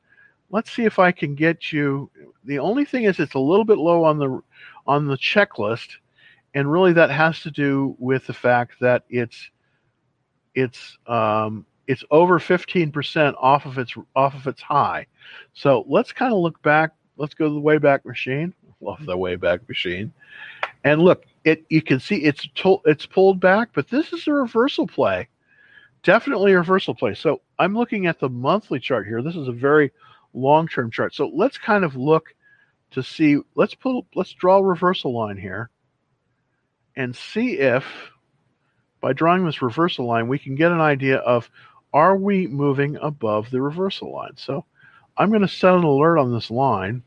let's 0.51 0.73
see 0.73 0.85
if 0.85 0.99
I 0.99 1.13
can 1.13 1.35
get 1.35 1.73
you. 1.73 2.11
The 2.45 2.59
only 2.59 2.85
thing 2.87 3.05
is, 3.05 3.21
it's 3.21 3.35
a 3.35 3.39
little 3.39 3.65
bit 3.65 3.79
low 3.79 4.05
on 4.05 4.19
the 4.19 4.41
on 4.87 5.07
the 5.07 5.17
checklist, 5.17 5.97
and 6.55 6.73
really 6.73 6.95
that 6.95 7.11
has 7.11 7.41
to 7.41 7.51
do 7.51 7.95
with 7.99 8.27
the 8.27 8.33
fact 8.33 8.75
that 8.81 9.05
it's 9.11 9.51
it's 10.55 10.97
um, 11.07 11.67
it's 11.89 12.05
over 12.11 12.39
15% 12.39 13.35
off 13.39 13.65
of 13.65 13.79
its 13.79 13.95
off 14.15 14.35
of 14.35 14.47
its 14.47 14.61
high. 14.61 15.07
So 15.55 15.85
let's 15.89 16.13
kind 16.13 16.33
of 16.33 16.39
look 16.39 16.63
back. 16.63 16.93
Let's 17.17 17.35
go 17.35 17.49
to 17.49 17.55
the 17.55 17.61
Wayback 17.61 18.05
Machine. 18.05 18.55
Love 18.81 19.05
the 19.05 19.17
Wayback 19.17 19.67
Machine, 19.69 20.13
and 20.85 21.03
look. 21.03 21.25
It 21.45 21.65
you 21.69 21.83
can 21.83 21.99
see 21.99 22.17
it's 22.17 22.47
to, 22.57 22.79
it's 22.85 23.07
pulled 23.07 23.41
back, 23.41 23.71
but 23.73 23.89
this 23.89 24.13
is 24.13 24.27
a 24.29 24.33
reversal 24.33 24.87
play. 24.87 25.29
Definitely 26.03 26.53
a 26.53 26.59
reversal 26.59 26.95
play. 26.95 27.15
So 27.15 27.41
I'm 27.59 27.75
looking 27.75 28.07
at 28.07 28.21
the 28.21 28.29
monthly 28.29 28.79
chart 28.79 29.07
here. 29.07 29.23
This 29.23 29.35
is 29.35 29.49
a 29.49 29.53
very 29.53 29.91
long-term 30.35 30.91
chart. 30.91 31.15
So 31.15 31.31
let's 31.35 31.59
kind 31.59 31.85
of 31.85 31.97
look 31.97 32.35
to 32.93 33.03
see. 33.03 33.39
Let's 33.55 33.75
pull. 33.75 34.07
Let's 34.15 34.33
draw 34.33 34.59
a 34.59 34.63
reversal 34.63 35.13
line 35.13 35.39
here, 35.39 35.71
and 36.95 37.17
see 37.17 37.59
if 37.59 37.85
by 39.01 39.13
drawing 39.13 39.45
this 39.45 39.63
reversal 39.63 40.07
line 40.07 40.29
we 40.29 40.39
can 40.39 40.55
get 40.55 40.73
an 40.73 40.81
idea 40.81 41.17
of 41.17 41.51
are 41.93 42.17
we 42.17 42.47
moving 42.47 42.97
above 43.01 43.51
the 43.51 43.61
reversal 43.61 44.13
line? 44.13 44.37
So 44.37 44.65
I'm 45.17 45.31
going 45.31 45.43
to 45.43 45.49
set 45.49 45.75
an 45.75 45.85
alert 45.85 46.19
on 46.19 46.33
this 46.33 46.51
line. 46.51 47.03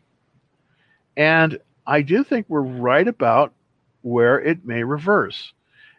And 1.18 1.60
I 1.86 2.02
do 2.02 2.24
think 2.24 2.46
we're 2.48 2.62
right 2.62 3.08
about 3.08 3.54
where 4.02 4.40
it 4.40 4.66
may 4.66 4.84
reverse. 4.84 5.54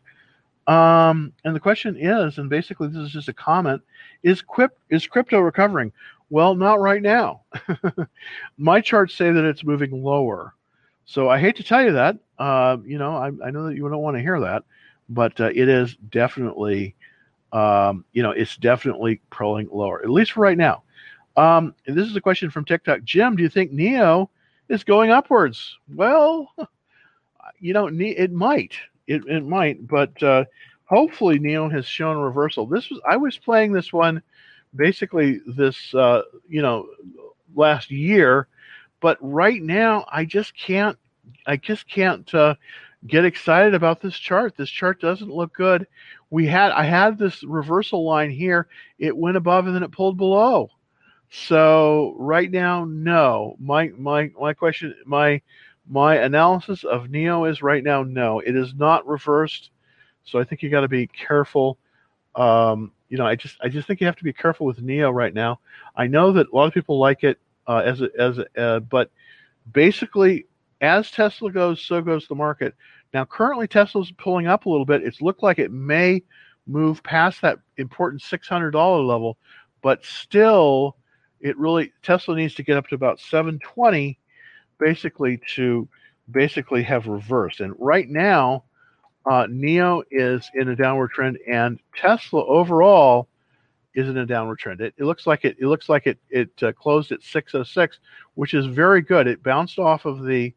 Um, 0.66 1.32
and 1.44 1.54
the 1.54 1.60
question 1.60 1.96
is, 1.96 2.38
and 2.38 2.50
basically 2.50 2.88
this 2.88 3.02
is 3.02 3.10
just 3.10 3.28
a 3.28 3.32
comment: 3.32 3.82
Is 4.22 4.42
Quip 4.42 4.76
is 4.90 5.06
crypto 5.06 5.38
recovering? 5.38 5.92
Well, 6.28 6.56
not 6.56 6.80
right 6.80 7.02
now. 7.02 7.42
my 8.58 8.80
charts 8.80 9.14
say 9.14 9.30
that 9.30 9.44
it's 9.44 9.62
moving 9.62 10.02
lower. 10.02 10.54
So 11.04 11.28
I 11.28 11.38
hate 11.38 11.56
to 11.56 11.62
tell 11.62 11.84
you 11.84 11.92
that. 11.92 12.18
Uh, 12.36 12.78
you 12.84 12.98
know, 12.98 13.16
I, 13.16 13.30
I, 13.44 13.50
know 13.50 13.68
that 13.68 13.76
you 13.76 13.88
don't 13.88 14.02
want 14.02 14.16
to 14.16 14.22
hear 14.22 14.40
that, 14.40 14.64
but 15.08 15.40
uh, 15.40 15.50
it 15.54 15.68
is 15.68 15.94
definitely 16.10 16.96
um, 17.56 18.04
you 18.12 18.22
know, 18.22 18.32
it's 18.32 18.56
definitely 18.58 19.22
pulling 19.30 19.68
lower, 19.72 20.02
at 20.02 20.10
least 20.10 20.32
for 20.32 20.40
right 20.40 20.58
now. 20.58 20.82
Um, 21.38 21.74
and 21.86 21.96
this 21.96 22.06
is 22.06 22.14
a 22.14 22.20
question 22.20 22.50
from 22.50 22.66
TikTok. 22.66 23.02
Jim, 23.02 23.34
do 23.34 23.42
you 23.42 23.48
think 23.48 23.72
NIO 23.72 24.28
is 24.68 24.84
going 24.84 25.10
upwards? 25.10 25.78
Well, 25.94 26.52
you 27.58 27.72
know, 27.72 27.88
it 27.88 28.30
might. 28.30 28.74
It, 29.06 29.22
it 29.26 29.46
might, 29.46 29.86
but 29.86 30.22
uh, 30.22 30.44
hopefully 30.84 31.38
NIO 31.38 31.72
has 31.72 31.86
shown 31.86 32.18
reversal. 32.18 32.66
This 32.66 32.90
was 32.90 33.00
I 33.08 33.16
was 33.16 33.38
playing 33.38 33.72
this 33.72 33.90
one 33.90 34.22
basically 34.74 35.40
this 35.46 35.94
uh, 35.94 36.22
you 36.48 36.60
know 36.60 36.86
last 37.54 37.90
year, 37.90 38.48
but 39.00 39.16
right 39.22 39.62
now 39.62 40.04
I 40.12 40.26
just 40.26 40.54
can't 40.58 40.98
I 41.46 41.56
just 41.56 41.88
can't 41.88 42.32
uh, 42.34 42.56
get 43.06 43.24
excited 43.24 43.74
about 43.74 44.00
this 44.00 44.16
chart. 44.16 44.56
This 44.56 44.70
chart 44.70 45.00
doesn't 45.00 45.30
look 45.30 45.52
good. 45.52 45.86
We 46.30 46.46
had 46.46 46.72
I 46.72 46.84
had 46.84 47.18
this 47.18 47.42
reversal 47.44 48.04
line 48.04 48.30
here. 48.30 48.68
It 48.98 49.16
went 49.16 49.36
above 49.36 49.66
and 49.66 49.74
then 49.74 49.82
it 49.82 49.92
pulled 49.92 50.16
below. 50.16 50.70
So 51.30 52.14
right 52.18 52.50
now, 52.50 52.84
no. 52.84 53.56
My 53.58 53.88
my 53.96 54.30
my 54.40 54.52
question 54.54 54.94
my 55.04 55.40
my 55.88 56.16
analysis 56.16 56.84
of 56.84 57.04
NIO 57.04 57.48
is 57.50 57.62
right 57.62 57.82
now 57.82 58.02
no. 58.02 58.40
It 58.40 58.56
is 58.56 58.74
not 58.74 59.06
reversed. 59.06 59.70
So 60.24 60.38
I 60.38 60.44
think 60.44 60.62
you 60.62 60.70
got 60.70 60.80
to 60.80 60.88
be 60.88 61.06
careful. 61.06 61.78
Um, 62.34 62.92
you 63.08 63.18
know, 63.18 63.26
I 63.26 63.36
just 63.36 63.56
I 63.62 63.68
just 63.68 63.86
think 63.86 64.00
you 64.00 64.06
have 64.06 64.16
to 64.16 64.24
be 64.24 64.32
careful 64.32 64.66
with 64.66 64.84
NIO 64.84 65.12
right 65.12 65.32
now. 65.32 65.60
I 65.94 66.06
know 66.06 66.32
that 66.32 66.48
a 66.52 66.56
lot 66.56 66.66
of 66.66 66.74
people 66.74 66.98
like 66.98 67.22
it 67.24 67.38
uh, 67.66 67.82
as 67.84 68.00
a, 68.00 68.08
as 68.18 68.38
a, 68.38 68.60
uh, 68.60 68.80
but 68.80 69.10
basically 69.72 70.46
as 70.80 71.10
Tesla 71.10 71.50
goes, 71.50 71.80
so 71.80 72.00
goes 72.00 72.26
the 72.26 72.34
market. 72.34 72.74
Now, 73.16 73.24
currently, 73.24 73.66
Tesla's 73.66 74.12
pulling 74.18 74.46
up 74.46 74.66
a 74.66 74.68
little 74.68 74.84
bit. 74.84 75.02
It's 75.02 75.22
looked 75.22 75.42
like 75.42 75.58
it 75.58 75.72
may 75.72 76.22
move 76.66 77.02
past 77.02 77.40
that 77.40 77.60
important 77.78 78.20
$600 78.20 78.74
level, 79.06 79.38
but 79.80 80.04
still, 80.04 80.98
it 81.40 81.56
really 81.56 81.94
Tesla 82.02 82.36
needs 82.36 82.54
to 82.56 82.62
get 82.62 82.76
up 82.76 82.86
to 82.88 82.94
about 82.94 83.18
720, 83.18 84.18
basically 84.78 85.40
to 85.54 85.88
basically 86.30 86.82
have 86.82 87.06
reversed. 87.06 87.60
And 87.60 87.72
right 87.78 88.06
now, 88.06 88.64
uh, 89.24 89.46
NIO 89.46 90.02
is 90.10 90.50
in 90.52 90.68
a 90.68 90.76
downward 90.76 91.08
trend, 91.12 91.38
and 91.50 91.80
Tesla 91.96 92.44
overall 92.44 93.28
is 93.94 94.10
in 94.10 94.18
a 94.18 94.26
downward 94.26 94.58
trend. 94.58 94.82
It, 94.82 94.92
it 94.98 95.04
looks 95.04 95.26
like 95.26 95.46
it. 95.46 95.56
It 95.58 95.68
looks 95.68 95.88
like 95.88 96.06
it. 96.06 96.18
It 96.28 96.50
uh, 96.62 96.72
closed 96.72 97.12
at 97.12 97.22
606, 97.22 97.98
which 98.34 98.52
is 98.52 98.66
very 98.66 99.00
good. 99.00 99.26
It 99.26 99.42
bounced 99.42 99.78
off 99.78 100.04
of 100.04 100.22
the 100.22 100.52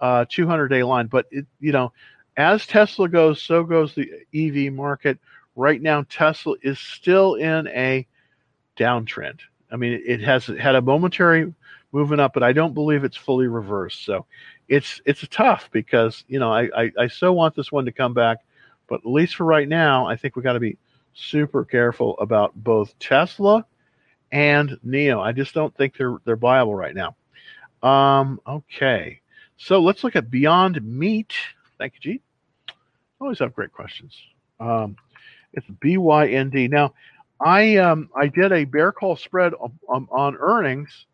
uh, 0.00 0.24
200 0.28 0.68
day 0.68 0.82
line. 0.82 1.06
But 1.06 1.26
it, 1.30 1.46
you 1.60 1.72
know, 1.72 1.92
as 2.36 2.66
Tesla 2.66 3.08
goes, 3.08 3.42
so 3.42 3.64
goes 3.64 3.94
the 3.94 4.10
EV 4.34 4.72
market. 4.72 5.18
Right 5.56 5.82
now, 5.82 6.04
Tesla 6.08 6.54
is 6.62 6.78
still 6.78 7.34
in 7.34 7.66
a 7.68 8.06
downtrend. 8.76 9.40
I 9.70 9.76
mean, 9.76 10.00
it 10.06 10.20
has 10.20 10.46
had 10.46 10.76
a 10.76 10.80
momentary 10.80 11.52
moving 11.92 12.20
up, 12.20 12.32
but 12.32 12.42
I 12.42 12.52
don't 12.52 12.74
believe 12.74 13.04
it's 13.04 13.16
fully 13.16 13.48
reversed. 13.48 14.04
So 14.04 14.26
it's 14.68 15.00
it's 15.04 15.26
tough 15.28 15.68
because 15.72 16.24
you 16.28 16.38
know 16.38 16.52
I, 16.52 16.68
I, 16.76 16.92
I 16.98 17.08
so 17.08 17.32
want 17.32 17.54
this 17.54 17.72
one 17.72 17.84
to 17.86 17.92
come 17.92 18.14
back, 18.14 18.38
but 18.88 19.00
at 19.00 19.06
least 19.06 19.36
for 19.36 19.44
right 19.44 19.68
now, 19.68 20.06
I 20.06 20.16
think 20.16 20.36
we 20.36 20.42
got 20.42 20.54
to 20.54 20.60
be 20.60 20.78
super 21.14 21.64
careful 21.64 22.16
about 22.18 22.54
both 22.54 22.96
Tesla 22.98 23.64
and 24.30 24.78
NIO. 24.86 25.20
I 25.20 25.32
just 25.32 25.54
don't 25.54 25.74
think 25.76 25.96
they're 25.96 26.18
they're 26.24 26.36
viable 26.36 26.74
right 26.74 26.94
now. 26.94 27.16
Um, 27.82 28.40
okay. 28.46 29.20
So 29.58 29.80
let's 29.80 30.04
look 30.04 30.14
at 30.14 30.30
Beyond 30.30 30.82
Meat. 30.84 31.34
Thank 31.78 31.94
you, 31.94 32.00
G. 32.00 32.22
Always 33.20 33.40
have 33.40 33.54
great 33.54 33.72
questions. 33.72 34.16
Um, 34.60 34.96
it's 35.52 35.66
BYND. 35.66 36.70
Now, 36.70 36.94
I 37.40 37.76
um, 37.76 38.08
I 38.16 38.28
did 38.28 38.52
a 38.52 38.64
bear 38.64 38.92
call 38.92 39.16
spread 39.16 39.52
on, 39.54 40.06
on, 40.10 40.36
earnings, 40.36 41.06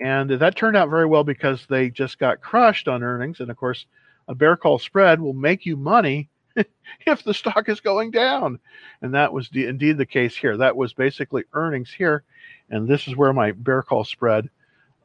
and 0.00 0.30
that 0.30 0.56
turned 0.56 0.76
out 0.76 0.88
very 0.88 1.06
well 1.06 1.24
because 1.24 1.66
they 1.68 1.90
just 1.90 2.18
got 2.18 2.40
crushed 2.40 2.88
on 2.88 3.02
earnings. 3.02 3.40
And 3.40 3.50
of 3.50 3.56
course, 3.58 3.84
a 4.28 4.34
bear 4.34 4.56
call 4.56 4.78
spread 4.78 5.20
will 5.20 5.34
make 5.34 5.66
you 5.66 5.76
money 5.76 6.30
if 7.06 7.22
the 7.22 7.34
stock 7.34 7.68
is 7.68 7.80
going 7.80 8.10
down, 8.10 8.58
and 9.02 9.12
that 9.14 9.32
was 9.32 9.50
the, 9.50 9.66
indeed 9.66 9.98
the 9.98 10.06
case 10.06 10.34
here. 10.34 10.56
That 10.56 10.76
was 10.76 10.94
basically 10.94 11.44
earnings 11.52 11.92
here, 11.92 12.24
and 12.70 12.88
this 12.88 13.08
is 13.08 13.16
where 13.16 13.34
my 13.34 13.52
bear 13.52 13.82
call 13.82 14.04
spread 14.04 14.48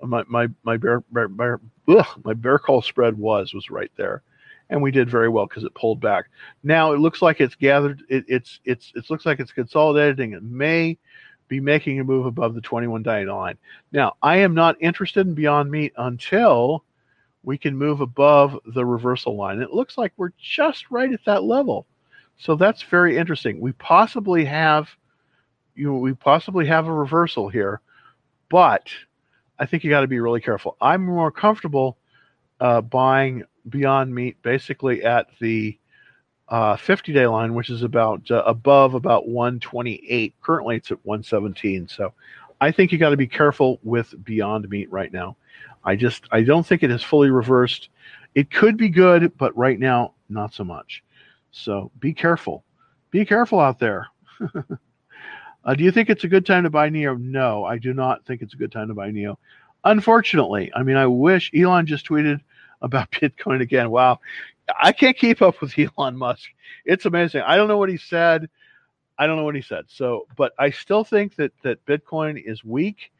my 0.01 0.23
my 0.27 0.47
my 0.63 0.77
bear, 0.77 1.01
bear, 1.11 1.27
bear 1.27 1.59
ugh, 1.87 2.21
my 2.23 2.33
bear 2.33 2.59
call 2.59 2.81
spread 2.81 3.17
was 3.17 3.53
was 3.53 3.69
right 3.69 3.91
there, 3.95 4.21
and 4.69 4.81
we 4.81 4.91
did 4.91 5.09
very 5.09 5.29
well 5.29 5.45
because 5.45 5.63
it 5.63 5.73
pulled 5.73 5.99
back. 5.99 6.25
Now 6.63 6.93
it 6.93 6.99
looks 6.99 7.21
like 7.21 7.41
it's 7.41 7.55
gathered. 7.55 8.03
It, 8.09 8.25
it's 8.27 8.59
it's 8.65 8.91
it 8.95 9.09
looks 9.09 9.25
like 9.25 9.39
it's 9.39 9.51
consolidating. 9.51 10.33
It 10.33 10.43
may 10.43 10.97
be 11.47 11.59
making 11.59 11.99
a 11.99 12.03
move 12.03 12.27
above 12.27 12.53
the 12.53 12.61
21 12.61 13.01
day 13.03 13.25
line. 13.25 13.57
Now 13.91 14.15
I 14.21 14.37
am 14.37 14.53
not 14.53 14.77
interested 14.79 15.27
in 15.27 15.33
Beyond 15.33 15.71
Meat 15.71 15.93
until 15.97 16.83
we 17.43 17.57
can 17.57 17.75
move 17.75 18.01
above 18.01 18.57
the 18.73 18.85
reversal 18.85 19.35
line. 19.35 19.61
It 19.61 19.73
looks 19.73 19.97
like 19.97 20.13
we're 20.17 20.31
just 20.37 20.91
right 20.91 21.11
at 21.11 21.25
that 21.25 21.43
level. 21.43 21.87
So 22.37 22.55
that's 22.55 22.83
very 22.83 23.17
interesting. 23.17 23.59
We 23.59 23.71
possibly 23.73 24.45
have 24.45 24.89
you 25.79 25.87
know, 25.87 25.97
we 25.97 26.13
possibly 26.13 26.65
have 26.67 26.87
a 26.87 26.93
reversal 26.93 27.47
here, 27.47 27.79
but 28.49 28.89
I 29.59 29.65
think 29.65 29.83
you 29.83 29.89
got 29.89 30.01
to 30.01 30.07
be 30.07 30.19
really 30.19 30.41
careful. 30.41 30.77
I'm 30.81 31.05
more 31.05 31.31
comfortable 31.31 31.97
uh, 32.59 32.81
buying 32.81 33.43
Beyond 33.67 34.13
Meat 34.13 34.41
basically 34.41 35.03
at 35.03 35.27
the 35.39 35.77
uh, 36.47 36.77
50 36.77 37.13
day 37.13 37.27
line, 37.27 37.53
which 37.53 37.69
is 37.69 37.83
about 37.83 38.29
uh, 38.31 38.43
above 38.45 38.95
about 38.95 39.27
128. 39.27 40.33
Currently, 40.41 40.77
it's 40.77 40.91
at 40.91 41.05
117. 41.05 41.87
So 41.87 42.13
I 42.61 42.71
think 42.71 42.91
you 42.91 42.97
got 42.97 43.09
to 43.09 43.17
be 43.17 43.27
careful 43.27 43.79
with 43.83 44.13
Beyond 44.23 44.67
Meat 44.69 44.91
right 44.91 45.11
now. 45.11 45.35
I 45.83 45.95
just 45.95 46.23
I 46.31 46.41
don't 46.41 46.65
think 46.65 46.83
it 46.83 46.89
has 46.89 47.03
fully 47.03 47.29
reversed. 47.29 47.89
It 48.35 48.51
could 48.51 48.77
be 48.77 48.89
good, 48.89 49.37
but 49.37 49.55
right 49.57 49.79
now 49.79 50.13
not 50.29 50.53
so 50.53 50.63
much. 50.63 51.03
So 51.51 51.91
be 51.99 52.13
careful. 52.13 52.63
Be 53.11 53.25
careful 53.25 53.59
out 53.59 53.79
there. 53.79 54.07
uh, 55.69 55.75
do 55.75 55.83
you 55.83 55.91
think 55.91 56.09
it's 56.09 56.23
a 56.23 56.27
good 56.27 56.47
time 56.47 56.63
to 56.63 56.69
buy 56.71 56.89
NIO? 56.89 57.19
No, 57.21 57.63
I 57.63 57.77
do 57.77 57.93
not 57.93 58.25
think 58.25 58.41
it's 58.41 58.55
a 58.55 58.57
good 58.57 58.71
time 58.71 58.87
to 58.87 58.95
buy 58.95 59.11
NIO. 59.11 59.37
Unfortunately, 59.83 60.71
I 60.75 60.81
mean, 60.81 60.97
I 60.97 61.05
wish 61.05 61.51
Elon 61.55 61.85
just 61.85 62.07
tweeted 62.09 62.41
about 62.81 63.11
Bitcoin 63.11 63.61
again. 63.61 63.91
Wow, 63.91 64.19
I 64.81 64.91
can't 64.91 65.15
keep 65.15 65.43
up 65.43 65.61
with 65.61 65.77
Elon 65.97 66.17
Musk. 66.17 66.49
It's 66.85 67.05
amazing. 67.05 67.41
I 67.41 67.55
don't 67.55 67.67
know 67.67 67.77
what 67.77 67.89
he 67.89 67.97
said. 67.97 68.49
I 69.19 69.27
don't 69.27 69.37
know 69.37 69.43
what 69.43 69.53
he 69.53 69.61
said. 69.61 69.85
So, 69.89 70.25
but 70.35 70.53
I 70.57 70.71
still 70.71 71.03
think 71.03 71.35
that 71.35 71.51
that 71.61 71.85
Bitcoin 71.85 72.41
is 72.43 72.63
weak, 72.63 73.11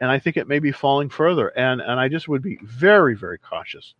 and 0.00 0.10
I 0.10 0.18
think 0.18 0.38
it 0.38 0.48
may 0.48 0.60
be 0.60 0.72
falling 0.72 1.10
further. 1.10 1.48
And 1.48 1.82
and 1.82 2.00
I 2.00 2.08
just 2.08 2.26
would 2.26 2.42
be 2.42 2.58
very 2.62 3.16
very 3.16 3.36
cautious 3.36 3.92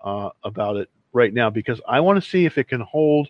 uh, 0.00 0.30
about 0.42 0.76
it 0.76 0.88
right 1.12 1.34
now 1.34 1.50
because 1.50 1.82
I 1.86 2.00
want 2.00 2.22
to 2.22 2.26
see 2.26 2.46
if 2.46 2.56
it 2.56 2.68
can 2.68 2.80
hold 2.80 3.28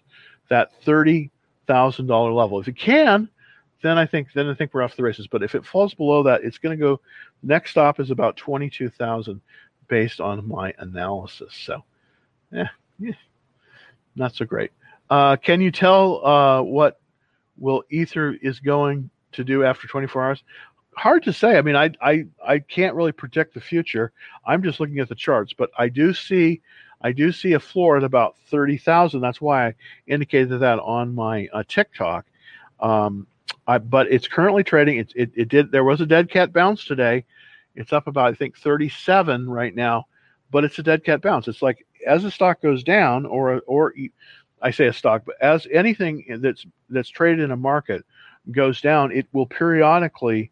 that 0.48 0.80
thirty 0.84 1.32
thousand 1.66 2.06
dollar 2.06 2.30
level. 2.30 2.60
If 2.60 2.68
it 2.68 2.76
can, 2.76 3.28
then 3.83 3.99
I 3.99 4.07
think 4.07 4.33
then 4.35 4.49
I 4.49 4.55
think 4.55 4.72
we're 4.72 4.83
off 4.83 4.97
the 4.97 5.03
races. 5.03 5.26
But 5.26 5.43
if 5.43 5.55
it 5.55 5.66
falls 5.66 5.95
below 5.95 6.22
that, 6.24 6.45
it's 6.45 6.59
going 6.59 6.76
to 6.76 6.80
go. 6.80 7.01
Next 7.43 7.72
stop 7.72 8.01
is 8.01 8.11
about 8.11 8.37
twenty 8.37 8.70
two 8.70 8.89
thousand, 8.89 9.41
based 9.89 10.20
on 10.20 10.49
my 10.49 10.72
analysis. 10.78 11.55
So, 11.55 11.85
yeah, 12.53 12.68
yeah 12.99 13.12
not 14.16 14.35
so 14.35 14.45
great. 14.45 14.70
Uh, 15.11 15.37
can 15.37 15.61
you 15.61 15.70
tell 15.70 16.24
uh, 16.26 16.62
what 16.62 17.01
will 17.59 17.85
Ether 17.91 18.37
is 18.43 18.61
going 18.61 19.11
to 19.33 19.45
do 19.45 19.64
after 19.64 19.87
24 19.87 20.24
hours? 20.24 20.45
Hard 20.95 21.22
to 21.24 21.33
say. 21.33 21.57
I 21.57 21.62
mean, 21.62 21.76
I, 21.76 21.91
I 22.03 22.26
I 22.47 22.59
can't 22.59 22.95
really 22.95 23.12
predict 23.12 23.55
the 23.55 23.61
future. 23.61 24.12
I'm 24.45 24.62
just 24.62 24.78
looking 24.78 24.99
at 24.99 25.09
the 25.09 25.14
charts, 25.14 25.55
but 25.55 25.70
I 25.78 25.89
do 25.89 26.12
see 26.12 26.61
I 27.01 27.12
do 27.12 27.33
see 27.33 27.55
a 27.55 27.61
floor 27.61 27.97
at 27.97 28.05
about 28.05 28.37
30,000. 28.51 29.20
That's 29.20 29.41
why 29.41 29.68
I 29.68 29.74
indicated 30.07 30.59
that 30.59 30.78
on 30.78 31.14
my 31.14 31.49
uh, 31.53 31.62
TikTok. 31.66 32.26
Um, 32.78 33.26
I, 33.66 33.78
but 33.78 34.10
it's 34.10 34.28
currently 34.28 34.64
trading. 34.64 34.98
It, 34.98 35.12
it, 35.14 35.30
it 35.34 35.48
did. 35.48 35.70
There 35.70 35.84
was 35.84 36.00
a 36.00 36.06
dead 36.06 36.30
cat 36.30 36.52
bounce 36.52 36.84
today. 36.84 37.24
It's 37.74 37.92
up 37.92 38.06
about 38.06 38.32
I 38.32 38.34
think 38.34 38.58
37 38.58 39.48
right 39.48 39.74
now, 39.74 40.06
but 40.50 40.64
it's 40.64 40.78
a 40.78 40.82
dead 40.82 41.04
cat 41.04 41.22
bounce. 41.22 41.48
It's 41.48 41.62
like 41.62 41.86
as 42.06 42.22
the 42.22 42.30
stock 42.30 42.60
goes 42.60 42.82
down, 42.82 43.24
or 43.26 43.60
or 43.66 43.94
I 44.60 44.70
say 44.70 44.86
a 44.86 44.92
stock, 44.92 45.22
but 45.24 45.36
as 45.40 45.66
anything 45.72 46.38
that's 46.40 46.66
that's 46.90 47.08
traded 47.08 47.40
in 47.40 47.50
a 47.50 47.56
market 47.56 48.04
goes 48.50 48.80
down, 48.80 49.12
it 49.12 49.26
will 49.32 49.46
periodically 49.46 50.50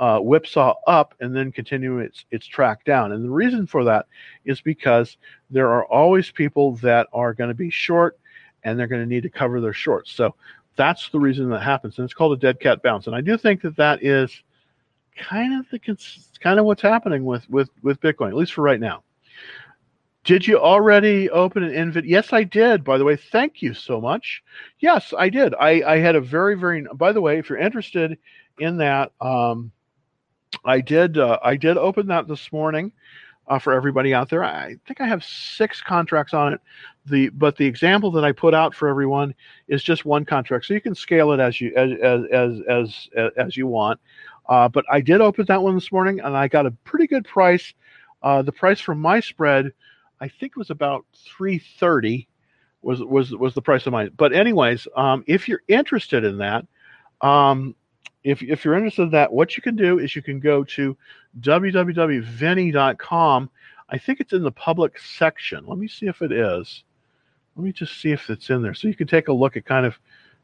uh, 0.00 0.18
whipsaw 0.18 0.74
up 0.86 1.14
and 1.20 1.36
then 1.36 1.52
continue 1.52 1.98
its 1.98 2.24
its 2.30 2.46
track 2.46 2.84
down. 2.84 3.12
And 3.12 3.24
the 3.24 3.30
reason 3.30 3.66
for 3.66 3.84
that 3.84 4.06
is 4.44 4.60
because 4.60 5.16
there 5.50 5.70
are 5.70 5.84
always 5.86 6.30
people 6.30 6.76
that 6.76 7.06
are 7.12 7.34
going 7.34 7.48
to 7.48 7.54
be 7.54 7.70
short, 7.70 8.18
and 8.64 8.78
they're 8.78 8.86
going 8.86 9.02
to 9.02 9.08
need 9.08 9.22
to 9.22 9.30
cover 9.30 9.60
their 9.60 9.72
shorts. 9.72 10.10
So 10.12 10.34
that's 10.80 11.10
the 11.10 11.20
reason 11.20 11.50
that 11.50 11.60
happens, 11.60 11.98
and 11.98 12.06
it's 12.06 12.14
called 12.14 12.32
a 12.32 12.40
dead 12.40 12.58
cat 12.58 12.82
bounce. 12.82 13.06
And 13.06 13.14
I 13.14 13.20
do 13.20 13.36
think 13.36 13.60
that 13.60 13.76
that 13.76 14.02
is 14.02 14.42
kind 15.14 15.60
of 15.60 15.66
the 15.70 15.78
kind 16.40 16.58
of 16.58 16.64
what's 16.64 16.80
happening 16.80 17.26
with 17.26 17.48
with 17.50 17.68
with 17.82 18.00
Bitcoin, 18.00 18.28
at 18.28 18.34
least 18.34 18.54
for 18.54 18.62
right 18.62 18.80
now. 18.80 19.02
Did 20.24 20.46
you 20.46 20.58
already 20.58 21.28
open 21.28 21.62
an 21.64 21.74
invite? 21.74 22.06
Yes, 22.06 22.32
I 22.32 22.44
did. 22.44 22.82
By 22.82 22.96
the 22.96 23.04
way, 23.04 23.16
thank 23.16 23.60
you 23.60 23.74
so 23.74 24.00
much. 24.00 24.42
Yes, 24.78 25.12
I 25.16 25.28
did. 25.28 25.54
I, 25.54 25.82
I 25.82 25.98
had 25.98 26.16
a 26.16 26.20
very, 26.20 26.56
very. 26.56 26.86
By 26.94 27.12
the 27.12 27.20
way, 27.20 27.38
if 27.38 27.50
you're 27.50 27.58
interested 27.58 28.16
in 28.58 28.78
that, 28.78 29.12
um, 29.20 29.72
I 30.64 30.80
did. 30.80 31.18
Uh, 31.18 31.38
I 31.42 31.56
did 31.56 31.76
open 31.76 32.06
that 32.06 32.26
this 32.26 32.50
morning 32.52 32.92
uh, 33.50 33.58
for 33.58 33.74
everybody 33.74 34.14
out 34.14 34.30
there. 34.30 34.42
I 34.42 34.76
think 34.86 35.00
I 35.00 35.06
have 35.06 35.22
six 35.22 35.82
contracts 35.82 36.32
on 36.32 36.54
it. 36.54 36.60
The 37.06 37.28
but 37.30 37.56
the 37.56 37.66
example 37.66 38.10
that 38.12 38.24
I 38.24 38.32
put 38.32 38.54
out 38.54 38.74
for 38.74 38.88
everyone 38.88 39.34
is 39.68 39.82
just 39.82 40.04
one 40.06 40.24
contract, 40.24 40.64
so 40.64 40.74
you 40.74 40.80
can 40.80 40.94
scale 40.94 41.32
it 41.32 41.40
as 41.40 41.60
you 41.60 41.72
as 41.76 41.92
as 42.02 42.60
as 42.66 43.08
as, 43.16 43.30
as 43.36 43.56
you 43.56 43.66
want. 43.66 44.00
Uh, 44.48 44.68
but 44.68 44.84
I 44.90 45.00
did 45.00 45.20
open 45.20 45.44
that 45.46 45.62
one 45.62 45.74
this 45.74 45.92
morning, 45.92 46.20
and 46.20 46.36
I 46.36 46.48
got 46.48 46.66
a 46.66 46.70
pretty 46.84 47.06
good 47.06 47.24
price. 47.24 47.74
Uh, 48.22 48.42
the 48.42 48.52
price 48.52 48.80
from 48.80 49.00
my 49.00 49.20
spread 49.20 49.72
I 50.20 50.28
think 50.28 50.56
was 50.56 50.70
about 50.70 51.06
330 51.36 52.28
was 52.82 53.00
was 53.02 53.34
was 53.34 53.54
the 53.54 53.62
price 53.62 53.86
of 53.86 53.92
mine. 53.92 54.10
But 54.16 54.32
anyways, 54.32 54.86
um, 54.96 55.24
if 55.26 55.48
you're 55.48 55.62
interested 55.68 56.24
in 56.24 56.38
that, 56.38 56.66
um, 57.20 57.74
if 58.24 58.42
if 58.42 58.64
you're 58.64 58.74
interested 58.74 59.02
in 59.02 59.10
that, 59.10 59.32
what 59.32 59.56
you 59.56 59.62
can 59.62 59.76
do 59.76 59.98
is 59.98 60.16
you 60.16 60.22
can 60.22 60.40
go 60.40 60.64
to 60.64 60.96
www.vhinny.com. 61.40 63.50
I 63.88 63.98
think 63.98 64.20
it's 64.20 64.32
in 64.32 64.42
the 64.42 64.52
public 64.52 64.98
section. 64.98 65.64
Let 65.66 65.78
me 65.78 65.88
see 65.88 66.06
if 66.06 66.22
it 66.22 66.32
is. 66.32 66.84
Let 67.56 67.64
me 67.64 67.72
just 67.72 68.00
see 68.00 68.12
if 68.12 68.30
it's 68.30 68.48
in 68.50 68.62
there, 68.62 68.74
so 68.74 68.86
you 68.88 68.94
can 68.94 69.08
take 69.08 69.28
a 69.28 69.32
look 69.32 69.56
at 69.56 69.64
kind 69.64 69.86
of 69.86 69.98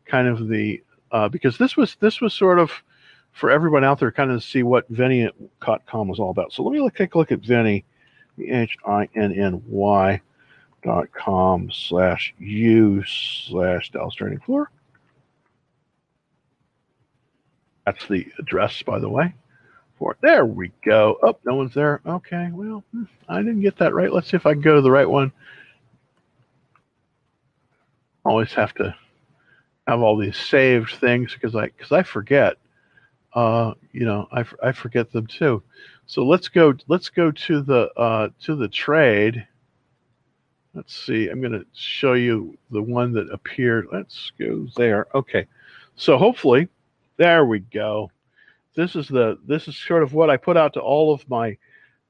kind 0.07 0.29
of 0.29 0.49
the 0.49 0.83
uh, 1.13 1.29
because 1.29 1.59
this 1.59 1.77
was 1.77 1.97
this 2.01 2.21
was 2.21 2.35
sort 2.35 2.59
of 2.59 2.73
for 3.33 3.51
everyone 3.51 3.85
out 3.85 4.01
there 4.01 4.11
kind 4.11 4.31
of 4.31 4.43
see 4.43 4.63
what 4.63 4.91
Vhinny.com 4.91 6.09
was 6.09 6.19
all 6.19 6.31
about. 6.31 6.51
So 6.53 6.63
let 6.63 6.73
me 6.73 6.81
look, 6.81 6.97
take 6.97 7.15
a 7.15 7.19
look 7.19 7.31
at 7.31 7.43
Vhinny 7.43 7.85
H-I-N-N-Y 8.39 10.21
dot 10.83 11.13
com 11.13 11.71
slash 11.71 12.35
U 12.39 13.05
slash 13.05 13.91
Dallas 13.91 14.15
Training 14.15 14.41
Floor. 14.41 14.71
That's 17.87 18.07
the 18.09 18.27
address, 18.39 18.83
by 18.83 18.99
the 18.99 19.09
way. 19.09 19.33
For 19.99 20.17
there 20.21 20.45
we 20.45 20.73
go. 20.85 21.17
Oh, 21.23 21.39
no 21.45 21.55
one's 21.55 21.73
there. 21.73 22.03
Okay, 22.05 22.51
well, 22.53 22.85
hmm, 22.93 23.05
I 23.29 23.39
didn't 23.39 23.63
get 23.63 23.79
that 23.79 23.95
right. 23.95 24.13
Let's 24.13 24.29
see 24.29 24.37
if 24.37 24.45
I 24.45 24.53
can 24.53 24.61
go 24.61 24.75
to 24.75 24.83
the 24.83 24.91
right 24.91 25.09
one. 25.09 25.33
Always 28.25 28.53
have 28.53 28.75
to 28.75 28.95
have 29.87 30.03
all 30.03 30.19
these 30.19 30.37
saved 30.37 30.97
things 30.97 31.33
because 31.33 31.55
I 31.55 31.67
because 31.67 31.93
I 31.93 32.03
forget. 32.03 32.57
Uh, 33.33 33.75
you 33.93 34.05
know, 34.05 34.27
I, 34.33 34.45
I 34.63 34.73
forget 34.73 35.13
them 35.13 35.27
too. 35.27 35.63
So 36.07 36.25
let's 36.25 36.49
go. 36.49 36.75
Let's 36.89 37.09
go 37.09 37.31
to 37.31 37.63
the 37.63 37.91
uh, 37.97 38.29
to 38.43 38.57
the 38.57 38.69
trade. 38.69 39.47
Let's 40.75 40.95
see. 41.07 41.29
I'm 41.29 41.41
going 41.41 41.53
to 41.53 41.65
show 41.73 42.15
you 42.15 42.59
the 42.71 42.83
one 42.83 43.13
that 43.13 43.31
appeared. 43.31 43.89
Let's 43.93 44.33
go 44.39 44.67
there. 44.77 45.07
Okay. 45.15 45.47
So 45.97 46.19
hopefully, 46.19 46.69
there 47.17 47.45
we 47.45 47.61
go. 47.61 48.11
This 48.75 48.95
is 48.95 49.09
the 49.09 49.39
this 49.47 49.69
is 49.69 49.77
sort 49.77 50.03
of 50.03 50.13
what 50.13 50.31
I 50.31 50.37
put 50.37 50.57
out 50.57 50.75
to 50.75 50.81
all 50.81 51.13
of 51.13 51.29
my 51.29 51.57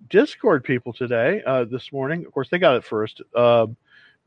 Discord 0.08 0.64
people 0.64 0.92
today. 0.92 1.42
Uh, 1.46 1.64
this 1.64 1.92
morning, 1.92 2.26
of 2.26 2.32
course, 2.32 2.48
they 2.50 2.58
got 2.58 2.76
it 2.76 2.84
first. 2.84 3.22
Uh, 3.34 3.66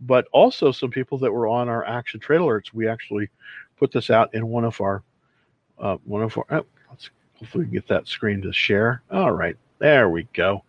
but 0.02 0.28
also 0.32 0.72
some 0.72 0.90
people 0.90 1.18
that 1.18 1.32
were 1.32 1.48
on 1.48 1.68
our 1.68 1.86
action 1.86 2.20
trade 2.20 2.40
alerts. 2.40 2.74
We 2.74 2.88
actually 2.88 3.30
put 3.78 3.92
this 3.92 4.10
out 4.10 4.34
in 4.34 4.48
one 4.48 4.64
of 4.64 4.80
our 4.80 5.04
uh, 5.80 5.98
one 6.06 6.24
of 6.24 6.38
our. 6.38 6.46
Oh, 6.50 6.66
let's 6.90 7.10
Hopefully, 7.40 7.66
get 7.66 7.88
that 7.88 8.08
screen 8.08 8.42
to 8.42 8.52
share. 8.52 9.02
All 9.10 9.32
right, 9.32 9.56
there 9.80 10.10
we 10.10 10.28
go. 10.34 10.64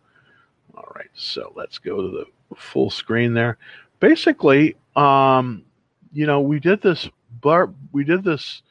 All 0.76 0.92
right, 0.94 1.10
so 1.14 1.52
let's 1.56 1.78
go 1.78 2.00
to 2.00 2.08
the 2.08 2.56
full 2.56 2.90
screen 2.90 3.34
there. 3.34 3.58
Basically, 3.98 4.76
um, 4.94 5.64
you 6.12 6.26
know, 6.26 6.40
we 6.40 6.60
did 6.60 6.80
this 6.80 7.08
bar, 7.40 7.70
we 7.90 8.04
did 8.04 8.22
this 8.22 8.62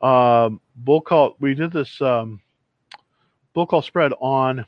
um, 0.00 0.60
bull 0.84 1.00
call, 1.00 1.36
we 1.40 1.54
did 1.54 1.72
this 1.72 2.00
um, 2.00 2.40
bull 3.54 3.66
call 3.66 3.82
spread 3.82 4.12
on 4.20 4.64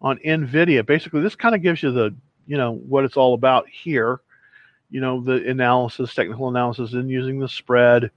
on 0.00 0.18
NVIDIA. 0.18 0.84
Basically, 0.84 1.22
this 1.22 1.36
kind 1.36 1.54
of 1.54 1.62
gives 1.62 1.82
you 1.82 1.90
the, 1.90 2.14
you 2.46 2.56
know, 2.56 2.72
what 2.72 3.04
it's 3.04 3.16
all 3.16 3.34
about 3.34 3.68
here. 3.68 4.20
You 4.90 5.00
know, 5.00 5.20
the 5.22 5.48
analysis, 5.48 6.14
technical 6.14 6.48
analysis, 6.48 6.92
and 6.92 7.10
using 7.10 7.38
the 7.38 7.48
spread 7.48 8.10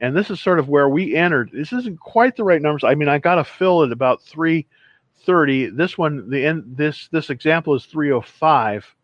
and 0.00 0.16
this 0.16 0.30
is 0.30 0.40
sort 0.40 0.58
of 0.58 0.68
where 0.68 0.88
we 0.88 1.14
entered. 1.14 1.50
This 1.52 1.72
isn't 1.72 2.00
quite 2.00 2.36
the 2.36 2.44
right 2.44 2.60
numbers. 2.60 2.84
I 2.84 2.94
mean, 2.94 3.08
I 3.08 3.18
got 3.18 3.36
to 3.36 3.44
fill 3.44 3.84
at 3.84 3.92
about 3.92 4.22
330. 4.22 5.70
This 5.70 5.96
one, 5.96 6.28
the 6.28 6.44
end, 6.44 6.64
this 6.76 7.08
this 7.08 7.30
example 7.30 7.74
is 7.74 7.86
305, 7.86 8.94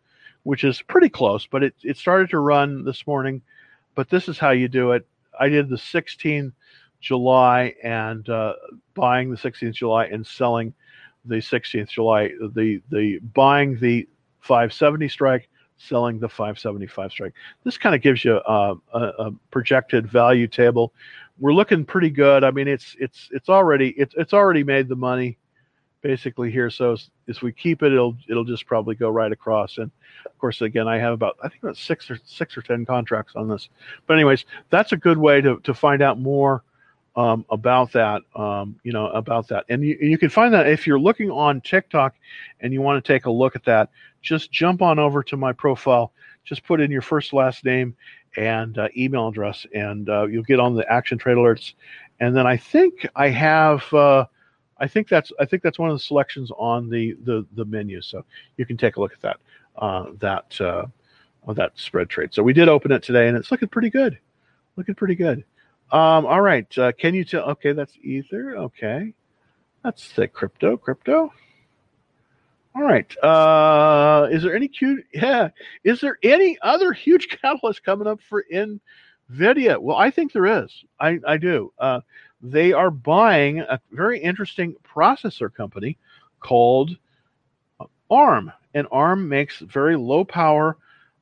which 0.43 0.63
is 0.63 0.81
pretty 0.81 1.09
close, 1.09 1.47
but 1.47 1.63
it 1.63 1.75
it 1.83 1.97
started 1.97 2.29
to 2.31 2.39
run 2.39 2.83
this 2.83 3.07
morning. 3.07 3.41
But 3.95 4.09
this 4.09 4.27
is 4.27 4.37
how 4.37 4.51
you 4.51 4.67
do 4.67 4.91
it. 4.91 5.07
I 5.39 5.49
did 5.49 5.69
the 5.69 5.77
16th 5.77 6.53
July 7.01 7.75
and 7.83 8.27
uh, 8.29 8.53
buying 8.93 9.31
the 9.31 9.37
16th 9.37 9.73
July 9.73 10.05
and 10.05 10.25
selling 10.25 10.73
the 11.25 11.35
16th 11.35 11.89
July. 11.89 12.29
The 12.53 12.81
the 12.89 13.19
buying 13.33 13.77
the 13.79 14.07
570 14.41 15.09
strike, 15.09 15.49
selling 15.77 16.19
the 16.19 16.29
575 16.29 17.11
strike. 17.11 17.33
This 17.63 17.77
kind 17.77 17.95
of 17.95 18.01
gives 18.01 18.23
you 18.23 18.37
a, 18.37 18.75
a, 18.93 18.99
a, 18.99 19.31
projected 19.51 20.07
value 20.07 20.47
table. 20.47 20.93
We're 21.39 21.53
looking 21.53 21.85
pretty 21.85 22.09
good. 22.09 22.43
I 22.43 22.51
mean, 22.51 22.67
it's 22.67 22.95
it's 22.99 23.29
it's 23.31 23.49
already 23.49 23.89
it's 23.97 24.13
it's 24.17 24.33
already 24.33 24.63
made 24.63 24.87
the 24.87 24.95
money 24.95 25.37
basically 26.01 26.51
here. 26.51 26.69
So 26.69 26.97
as 27.27 27.41
we 27.41 27.51
keep 27.51 27.83
it, 27.83 27.93
it'll 27.93 28.15
it'll 28.29 28.43
just 28.43 28.65
probably 28.65 28.95
go 28.95 29.09
right 29.09 29.31
across. 29.31 29.77
And 29.77 29.91
of 30.25 30.37
course, 30.37 30.61
again, 30.61 30.87
I 30.87 30.97
have 30.97 31.13
about 31.13 31.37
I 31.43 31.49
think 31.49 31.63
about 31.63 31.77
six 31.77 32.09
or 32.11 32.19
six 32.25 32.57
or 32.57 32.61
ten 32.61 32.85
contracts 32.85 33.33
on 33.35 33.47
this. 33.47 33.69
But 34.05 34.15
anyways, 34.15 34.45
that's 34.69 34.91
a 34.91 34.97
good 34.97 35.17
way 35.17 35.41
to 35.41 35.59
to 35.59 35.73
find 35.73 36.01
out 36.01 36.19
more 36.19 36.63
um, 37.15 37.45
about 37.49 37.91
that. 37.93 38.21
Um, 38.35 38.79
you 38.83 38.93
know 38.93 39.07
about 39.07 39.47
that, 39.49 39.65
and 39.69 39.83
you 39.83 39.97
you 39.99 40.17
can 40.17 40.29
find 40.29 40.53
that 40.53 40.67
if 40.67 40.87
you're 40.87 40.99
looking 40.99 41.29
on 41.29 41.61
TikTok 41.61 42.15
and 42.59 42.71
you 42.73 42.81
want 42.81 43.03
to 43.03 43.13
take 43.13 43.25
a 43.25 43.31
look 43.31 43.55
at 43.55 43.63
that. 43.65 43.89
Just 44.21 44.51
jump 44.51 44.81
on 44.83 44.99
over 44.99 45.23
to 45.23 45.37
my 45.37 45.51
profile. 45.51 46.13
Just 46.43 46.63
put 46.63 46.79
in 46.79 46.91
your 46.91 47.01
first 47.01 47.33
last 47.33 47.65
name 47.65 47.95
and 48.37 48.77
uh, 48.77 48.87
email 48.95 49.27
address, 49.27 49.65
and 49.73 50.09
uh, 50.09 50.27
you'll 50.27 50.43
get 50.43 50.59
on 50.59 50.75
the 50.75 50.89
action 50.91 51.17
trade 51.17 51.37
alerts. 51.37 51.73
And 52.19 52.35
then 52.35 52.47
I 52.47 52.57
think 52.57 53.07
I 53.15 53.29
have. 53.29 53.91
Uh, 53.93 54.25
I 54.77 54.87
think 54.87 55.07
that's 55.07 55.31
I 55.39 55.45
think 55.45 55.61
that's 55.63 55.77
one 55.77 55.89
of 55.89 55.95
the 55.95 56.03
selections 56.03 56.51
on 56.57 56.89
the 56.89 57.15
the, 57.23 57.45
the 57.53 57.65
menu. 57.65 58.01
So 58.01 58.25
you 58.57 58.65
can 58.65 58.77
take 58.77 58.97
a 58.97 58.99
look 58.99 59.13
at 59.13 59.21
that 59.21 59.37
uh, 59.75 60.05
that 60.19 60.59
uh, 60.61 60.85
that 61.53 61.71
spread 61.75 62.09
trade. 62.09 62.33
So 62.33 62.43
we 62.43 62.53
did 62.53 62.69
open 62.69 62.91
it 62.91 63.03
today, 63.03 63.27
and 63.27 63.37
it's 63.37 63.51
looking 63.51 63.69
pretty 63.69 63.89
good. 63.89 64.17
Looking 64.77 64.95
pretty 64.95 65.15
good. 65.15 65.43
Um, 65.91 66.25
all 66.25 66.41
right. 66.41 66.77
Uh, 66.77 66.91
can 66.93 67.13
you 67.13 67.25
tell? 67.25 67.49
Okay, 67.51 67.73
that's 67.73 67.97
Ether. 68.01 68.55
Okay, 68.57 69.13
that's 69.83 70.13
the 70.13 70.27
crypto. 70.27 70.77
Crypto. 70.77 71.33
All 72.73 72.83
right. 72.83 73.17
Uh, 73.21 74.29
is 74.31 74.43
there 74.43 74.55
any 74.55 74.69
cute? 74.69 75.05
Yeah. 75.13 75.49
Is 75.83 75.99
there 75.99 76.17
any 76.23 76.57
other 76.61 76.93
huge 76.93 77.27
catalyst 77.41 77.83
coming 77.83 78.07
up 78.07 78.21
for 78.29 78.45
Nvidia? 78.51 79.77
Well, 79.81 79.97
I 79.97 80.09
think 80.11 80.31
there 80.31 80.63
is. 80.63 80.83
I 80.99 81.19
I 81.27 81.37
do. 81.37 81.73
Uh, 81.77 81.99
they 82.41 82.71
are 82.71 82.89
buying 82.89 83.59
a 83.59 83.79
very 83.91 84.19
interesting 84.19 84.75
processor 84.83 85.53
company 85.53 85.97
called 86.39 86.97
ARM, 88.09 88.51
and 88.73 88.87
ARM 88.91 89.27
makes 89.27 89.59
very 89.59 89.95
low 89.97 90.23
power 90.23 90.77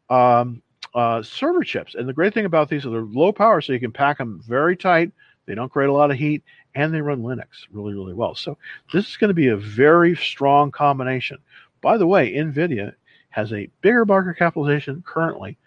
um, 0.09 0.61
uh, 0.93 1.21
server 1.21 1.63
chips. 1.63 1.95
And 1.95 2.07
the 2.07 2.13
great 2.13 2.33
thing 2.33 2.45
about 2.45 2.69
these 2.69 2.85
is 2.85 2.91
they're 2.91 3.01
low 3.01 3.31
power, 3.31 3.61
so 3.61 3.73
you 3.73 3.79
can 3.79 3.91
pack 3.91 4.17
them 4.17 4.41
very 4.47 4.75
tight. 4.75 5.11
They 5.45 5.55
don't 5.55 5.71
create 5.71 5.89
a 5.89 5.93
lot 5.93 6.11
of 6.11 6.17
heat, 6.17 6.43
and 6.75 6.93
they 6.93 7.01
run 7.01 7.23
Linux 7.23 7.65
really, 7.71 7.93
really 7.93 8.13
well. 8.13 8.35
So 8.35 8.57
this 8.93 9.07
is 9.07 9.17
going 9.17 9.29
to 9.29 9.33
be 9.33 9.47
a 9.47 9.57
very 9.57 10.15
strong 10.15 10.71
combination. 10.71 11.37
By 11.81 11.97
the 11.97 12.07
way, 12.07 12.33
NVIDIA 12.33 12.93
has 13.29 13.53
a 13.53 13.69
bigger 13.81 14.05
market 14.05 14.37
capitalization 14.37 15.03
currently 15.05 15.57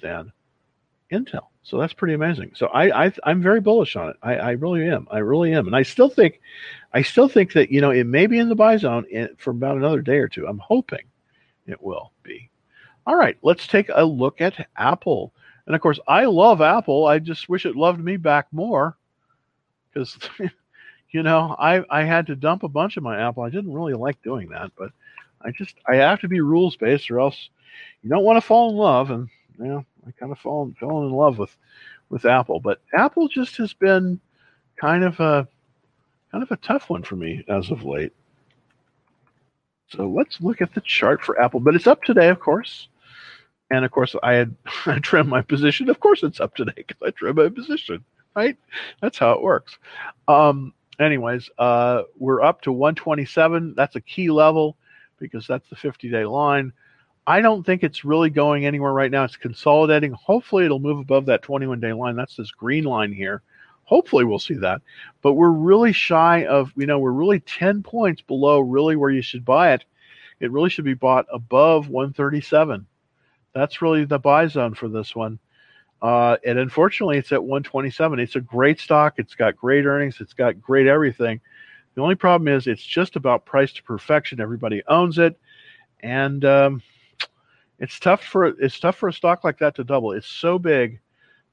than 0.00 0.32
Intel. 1.10 1.46
So 1.62 1.78
that's 1.78 1.92
pretty 1.92 2.14
amazing. 2.14 2.52
So 2.54 2.66
I, 2.68 3.06
I 3.06 3.12
am 3.26 3.40
very 3.40 3.60
bullish 3.60 3.94
on 3.94 4.10
it. 4.10 4.16
I, 4.22 4.34
I 4.34 4.50
really 4.52 4.88
am. 4.88 5.06
I 5.10 5.18
really 5.18 5.52
am. 5.52 5.66
And 5.66 5.76
I 5.76 5.82
still 5.82 6.08
think, 6.08 6.40
I 6.92 7.02
still 7.02 7.28
think 7.28 7.52
that 7.52 7.70
you 7.70 7.80
know 7.80 7.90
it 7.90 8.04
may 8.04 8.26
be 8.26 8.38
in 8.38 8.48
the 8.48 8.56
buy 8.56 8.76
zone 8.76 9.06
for 9.38 9.50
about 9.50 9.76
another 9.76 10.02
day 10.02 10.18
or 10.18 10.28
two. 10.28 10.46
I'm 10.46 10.58
hoping 10.58 11.04
it 11.66 11.80
will 11.80 12.12
be. 12.22 12.50
All 13.06 13.16
right, 13.16 13.36
let's 13.42 13.66
take 13.66 13.90
a 13.92 14.04
look 14.04 14.40
at 14.40 14.68
Apple. 14.76 15.32
And 15.66 15.74
of 15.74 15.80
course, 15.80 15.98
I 16.06 16.24
love 16.24 16.60
Apple. 16.60 17.06
I 17.06 17.18
just 17.18 17.48
wish 17.48 17.66
it 17.66 17.76
loved 17.76 18.00
me 18.00 18.16
back 18.16 18.46
more 18.52 18.96
because, 19.92 20.18
you 21.10 21.22
know, 21.22 21.56
I 21.58 21.84
I 21.90 22.04
had 22.04 22.26
to 22.28 22.36
dump 22.36 22.62
a 22.62 22.68
bunch 22.68 22.96
of 22.96 23.02
my 23.02 23.20
Apple. 23.20 23.42
I 23.42 23.50
didn't 23.50 23.74
really 23.74 23.94
like 23.94 24.22
doing 24.22 24.48
that, 24.50 24.72
but 24.76 24.90
I 25.40 25.50
just 25.50 25.76
I 25.86 25.96
have 25.96 26.20
to 26.20 26.28
be 26.28 26.40
rules 26.40 26.76
based, 26.76 27.10
or 27.10 27.20
else 27.20 27.48
you 28.02 28.10
don't 28.10 28.24
want 28.24 28.36
to 28.36 28.46
fall 28.46 28.70
in 28.70 28.76
love. 28.76 29.10
And 29.10 29.28
you 29.58 29.66
know, 29.66 29.86
I 30.06 30.10
kind 30.12 30.32
of 30.32 30.38
fallen 30.38 30.74
fallen 30.78 31.08
in 31.08 31.12
love 31.12 31.38
with 31.38 31.56
with 32.08 32.24
Apple, 32.24 32.60
but 32.60 32.80
Apple 32.94 33.28
just 33.28 33.56
has 33.56 33.72
been 33.72 34.20
kind 34.76 35.04
of 35.04 35.18
a 35.20 35.48
kind 36.30 36.42
of 36.42 36.50
a 36.50 36.56
tough 36.56 36.90
one 36.90 37.02
for 37.02 37.16
me 37.16 37.44
as 37.48 37.70
of 37.70 37.84
late. 37.84 38.12
So 39.88 40.08
let's 40.08 40.40
look 40.40 40.62
at 40.62 40.74
the 40.74 40.80
chart 40.80 41.22
for 41.22 41.40
Apple, 41.40 41.60
but 41.60 41.74
it's 41.74 41.86
up 41.86 42.02
today, 42.02 42.28
of 42.28 42.40
course. 42.40 42.88
And 43.72 43.86
of 43.86 43.90
course, 43.90 44.14
I 44.22 44.34
had 44.34 44.54
I 44.86 44.98
trimmed 45.00 45.30
my 45.30 45.42
position. 45.42 45.90
Of 45.90 45.98
course, 45.98 46.22
it's 46.22 46.40
up 46.40 46.54
today 46.54 46.72
because 46.76 46.98
I 47.04 47.10
trimmed 47.10 47.38
my 47.38 47.48
position. 47.48 48.04
Right? 48.36 48.56
That's 49.00 49.18
how 49.18 49.32
it 49.32 49.42
works. 49.42 49.76
Um, 50.28 50.72
anyways, 51.00 51.50
uh, 51.58 52.02
we're 52.18 52.42
up 52.42 52.62
to 52.62 52.72
127. 52.72 53.74
That's 53.76 53.96
a 53.96 54.00
key 54.00 54.30
level 54.30 54.76
because 55.18 55.46
that's 55.46 55.68
the 55.68 55.76
50-day 55.76 56.24
line. 56.24 56.72
I 57.26 57.40
don't 57.40 57.64
think 57.64 57.82
it's 57.82 58.04
really 58.04 58.30
going 58.30 58.64
anywhere 58.66 58.92
right 58.92 59.10
now. 59.10 59.24
It's 59.24 59.36
consolidating. 59.36 60.12
Hopefully, 60.12 60.64
it'll 60.64 60.78
move 60.78 60.98
above 60.98 61.26
that 61.26 61.42
21 61.42 61.80
day 61.80 61.92
line. 61.92 62.16
That's 62.16 62.36
this 62.36 62.50
green 62.50 62.84
line 62.84 63.12
here. 63.12 63.42
Hopefully, 63.84 64.24
we'll 64.24 64.38
see 64.38 64.54
that. 64.54 64.82
But 65.22 65.34
we're 65.34 65.50
really 65.50 65.92
shy 65.92 66.46
of, 66.46 66.72
you 66.76 66.86
know, 66.86 66.98
we're 66.98 67.12
really 67.12 67.40
10 67.40 67.82
points 67.82 68.22
below 68.22 68.60
really 68.60 68.96
where 68.96 69.10
you 69.10 69.22
should 69.22 69.44
buy 69.44 69.72
it. 69.72 69.84
It 70.40 70.50
really 70.50 70.70
should 70.70 70.84
be 70.84 70.94
bought 70.94 71.26
above 71.32 71.88
137. 71.88 72.86
That's 73.54 73.82
really 73.82 74.04
the 74.04 74.18
buy 74.18 74.46
zone 74.46 74.74
for 74.74 74.88
this 74.88 75.14
one. 75.14 75.38
Uh, 76.00 76.36
and 76.44 76.58
unfortunately, 76.58 77.18
it's 77.18 77.32
at 77.32 77.42
127. 77.42 78.18
It's 78.18 78.36
a 78.36 78.40
great 78.40 78.80
stock. 78.80 79.14
It's 79.18 79.34
got 79.34 79.56
great 79.56 79.86
earnings. 79.86 80.20
It's 80.20 80.32
got 80.32 80.60
great 80.60 80.86
everything. 80.86 81.40
The 81.94 82.02
only 82.02 82.14
problem 82.14 82.48
is 82.48 82.66
it's 82.66 82.82
just 82.82 83.16
about 83.16 83.44
price 83.44 83.72
to 83.74 83.82
perfection. 83.82 84.40
Everybody 84.40 84.82
owns 84.88 85.18
it. 85.18 85.38
And, 86.00 86.44
um, 86.44 86.82
it's 87.82 87.98
tough 87.98 88.22
for 88.22 88.46
it's 88.46 88.78
tough 88.78 88.94
for 88.94 89.08
a 89.08 89.12
stock 89.12 89.42
like 89.42 89.58
that 89.58 89.74
to 89.74 89.84
double. 89.84 90.12
It's 90.12 90.28
so 90.28 90.56
big 90.56 91.00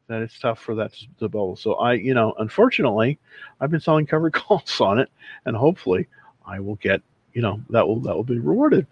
that 0.08 0.22
it's 0.22 0.38
tough 0.39 0.60
for 0.60 0.76
that 0.76 0.93
to, 0.93 1.00
to 1.00 1.28
double. 1.28 1.56
So 1.56 1.74
I, 1.74 1.93
you 1.93 2.14
know, 2.14 2.36
unfortunately, 2.38 3.18
I've 3.60 3.72
been 3.72 3.80
selling 3.80 4.06
covered 4.06 4.34
calls 4.34 4.80
on 4.80 5.00
it, 5.00 5.10
and 5.45 5.58
hopefully, 5.58 6.08
I 6.45 6.60
will 6.60 6.76
get, 6.76 7.02
you 7.34 7.41
know, 7.41 7.60
that 7.72 7.88
will 7.88 8.00
that 8.02 8.16
will 8.16 8.24
be 8.24 8.38
rewarded. 8.38 8.86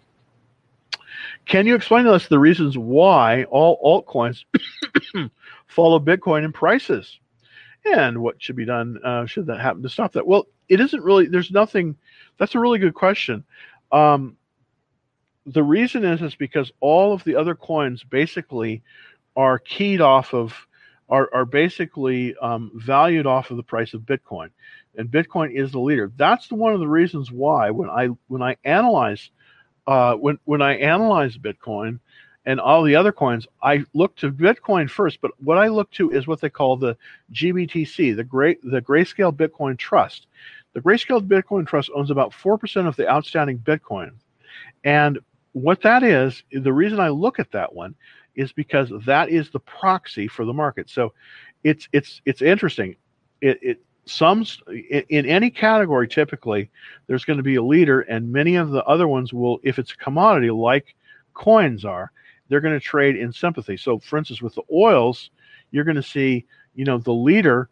Can 1.46 1.66
you 1.66 1.74
explain 1.74 2.04
to 2.04 2.12
us 2.12 2.28
the 2.28 2.38
reasons 2.38 2.76
why 2.76 3.44
all 3.44 3.80
altcoins 3.82 4.44
follow 5.66 5.98
Bitcoin 5.98 6.44
in 6.44 6.52
prices? 6.52 7.18
And 7.84 8.18
what 8.18 8.42
should 8.42 8.56
be 8.56 8.64
done 8.64 8.98
uh, 9.04 9.26
should 9.26 9.46
that 9.46 9.60
happen 9.60 9.82
to 9.82 9.88
stop 9.88 10.12
that? 10.12 10.26
Well, 10.26 10.46
it 10.68 10.80
isn't 10.80 11.02
really, 11.02 11.26
there's 11.26 11.50
nothing, 11.50 11.96
that's 12.38 12.54
a 12.54 12.60
really 12.60 12.78
good 12.78 12.94
question. 12.94 13.44
Um, 13.90 14.36
the 15.46 15.62
reason 15.62 16.04
is 16.04 16.20
is 16.20 16.34
because 16.34 16.70
all 16.80 17.12
of 17.12 17.24
the 17.24 17.36
other 17.36 17.54
coins 17.54 18.04
basically 18.04 18.82
are 19.36 19.58
keyed 19.58 20.00
off 20.00 20.34
of 20.34 20.54
are, 21.08 21.30
are 21.32 21.46
basically 21.46 22.36
um, 22.36 22.70
valued 22.74 23.26
off 23.26 23.50
of 23.50 23.56
the 23.56 23.62
price 23.62 23.94
of 23.94 24.02
Bitcoin, 24.02 24.50
and 24.96 25.10
Bitcoin 25.10 25.54
is 25.54 25.72
the 25.72 25.80
leader. 25.80 26.12
That's 26.16 26.52
one 26.52 26.74
of 26.74 26.80
the 26.80 26.88
reasons 26.88 27.32
why 27.32 27.70
when 27.70 27.88
I 27.88 28.08
when 28.26 28.42
I 28.42 28.56
analyze 28.64 29.30
uh, 29.88 30.14
when 30.16 30.38
when 30.44 30.62
I 30.62 30.76
analyze 30.76 31.38
Bitcoin 31.38 31.98
and 32.44 32.60
all 32.60 32.82
the 32.84 32.94
other 32.94 33.10
coins, 33.10 33.48
I 33.62 33.84
look 33.94 34.14
to 34.16 34.30
Bitcoin 34.30 34.88
first. 34.90 35.20
But 35.22 35.32
what 35.40 35.58
I 35.58 35.68
look 35.68 35.90
to 35.92 36.10
is 36.12 36.26
what 36.26 36.42
they 36.42 36.50
call 36.50 36.76
the 36.76 36.96
GBTC, 37.32 38.14
the 38.14 38.22
great 38.24 38.60
the 38.62 38.82
Grayscale 38.82 39.34
Bitcoin 39.34 39.78
Trust. 39.78 40.26
The 40.74 40.82
Grayscale 40.82 41.26
Bitcoin 41.26 41.66
Trust 41.66 41.90
owns 41.94 42.10
about 42.10 42.34
four 42.34 42.58
percent 42.58 42.86
of 42.86 42.96
the 42.96 43.10
outstanding 43.10 43.58
Bitcoin, 43.60 44.12
and 44.84 45.18
what 45.52 45.80
that 45.82 46.02
is, 46.02 46.42
the 46.52 46.72
reason 46.72 47.00
I 47.00 47.08
look 47.08 47.38
at 47.40 47.50
that 47.52 47.74
one 47.74 47.94
is 48.36 48.52
because 48.52 48.92
that 49.06 49.30
is 49.30 49.50
the 49.50 49.60
proxy 49.60 50.28
for 50.28 50.44
the 50.44 50.52
market. 50.52 50.90
So 50.90 51.14
it's 51.64 51.88
it's 51.92 52.20
it's 52.26 52.42
interesting. 52.42 52.96
It, 53.40 53.58
it 53.62 53.82
some 54.08 54.44
in 54.68 55.26
any 55.26 55.50
category 55.50 56.08
typically 56.08 56.70
there's 57.06 57.24
going 57.24 57.36
to 57.36 57.42
be 57.42 57.56
a 57.56 57.62
leader 57.62 58.00
and 58.02 58.32
many 58.32 58.56
of 58.56 58.70
the 58.70 58.84
other 58.84 59.06
ones 59.06 59.32
will 59.32 59.58
if 59.62 59.78
it's 59.78 59.92
a 59.92 59.96
commodity 59.96 60.50
like 60.50 60.94
coins 61.34 61.84
are 61.84 62.10
they're 62.48 62.60
going 62.60 62.74
to 62.74 62.80
trade 62.80 63.14
in 63.14 63.30
sympathy. 63.30 63.76
So 63.76 63.98
for 63.98 64.16
instance 64.18 64.42
with 64.42 64.54
the 64.54 64.62
oils 64.72 65.30
you're 65.70 65.84
going 65.84 65.96
to 65.96 66.02
see 66.02 66.46
you 66.74 66.84
know 66.84 66.98
the 66.98 67.12
leader 67.12 67.68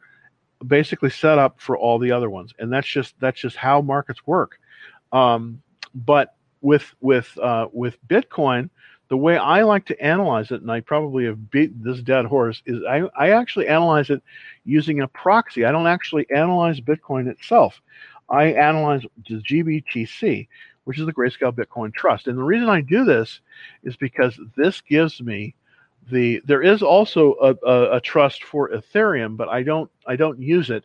basically 0.66 1.10
set 1.10 1.38
up 1.38 1.60
for 1.60 1.76
all 1.76 1.98
the 1.98 2.12
other 2.12 2.30
ones 2.30 2.52
and 2.58 2.72
that's 2.72 2.88
just 2.88 3.14
that's 3.20 3.40
just 3.40 3.56
how 3.56 3.80
markets 3.80 4.26
work. 4.26 4.58
Um, 5.12 5.62
but 5.94 6.34
with 6.60 6.94
with 7.00 7.36
uh, 7.38 7.68
with 7.72 7.96
Bitcoin, 8.06 8.70
the 9.08 9.16
way 9.16 9.36
I 9.36 9.62
like 9.62 9.86
to 9.86 10.00
analyze 10.00 10.50
it, 10.50 10.62
and 10.62 10.70
I 10.70 10.80
probably 10.80 11.26
have 11.26 11.50
beat 11.50 11.82
this 11.82 12.00
dead 12.00 12.24
horse, 12.24 12.62
is 12.66 12.82
I, 12.88 13.02
I 13.16 13.30
actually 13.30 13.68
analyze 13.68 14.10
it 14.10 14.22
using 14.64 15.00
a 15.00 15.08
proxy. 15.08 15.64
I 15.64 15.72
don't 15.72 15.86
actually 15.86 16.26
analyze 16.30 16.80
Bitcoin 16.80 17.28
itself. 17.28 17.80
I 18.28 18.46
analyze 18.46 19.02
the 19.28 19.36
GBTC, 19.36 20.48
which 20.84 20.98
is 20.98 21.06
the 21.06 21.12
Grayscale 21.12 21.52
Bitcoin 21.52 21.94
Trust. 21.94 22.26
And 22.26 22.36
the 22.36 22.42
reason 22.42 22.68
I 22.68 22.80
do 22.80 23.04
this 23.04 23.40
is 23.84 23.96
because 23.96 24.38
this 24.56 24.80
gives 24.80 25.22
me 25.22 25.54
the 26.10 26.40
there 26.44 26.62
is 26.62 26.82
also 26.82 27.34
a, 27.34 27.68
a, 27.68 27.96
a 27.96 28.00
trust 28.00 28.44
for 28.44 28.70
Ethereum, 28.70 29.36
but 29.36 29.48
I 29.48 29.62
don't 29.62 29.90
I 30.06 30.16
don't 30.16 30.40
use 30.40 30.70
it. 30.70 30.84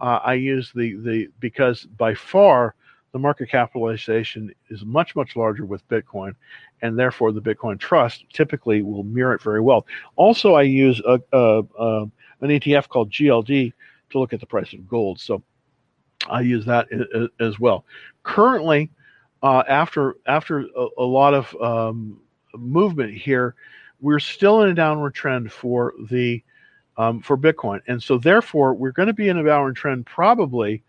Uh, 0.00 0.20
I 0.22 0.34
use 0.34 0.72
the 0.74 0.94
the 0.96 1.28
because 1.40 1.84
by 1.84 2.14
far 2.14 2.74
the 3.16 3.20
market 3.20 3.48
capitalization 3.48 4.52
is 4.68 4.84
much 4.84 5.16
much 5.16 5.36
larger 5.36 5.64
with 5.64 5.88
Bitcoin, 5.88 6.34
and 6.82 6.98
therefore 6.98 7.32
the 7.32 7.40
Bitcoin 7.40 7.80
Trust 7.80 8.26
typically 8.30 8.82
will 8.82 9.04
mirror 9.04 9.32
it 9.32 9.40
very 9.40 9.62
well. 9.62 9.86
Also, 10.16 10.52
I 10.52 10.62
use 10.62 11.00
a, 11.00 11.18
a, 11.32 11.62
a 11.78 12.02
an 12.02 12.50
ETF 12.50 12.88
called 12.88 13.10
GLD 13.10 13.72
to 14.10 14.18
look 14.18 14.34
at 14.34 14.40
the 14.40 14.46
price 14.46 14.74
of 14.74 14.86
gold. 14.86 15.18
So 15.18 15.42
I 16.28 16.42
use 16.42 16.66
that 16.66 16.88
as 17.40 17.58
well. 17.58 17.86
Currently, 18.22 18.90
uh, 19.42 19.62
after 19.66 20.16
after 20.26 20.66
a, 20.76 20.88
a 20.98 21.04
lot 21.04 21.32
of 21.32 21.56
um, 21.58 22.20
movement 22.54 23.14
here, 23.14 23.54
we're 24.02 24.18
still 24.18 24.60
in 24.60 24.68
a 24.68 24.74
downward 24.74 25.14
trend 25.14 25.50
for 25.50 25.94
the 26.10 26.42
um, 26.98 27.22
for 27.22 27.38
Bitcoin, 27.38 27.80
and 27.88 28.02
so 28.02 28.18
therefore 28.18 28.74
we're 28.74 28.92
going 28.92 29.08
to 29.08 29.14
be 29.14 29.30
in 29.30 29.38
a 29.38 29.42
downward 29.42 29.76
trend 29.76 30.04
probably 30.04 30.82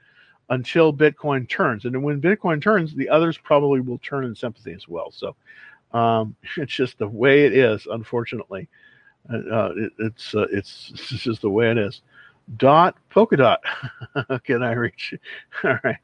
until 0.50 0.94
Bitcoin 0.94 1.48
turns. 1.50 1.86
And 1.86 2.04
when 2.04 2.22
Bitcoin 2.22 2.62
turns, 2.62 2.94
the 2.94 3.10
others 3.10 3.38
probably 3.38 3.82
will 3.82 3.98
turn 4.00 4.26
in 4.26 4.36
sympathy 4.36 4.74
as 4.74 4.88
well. 4.88 5.12
So 5.12 5.36
um, 5.94 6.36
it's 6.58 6.74
just 6.74 6.98
the 6.98 7.08
way 7.08 7.46
it 7.46 7.54
is, 7.54 7.88
unfortunately. 7.90 8.68
Uh, 9.32 9.38
uh 9.38 9.74
it, 9.76 9.94
it's 10.00 10.34
uh, 10.36 10.48
it's 10.52 10.92
it's 10.94 11.24
just 11.24 11.42
the 11.42 11.50
way 11.50 11.72
it 11.72 11.78
is. 11.78 12.02
Dot 12.56 12.96
Polkadot. 13.12 13.58
Can 14.46 14.64
I 14.64 14.72
reach? 14.72 15.14
All 15.64 15.78
right. 15.84 15.98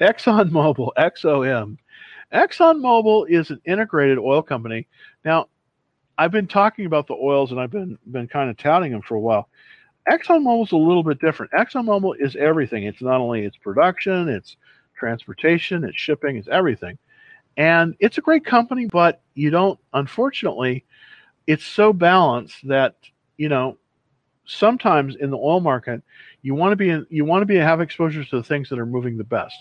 Exxon 0.00 0.50
Mobil, 0.50 0.90
XOM. 0.96 1.76
ExxonMobil 2.32 3.30
is 3.30 3.50
an 3.50 3.60
integrated 3.64 4.18
oil 4.18 4.42
company. 4.42 4.86
Now, 5.24 5.48
I've 6.18 6.32
been 6.32 6.46
talking 6.46 6.86
about 6.86 7.06
the 7.06 7.14
oils 7.14 7.52
and 7.52 7.60
I've 7.60 7.70
been 7.70 7.98
been 8.10 8.28
kind 8.28 8.50
of 8.50 8.56
touting 8.56 8.92
them 8.92 9.02
for 9.02 9.14
a 9.14 9.20
while. 9.20 9.48
ExxonMobil 10.10 10.66
is 10.66 10.72
a 10.72 10.76
little 10.76 11.02
bit 11.02 11.20
different. 11.20 11.52
ExxonMobil 11.52 12.14
is 12.18 12.36
everything. 12.36 12.84
It's 12.84 13.02
not 13.02 13.20
only 13.20 13.42
its 13.42 13.56
production, 13.56 14.28
it's 14.28 14.56
transportation, 14.96 15.84
it's 15.84 15.98
shipping, 15.98 16.36
it's 16.36 16.48
everything. 16.48 16.98
And 17.56 17.94
it's 17.98 18.18
a 18.18 18.20
great 18.20 18.44
company, 18.44 18.86
but 18.86 19.20
you 19.34 19.50
don't 19.50 19.78
unfortunately 19.92 20.84
it's 21.48 21.64
so 21.64 21.94
balanced 21.94 22.68
that, 22.68 22.94
you 23.38 23.48
know, 23.48 23.78
sometimes 24.44 25.16
in 25.16 25.30
the 25.30 25.36
oil 25.36 25.60
market, 25.60 26.02
you 26.42 26.54
want 26.54 26.72
to 26.72 26.76
be 26.76 26.90
in, 26.90 27.06
you 27.08 27.24
want 27.24 27.42
to 27.42 27.46
be 27.46 27.56
have 27.56 27.80
exposure 27.80 28.22
to 28.22 28.36
the 28.36 28.42
things 28.42 28.68
that 28.68 28.78
are 28.78 28.86
moving 28.86 29.16
the 29.16 29.24
best. 29.24 29.56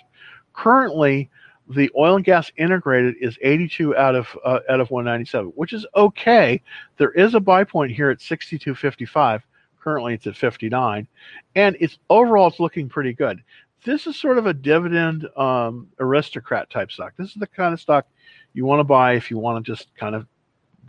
Currently, 0.54 1.30
the 1.70 1.89
oil 1.98 2.18
and 2.18 2.26
gas 2.26 2.52
integrated 2.58 3.16
is 3.22 3.38
82 3.41 3.95
out 3.95 4.16
of 4.16 4.28
uh, 4.43 4.60
out 4.70 4.82
of 4.82 4.91
197, 4.91 5.54
which 5.56 5.72
is 5.72 5.86
okay. 5.95 6.62
There 6.98 7.12
is 7.12 7.36
a 7.36 7.39
buy 7.39 7.64
point 7.64 7.91
here 7.91 8.10
at 8.10 8.20
62.55. 8.20 9.41
Currently, 9.88 10.16
it's 10.16 10.28
at 10.28 10.36
59, 10.36 11.08
and 11.56 11.78
it's 11.80 11.98
overall 12.10 12.50
it's 12.50 12.60
looking 12.60 12.90
pretty 12.90 13.14
good. 13.14 13.42
This 13.86 14.06
is 14.06 14.18
sort 14.18 14.38
of 14.38 14.46
a 14.46 14.54
dividend 14.54 15.26
um, 15.38 15.88
aristocrat 15.98 16.70
type 16.70 16.92
stock. 16.92 17.14
This 17.18 17.30
is 17.30 17.36
the 17.36 17.48
kind 17.48 17.74
of 17.74 17.80
stock 17.80 18.06
you 18.54 18.66
want 18.66 18.82
to 18.82 18.84
buy 18.84 19.14
if 19.14 19.32
you 19.32 19.38
want 19.38 19.66
to 19.66 19.72
just 19.72 19.88
kind 19.96 20.14
of 20.14 20.28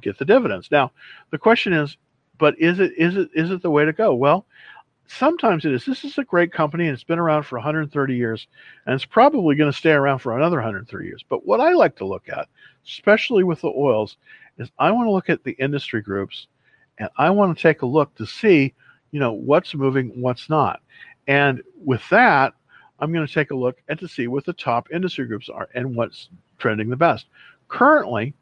get 0.03 0.19
the 0.19 0.25
dividends. 0.25 0.69
Now, 0.73 0.91
the 1.31 1.39
question 1.39 1.75
is, 1.75 1.97
but 2.39 2.59
is 2.59 2.81
it 2.81 2.91
is 2.99 3.17
it 3.17 3.31
is 3.35 3.53
it 3.53 3.63
the 3.63 3.71
way 3.71 3.85
to 3.85 3.93
go? 3.93 4.17
Well, 4.17 4.47
sometimes 5.07 5.65
it 5.65 5.75
is. 5.75 5.85
This 5.85 6.03
is 6.03 6.19
a 6.19 6.25
great 6.25 6.53
company 6.53 6.87
and 6.89 6.95
it's 6.95 7.05
been 7.05 7.21
around 7.21 7.45
for 7.45 7.57
130 7.57 8.17
years 8.17 8.49
and 8.85 8.97
it's 8.97 9.05
probably 9.05 9.55
going 9.55 9.71
to 9.71 9.79
stay 9.79 9.93
around 9.93 10.19
for 10.19 10.37
another 10.37 10.57
130 10.57 11.07
years. 11.07 11.25
But 11.29 11.47
what 11.47 11.61
I 11.61 11.73
like 11.73 11.95
to 11.99 12.05
look 12.05 12.29
at, 12.29 12.49
especially 12.85 13.45
with 13.45 13.61
the 13.61 13.69
oils, 13.69 14.17
is 14.59 14.73
I 14.77 14.91
want 14.91 15.07
to 15.07 15.13
look 15.13 15.31
at 15.31 15.45
the 15.45 15.53
industry 15.53 16.03
groups 16.03 16.49
and 16.99 17.09
I 17.17 17.31
want 17.31 17.57
to 17.57 17.63
take 17.63 17.83
a 17.83 17.87
look 17.87 18.13
to 18.17 18.27
see, 18.27 18.75
you 19.11 19.21
know, 19.21 19.33
what's 19.33 19.75
moving, 19.75 20.21
what's 20.21 20.49
not. 20.49 20.81
And 21.27 21.63
with 21.85 22.07
that, 22.11 22.55
I'm 22.99 23.13
going 23.13 23.27
to 23.27 23.33
take 23.33 23.51
a 23.51 23.57
look 23.57 23.81
and 23.89 23.99
to 24.01 24.09
see 24.09 24.27
what 24.27 24.45
the 24.45 24.53
top 24.53 24.89
industry 24.93 25.27
groups 25.27 25.49
are 25.49 25.69
and 25.75 25.95
what's 25.95 26.29
trending 26.59 26.89
the 26.89 26.97
best. 26.97 27.27
Currently, 27.69 28.35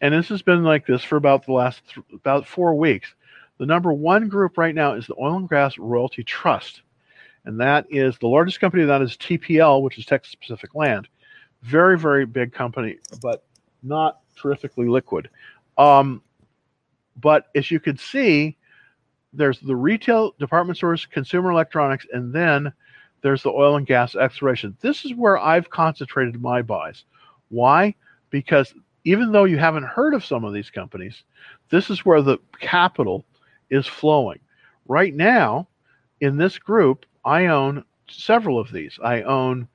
and 0.00 0.12
this 0.12 0.28
has 0.28 0.42
been 0.42 0.64
like 0.64 0.86
this 0.86 1.04
for 1.04 1.16
about 1.16 1.46
the 1.46 1.52
last 1.52 1.82
th- 1.86 2.06
about 2.12 2.46
four 2.46 2.74
weeks 2.74 3.14
the 3.58 3.66
number 3.66 3.92
one 3.92 4.28
group 4.28 4.58
right 4.58 4.74
now 4.74 4.94
is 4.94 5.06
the 5.06 5.14
Oil 5.18 5.36
and 5.36 5.48
Gas 5.48 5.78
Royalty 5.78 6.24
Trust. 6.24 6.82
And 7.44 7.60
that 7.60 7.86
is 7.90 8.18
the 8.18 8.26
largest 8.26 8.60
company 8.60 8.84
that 8.84 9.02
is 9.02 9.16
TPL, 9.16 9.82
which 9.82 9.98
is 9.98 10.06
Texas 10.06 10.34
Pacific 10.34 10.74
Land. 10.74 11.08
Very, 11.62 11.98
very 11.98 12.26
big 12.26 12.52
company, 12.52 12.98
but 13.22 13.44
not 13.82 14.20
terrifically 14.36 14.88
liquid. 14.88 15.28
Um, 15.78 16.22
but 17.20 17.48
as 17.54 17.70
you 17.70 17.80
can 17.80 17.96
see, 17.96 18.56
there's 19.36 19.60
the 19.60 19.76
retail 19.76 20.34
department 20.38 20.76
stores, 20.76 21.06
consumer 21.06 21.50
electronics, 21.50 22.06
and 22.12 22.32
then 22.32 22.72
there's 23.22 23.42
the 23.42 23.50
oil 23.50 23.76
and 23.76 23.86
gas 23.86 24.14
exploration. 24.14 24.76
This 24.80 25.04
is 25.04 25.14
where 25.14 25.38
I've 25.38 25.70
concentrated 25.70 26.40
my 26.40 26.62
buys. 26.62 27.04
Why? 27.48 27.94
Because 28.30 28.74
even 29.04 29.32
though 29.32 29.44
you 29.44 29.58
haven't 29.58 29.84
heard 29.84 30.14
of 30.14 30.24
some 30.24 30.44
of 30.44 30.52
these 30.52 30.70
companies, 30.70 31.22
this 31.70 31.90
is 31.90 32.04
where 32.04 32.22
the 32.22 32.38
capital 32.60 33.24
is 33.70 33.86
flowing. 33.86 34.40
Right 34.86 35.14
now, 35.14 35.68
in 36.20 36.36
this 36.36 36.58
group, 36.58 37.06
I 37.24 37.46
own 37.46 37.84
several 38.08 38.58
of 38.58 38.70
these. 38.70 38.98
I 39.02 39.22
own, 39.22 39.68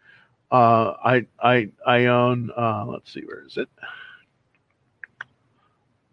uh, 0.52 0.94
I 1.04 1.26
I 1.42 1.70
I 1.86 2.06
own. 2.06 2.52
Uh, 2.56 2.86
let's 2.86 3.12
see, 3.12 3.22
where 3.22 3.44
is 3.46 3.58
it? 3.58 3.70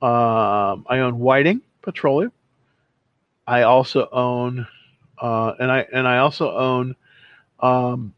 Um, 0.02 0.84
I 0.88 0.98
own 0.98 1.18
Whiting 1.18 1.62
Petroleum. 1.82 2.32
I 3.46 3.62
also 3.62 4.08
own, 4.12 4.66
uh, 5.20 5.54
and 5.58 5.70
I 5.70 5.86
and 5.92 6.06
I 6.06 6.18
also 6.18 6.50
own 6.56 6.96
um, 7.60 8.14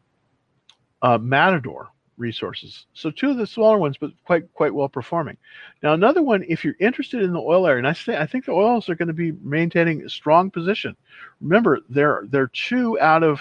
uh, 1.01 1.17
Matador 1.17 1.89
resources. 2.17 2.85
So 2.93 3.09
two 3.09 3.29
of 3.31 3.37
the 3.37 3.47
smaller 3.47 3.77
ones, 3.77 3.97
but 3.97 4.11
quite 4.25 4.53
quite 4.53 4.73
well 4.73 4.89
performing. 4.89 5.37
Now 5.81 5.93
another 5.93 6.21
one, 6.21 6.43
if 6.47 6.63
you're 6.63 6.75
interested 6.79 7.23
in 7.23 7.33
the 7.33 7.39
oil 7.39 7.65
area, 7.65 7.79
and 7.79 7.87
I 7.87 7.93
say 7.93 8.17
I 8.17 8.25
think 8.25 8.45
the 8.45 8.51
oils 8.51 8.89
are 8.89 8.95
going 8.95 9.07
to 9.07 9.13
be 9.13 9.31
maintaining 9.41 10.03
a 10.03 10.09
strong 10.09 10.51
position. 10.51 10.95
Remember, 11.41 11.79
they're 11.89 12.23
they're 12.29 12.47
two 12.47 12.99
out 12.99 13.23
of, 13.23 13.39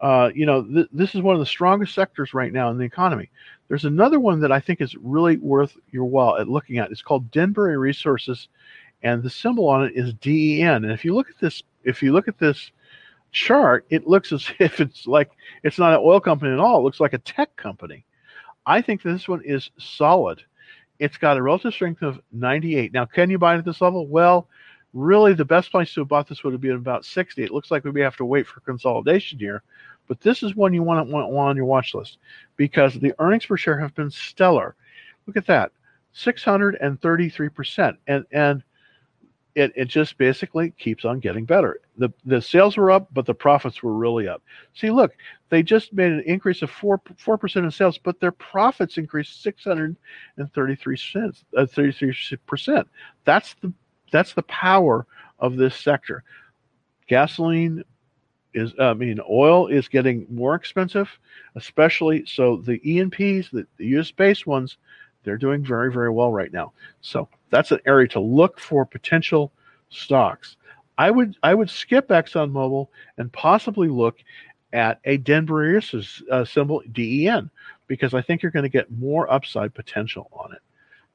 uh, 0.00 0.30
you 0.34 0.46
know, 0.46 0.62
th- 0.62 0.88
this 0.92 1.14
is 1.14 1.22
one 1.22 1.34
of 1.34 1.40
the 1.40 1.46
strongest 1.46 1.94
sectors 1.94 2.34
right 2.34 2.52
now 2.52 2.70
in 2.70 2.78
the 2.78 2.84
economy. 2.84 3.30
There's 3.68 3.86
another 3.86 4.20
one 4.20 4.40
that 4.40 4.52
I 4.52 4.60
think 4.60 4.82
is 4.82 4.94
really 4.96 5.38
worth 5.38 5.76
your 5.90 6.04
while 6.04 6.36
at 6.36 6.48
looking 6.48 6.78
at. 6.78 6.90
It's 6.90 7.02
called 7.02 7.30
Denbury 7.30 7.78
Resources, 7.78 8.48
and 9.04 9.22
the 9.22 9.30
symbol 9.30 9.68
on 9.68 9.84
it 9.84 9.92
is 9.94 10.14
DEN. 10.14 10.84
And 10.84 10.92
if 10.92 11.04
you 11.04 11.14
look 11.14 11.28
at 11.28 11.38
this, 11.38 11.62
if 11.84 12.02
you 12.02 12.12
look 12.12 12.26
at 12.26 12.38
this 12.38 12.72
chart, 13.30 13.84
it 13.90 14.06
looks 14.06 14.32
as 14.32 14.50
if 14.58 14.80
it's 14.80 15.06
like 15.06 15.30
it's 15.62 15.78
not 15.78 15.92
an 15.92 16.00
oil 16.02 16.18
company 16.18 16.52
at 16.52 16.58
all. 16.58 16.80
It 16.80 16.82
looks 16.82 17.00
like 17.00 17.12
a 17.12 17.18
tech 17.18 17.54
company. 17.54 18.04
I 18.66 18.80
think 18.80 19.02
this 19.02 19.28
one 19.28 19.42
is 19.44 19.70
solid. 19.78 20.42
It's 20.98 21.18
got 21.18 21.36
a 21.36 21.42
relative 21.42 21.74
strength 21.74 22.02
of 22.02 22.20
98. 22.32 22.92
Now, 22.94 23.04
can 23.04 23.28
you 23.28 23.38
buy 23.38 23.54
it 23.54 23.58
at 23.58 23.64
this 23.64 23.82
level? 23.82 24.06
Well, 24.06 24.48
really, 24.94 25.34
the 25.34 25.44
best 25.44 25.70
place 25.70 25.92
to 25.92 26.00
have 26.00 26.08
bought 26.08 26.28
this 26.28 26.42
would 26.42 26.54
have 26.54 26.62
been 26.62 26.76
about 26.76 27.04
60. 27.04 27.42
It 27.42 27.50
looks 27.50 27.70
like 27.70 27.84
we 27.84 27.92
may 27.92 28.00
have 28.00 28.16
to 28.16 28.24
wait 28.24 28.46
for 28.46 28.60
consolidation 28.60 29.38
here, 29.38 29.62
but 30.08 30.20
this 30.20 30.42
is 30.42 30.54
one 30.54 30.72
you 30.72 30.82
want, 30.82 31.10
want, 31.10 31.30
want 31.30 31.50
on 31.50 31.56
your 31.56 31.66
watch 31.66 31.94
list 31.94 32.18
because 32.56 32.94
the 32.94 33.12
earnings 33.18 33.44
per 33.44 33.58
share 33.58 33.78
have 33.78 33.94
been 33.94 34.10
stellar. 34.10 34.76
Look 35.26 35.36
at 35.36 35.46
that, 35.46 35.72
633%. 36.16 37.96
And 38.06 38.24
and 38.30 38.62
it, 39.54 39.72
it 39.76 39.84
just 39.86 40.18
basically 40.18 40.70
keeps 40.72 41.04
on 41.04 41.20
getting 41.20 41.44
better. 41.44 41.80
The 41.96 42.10
the 42.24 42.42
sales 42.42 42.76
were 42.76 42.90
up, 42.90 43.08
but 43.12 43.26
the 43.26 43.34
profits 43.34 43.82
were 43.82 43.94
really 43.94 44.26
up. 44.26 44.42
See, 44.74 44.90
look, 44.90 45.12
they 45.48 45.62
just 45.62 45.92
made 45.92 46.12
an 46.12 46.22
increase 46.26 46.62
of 46.62 46.70
four 46.70 47.00
four 47.16 47.38
percent 47.38 47.64
in 47.64 47.70
sales, 47.70 47.98
but 47.98 48.18
their 48.20 48.32
profits 48.32 48.98
increased 48.98 49.42
six 49.42 49.64
hundred 49.64 49.96
and 50.36 50.52
thirty 50.52 50.74
three 50.74 50.96
cents, 50.96 51.44
uh, 51.56 51.66
thirty 51.66 51.92
three 51.92 52.14
percent. 52.46 52.88
That's 53.24 53.54
the 53.62 53.72
that's 54.10 54.34
the 54.34 54.42
power 54.42 55.06
of 55.38 55.56
this 55.56 55.76
sector. 55.76 56.24
Gasoline 57.06 57.84
is, 58.54 58.72
I 58.78 58.94
mean, 58.94 59.20
oil 59.28 59.66
is 59.66 59.88
getting 59.88 60.26
more 60.30 60.54
expensive, 60.54 61.08
especially 61.56 62.24
so 62.26 62.56
the 62.56 62.80
E&Ps, 62.88 63.50
the, 63.50 63.66
the 63.76 63.86
U.S. 63.86 64.10
based 64.10 64.46
ones, 64.46 64.78
they're 65.24 65.36
doing 65.36 65.64
very, 65.64 65.92
very 65.92 66.10
well 66.10 66.32
right 66.32 66.52
now. 66.52 66.72
So 67.00 67.28
that's 67.50 67.72
an 67.72 67.80
area 67.86 68.08
to 68.08 68.20
look 68.20 68.60
for 68.60 68.84
potential 68.84 69.52
stocks. 69.90 70.56
I 70.96 71.10
would 71.10 71.36
I 71.42 71.54
would 71.54 71.70
skip 71.70 72.08
ExxonMobil 72.08 72.88
and 73.18 73.32
possibly 73.32 73.88
look 73.88 74.18
at 74.72 75.00
a 75.04 75.16
Denbury 75.16 75.80
uh, 76.30 76.44
symbol 76.44 76.82
DEN 76.92 77.50
because 77.86 78.14
I 78.14 78.22
think 78.22 78.42
you're 78.42 78.52
going 78.52 78.64
to 78.64 78.68
get 78.68 78.90
more 78.90 79.30
upside 79.32 79.74
potential 79.74 80.28
on 80.32 80.52
it. 80.52 80.60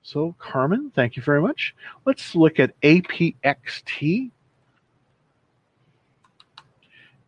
So 0.01 0.36
Carmen, 0.39 0.91
thank 0.95 1.16
you 1.16 1.24
very 1.24 1.41
much. 1.41 1.76
Let's 2.05 2.36
look 2.36 2.60
at 2.60 2.80
APXT. 2.82 4.32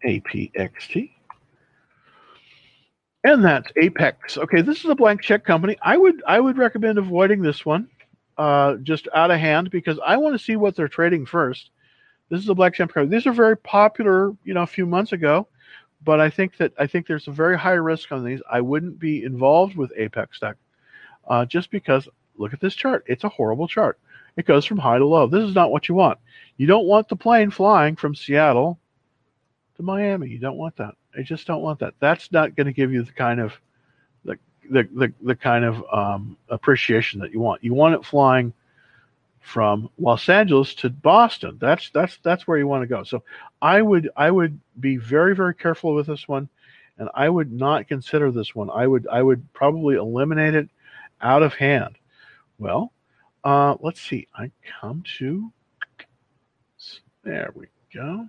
APXT. 0.06 1.12
And 3.24 3.44
that's 3.44 3.72
Apex. 3.76 4.38
Okay, 4.38 4.62
this 4.62 4.80
is 4.80 4.90
a 4.90 4.96
blank 4.96 5.22
check 5.22 5.46
company. 5.46 5.78
I 5.82 5.96
would 5.98 6.24
I 6.28 6.40
would 6.40 6.58
recommend 6.58 6.98
avoiding 6.98 7.42
this 7.42 7.66
one, 7.66 7.88
uh, 8.38 8.76
just 8.78 9.08
out 9.14 9.30
of 9.32 9.40
hand 9.40 9.70
because 9.70 10.00
I 10.06 10.18
want 10.18 10.34
to 10.38 10.44
see 10.44 10.56
what 10.56 10.76
they're 10.76 10.88
trading 10.88 11.26
first. 11.26 11.70
This 12.30 12.42
is 12.42 12.50
a 12.50 12.56
black 12.56 12.74
check 12.74 12.92
company. 12.94 13.16
These 13.16 13.28
are 13.28 13.34
very 13.34 13.58
popular, 13.58 14.36
you 14.44 14.54
know, 14.54 14.64
a 14.64 14.68
few 14.68 14.86
months 14.86 15.12
ago, 15.12 15.48
but 16.04 16.20
I 16.20 16.30
think 16.30 16.58
that 16.58 16.74
I 16.80 16.88
think 16.88 17.06
there's 17.06 17.28
a 17.28 17.32
very 17.32 17.58
high 17.58 17.74
risk 17.74 18.12
on 18.12 18.26
these. 18.26 18.42
I 18.50 18.62
wouldn't 18.62 19.00
be 19.00 19.24
involved 19.24 19.76
with 19.76 19.92
Apex 19.96 20.40
Tech, 20.40 20.58
uh, 21.28 21.46
just 21.46 21.72
because. 21.72 22.08
Look 22.38 22.54
at 22.54 22.62
this 22.62 22.74
chart. 22.74 23.04
It's 23.08 23.26
a 23.26 23.30
horrible 23.30 23.68
chart. 23.68 24.00
It 24.36 24.48
goes 24.48 24.66
from 24.66 24.80
high 24.80 24.98
to 24.98 25.06
low. 25.06 25.28
This 25.28 25.44
is 25.44 25.54
not 25.54 25.70
what 25.70 25.88
you 25.88 25.94
want. 25.94 26.18
You 26.58 26.66
don't 26.66 26.88
want 26.88 27.08
the 27.08 27.16
plane 27.16 27.52
flying 27.52 27.96
from 27.96 28.16
Seattle 28.16 28.80
to 29.76 29.84
Miami. 29.84 30.30
You 30.30 30.40
don't 30.40 30.58
want 30.58 30.78
that. 30.78 30.96
I 31.18 31.22
just 31.24 31.48
don't 31.48 31.62
want 31.62 31.80
that. 31.80 31.94
That's 32.00 32.32
not 32.32 32.56
going 32.56 32.68
to 32.68 32.74
give 32.74 32.92
you 32.92 33.04
the 33.04 33.12
kind 33.12 33.40
of 33.40 33.54
the 34.24 34.38
the 34.70 34.88
the, 34.94 35.14
the 35.22 35.36
kind 35.36 35.66
of 35.66 35.84
um, 35.92 36.38
appreciation 36.50 37.20
that 37.22 37.32
you 37.32 37.40
want. 37.40 37.64
You 37.64 37.74
want 37.74 37.96
it 37.96 38.06
flying 38.06 38.54
from 39.42 39.90
Los 39.98 40.30
Angeles 40.30 40.74
to 40.76 40.90
Boston. 40.90 41.58
That's 41.60 41.90
that's 41.90 42.18
that's 42.24 42.48
where 42.48 42.58
you 42.58 42.68
want 42.68 42.84
to 42.84 42.88
go. 42.88 43.04
So 43.04 43.24
I 43.62 43.82
would 43.82 44.10
I 44.16 44.32
would 44.32 44.60
be 44.80 44.98
very 44.98 45.36
very 45.36 45.56
careful 45.56 45.94
with 45.94 46.08
this 46.08 46.28
one, 46.28 46.50
and 46.98 47.10
I 47.14 47.30
would 47.30 47.52
not 47.52 47.88
consider 47.88 48.32
this 48.32 48.56
one. 48.56 48.70
I 48.70 48.88
would 48.88 49.08
I 49.08 49.22
would 49.22 49.52
probably 49.54 49.96
eliminate 49.96 50.56
it 50.56 50.70
out 51.22 51.44
of 51.44 51.54
hand. 51.54 51.98
Well, 52.58 52.94
uh, 53.44 53.76
let's 53.82 54.02
see. 54.02 54.28
I 54.36 54.52
come 54.80 55.04
to 55.18 55.52
there 57.24 57.52
we 57.56 57.68
go. 57.94 58.28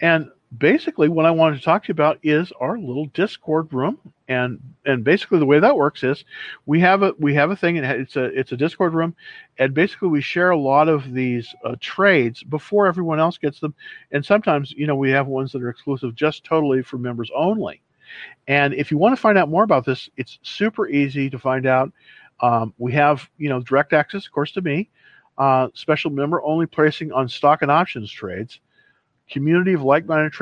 And 0.00 0.30
basically 0.56 1.08
what 1.08 1.26
I 1.26 1.30
wanted 1.30 1.58
to 1.58 1.64
talk 1.64 1.84
to 1.84 1.88
you 1.88 1.92
about 1.92 2.18
is 2.22 2.52
our 2.60 2.78
little 2.78 3.06
Discord 3.06 3.72
room. 3.72 3.98
And 4.28 4.58
and 4.84 5.04
basically 5.04 5.38
the 5.38 5.46
way 5.46 5.60
that 5.60 5.76
works 5.76 6.02
is 6.02 6.24
we 6.66 6.80
have 6.80 7.02
a 7.02 7.12
we 7.18 7.34
have 7.34 7.50
a 7.50 7.56
thing 7.56 7.78
and 7.78 7.86
it's 7.86 8.16
a 8.16 8.24
it's 8.24 8.52
a 8.52 8.56
Discord 8.56 8.92
room 8.92 9.14
and 9.58 9.72
basically 9.72 10.08
we 10.08 10.20
share 10.20 10.50
a 10.50 10.58
lot 10.58 10.88
of 10.88 11.12
these 11.12 11.54
uh, 11.64 11.76
trades 11.78 12.42
before 12.42 12.88
everyone 12.88 13.20
else 13.20 13.38
gets 13.38 13.60
them 13.60 13.74
and 14.10 14.24
sometimes 14.24 14.72
you 14.72 14.86
know 14.86 14.96
we 14.96 15.10
have 15.10 15.28
ones 15.28 15.52
that 15.52 15.62
are 15.62 15.68
exclusive 15.68 16.14
just 16.14 16.44
totally 16.44 16.82
for 16.82 16.98
members 16.98 17.30
only. 17.36 17.80
And 18.48 18.74
if 18.74 18.90
you 18.90 18.98
want 18.98 19.14
to 19.14 19.20
find 19.20 19.38
out 19.38 19.48
more 19.48 19.64
about 19.64 19.84
this, 19.84 20.08
it's 20.16 20.38
super 20.42 20.88
easy 20.88 21.30
to 21.30 21.38
find 21.38 21.66
out. 21.66 21.92
Um, 22.40 22.74
we 22.78 22.92
have 22.92 23.28
you 23.38 23.48
know 23.48 23.60
direct 23.60 23.92
access, 23.92 24.26
of 24.26 24.32
course, 24.32 24.50
to 24.52 24.60
me, 24.60 24.90
uh, 25.38 25.68
special 25.74 26.10
member 26.10 26.42
only 26.42 26.66
pricing 26.66 27.12
on 27.12 27.28
stock 27.28 27.62
and 27.62 27.70
options 27.70 28.10
trades 28.10 28.60
community 29.28 29.72
of 29.72 29.82
like-minded 29.82 30.32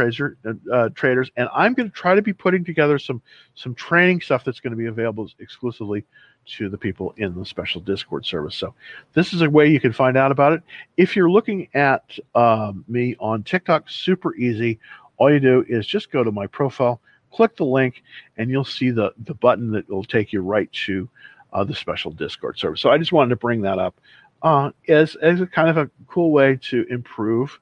uh, 0.73 0.89
traders, 0.95 1.31
and 1.37 1.49
I'm 1.55 1.75
going 1.75 1.89
to 1.89 1.95
try 1.95 2.15
to 2.15 2.23
be 2.23 2.33
putting 2.33 2.65
together 2.65 2.99
some 2.99 3.23
some 3.55 3.75
training 3.75 4.21
stuff 4.21 4.45
that's 4.45 4.61
going 4.61 4.73
to 4.73 4.77
be 4.77 4.87
available 4.87 5.29
exclusively 5.39 6.05
to 6.47 6.69
the 6.69 6.77
people 6.77 7.15
in 7.17 7.35
the 7.35 7.47
special 7.47 7.81
Discord 7.81 8.27
service. 8.27 8.55
So 8.55 8.75
this 9.15 9.33
is 9.33 9.41
a 9.41 9.49
way 9.49 9.69
you 9.69 9.81
can 9.81 9.93
find 9.93 10.17
out 10.17 10.31
about 10.31 10.53
it. 10.53 10.63
If 10.97 11.17
you're 11.17 11.31
looking 11.31 11.69
at 11.75 12.19
um, 12.35 12.85
me 12.87 13.17
on 13.19 13.43
TikTok, 13.43 13.89
super 13.89 14.35
easy. 14.35 14.79
All 15.17 15.33
you 15.33 15.41
do 15.41 15.65
is 15.69 15.87
just 15.87 16.11
go 16.11 16.25
to 16.25 16.33
my 16.33 16.47
profile, 16.47 17.01
click 17.33 17.57
the 17.57 17.65
link, 17.65 18.03
and 18.37 18.51
you'll 18.51 18.65
see 18.65 18.91
the 18.91 19.13
the 19.25 19.35
button 19.35 19.71
that 19.73 19.89
will 19.89 20.05
take 20.05 20.33
you 20.33 20.43
right 20.43 20.71
to 20.87 21.09
uh, 21.53 21.65
the 21.65 21.75
special 21.75 22.11
Discord 22.11 22.59
service. 22.59 22.81
So 22.81 22.91
I 22.91 22.99
just 22.99 23.13
wanted 23.13 23.31
to 23.31 23.37
bring 23.37 23.63
that 23.63 23.79
up 23.79 23.99
uh, 24.43 24.71
as 24.89 25.17
as 25.17 25.41
a 25.41 25.47
kind 25.47 25.69
of 25.69 25.79
a 25.79 25.91
cool 26.07 26.31
way 26.31 26.59
to 26.63 26.85
improve 26.91 27.59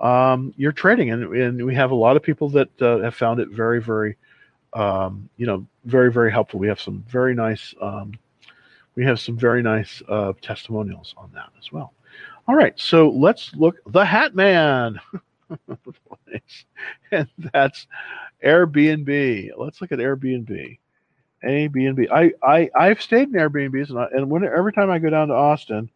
um, 0.00 0.52
you're 0.56 0.72
trading. 0.72 1.10
And, 1.10 1.34
and 1.34 1.64
we 1.64 1.74
have 1.74 1.90
a 1.90 1.96
lot 1.96 2.16
of 2.16 2.22
people 2.22 2.48
that 2.50 2.82
uh, 2.82 2.98
have 2.98 3.14
found 3.14 3.40
it 3.40 3.48
very, 3.50 3.80
very, 3.80 4.16
um, 4.72 5.28
you 5.36 5.46
know, 5.46 5.66
very, 5.84 6.12
very 6.12 6.30
helpful. 6.30 6.58
We 6.58 6.68
have 6.68 6.80
some 6.80 7.04
very 7.08 7.34
nice, 7.34 7.74
um, 7.80 8.12
we 8.94 9.04
have 9.04 9.20
some 9.20 9.36
very 9.36 9.62
nice 9.62 10.02
uh, 10.08 10.32
testimonials 10.42 11.14
on 11.16 11.30
that 11.34 11.50
as 11.58 11.72
well. 11.72 11.92
All 12.48 12.56
right, 12.56 12.78
so 12.78 13.08
let's 13.08 13.54
look 13.54 13.76
the 13.86 14.04
Hat 14.04 14.34
Man, 14.34 15.00
and 17.12 17.28
that's 17.52 17.86
Airbnb. 18.44 19.50
Let's 19.56 19.80
look 19.80 19.92
at 19.92 20.00
Airbnb. 20.00 20.78
Airbnb. 21.44 22.10
I 22.10 22.32
I 22.42 22.70
I've 22.74 23.00
stayed 23.00 23.28
in 23.28 23.34
Airbnbs, 23.34 23.90
and, 23.90 23.98
I, 23.98 24.06
and 24.12 24.28
when 24.28 24.44
every 24.44 24.72
time 24.72 24.90
I 24.90 24.98
go 24.98 25.08
down 25.08 25.28
to 25.28 25.34
Austin, 25.34 25.88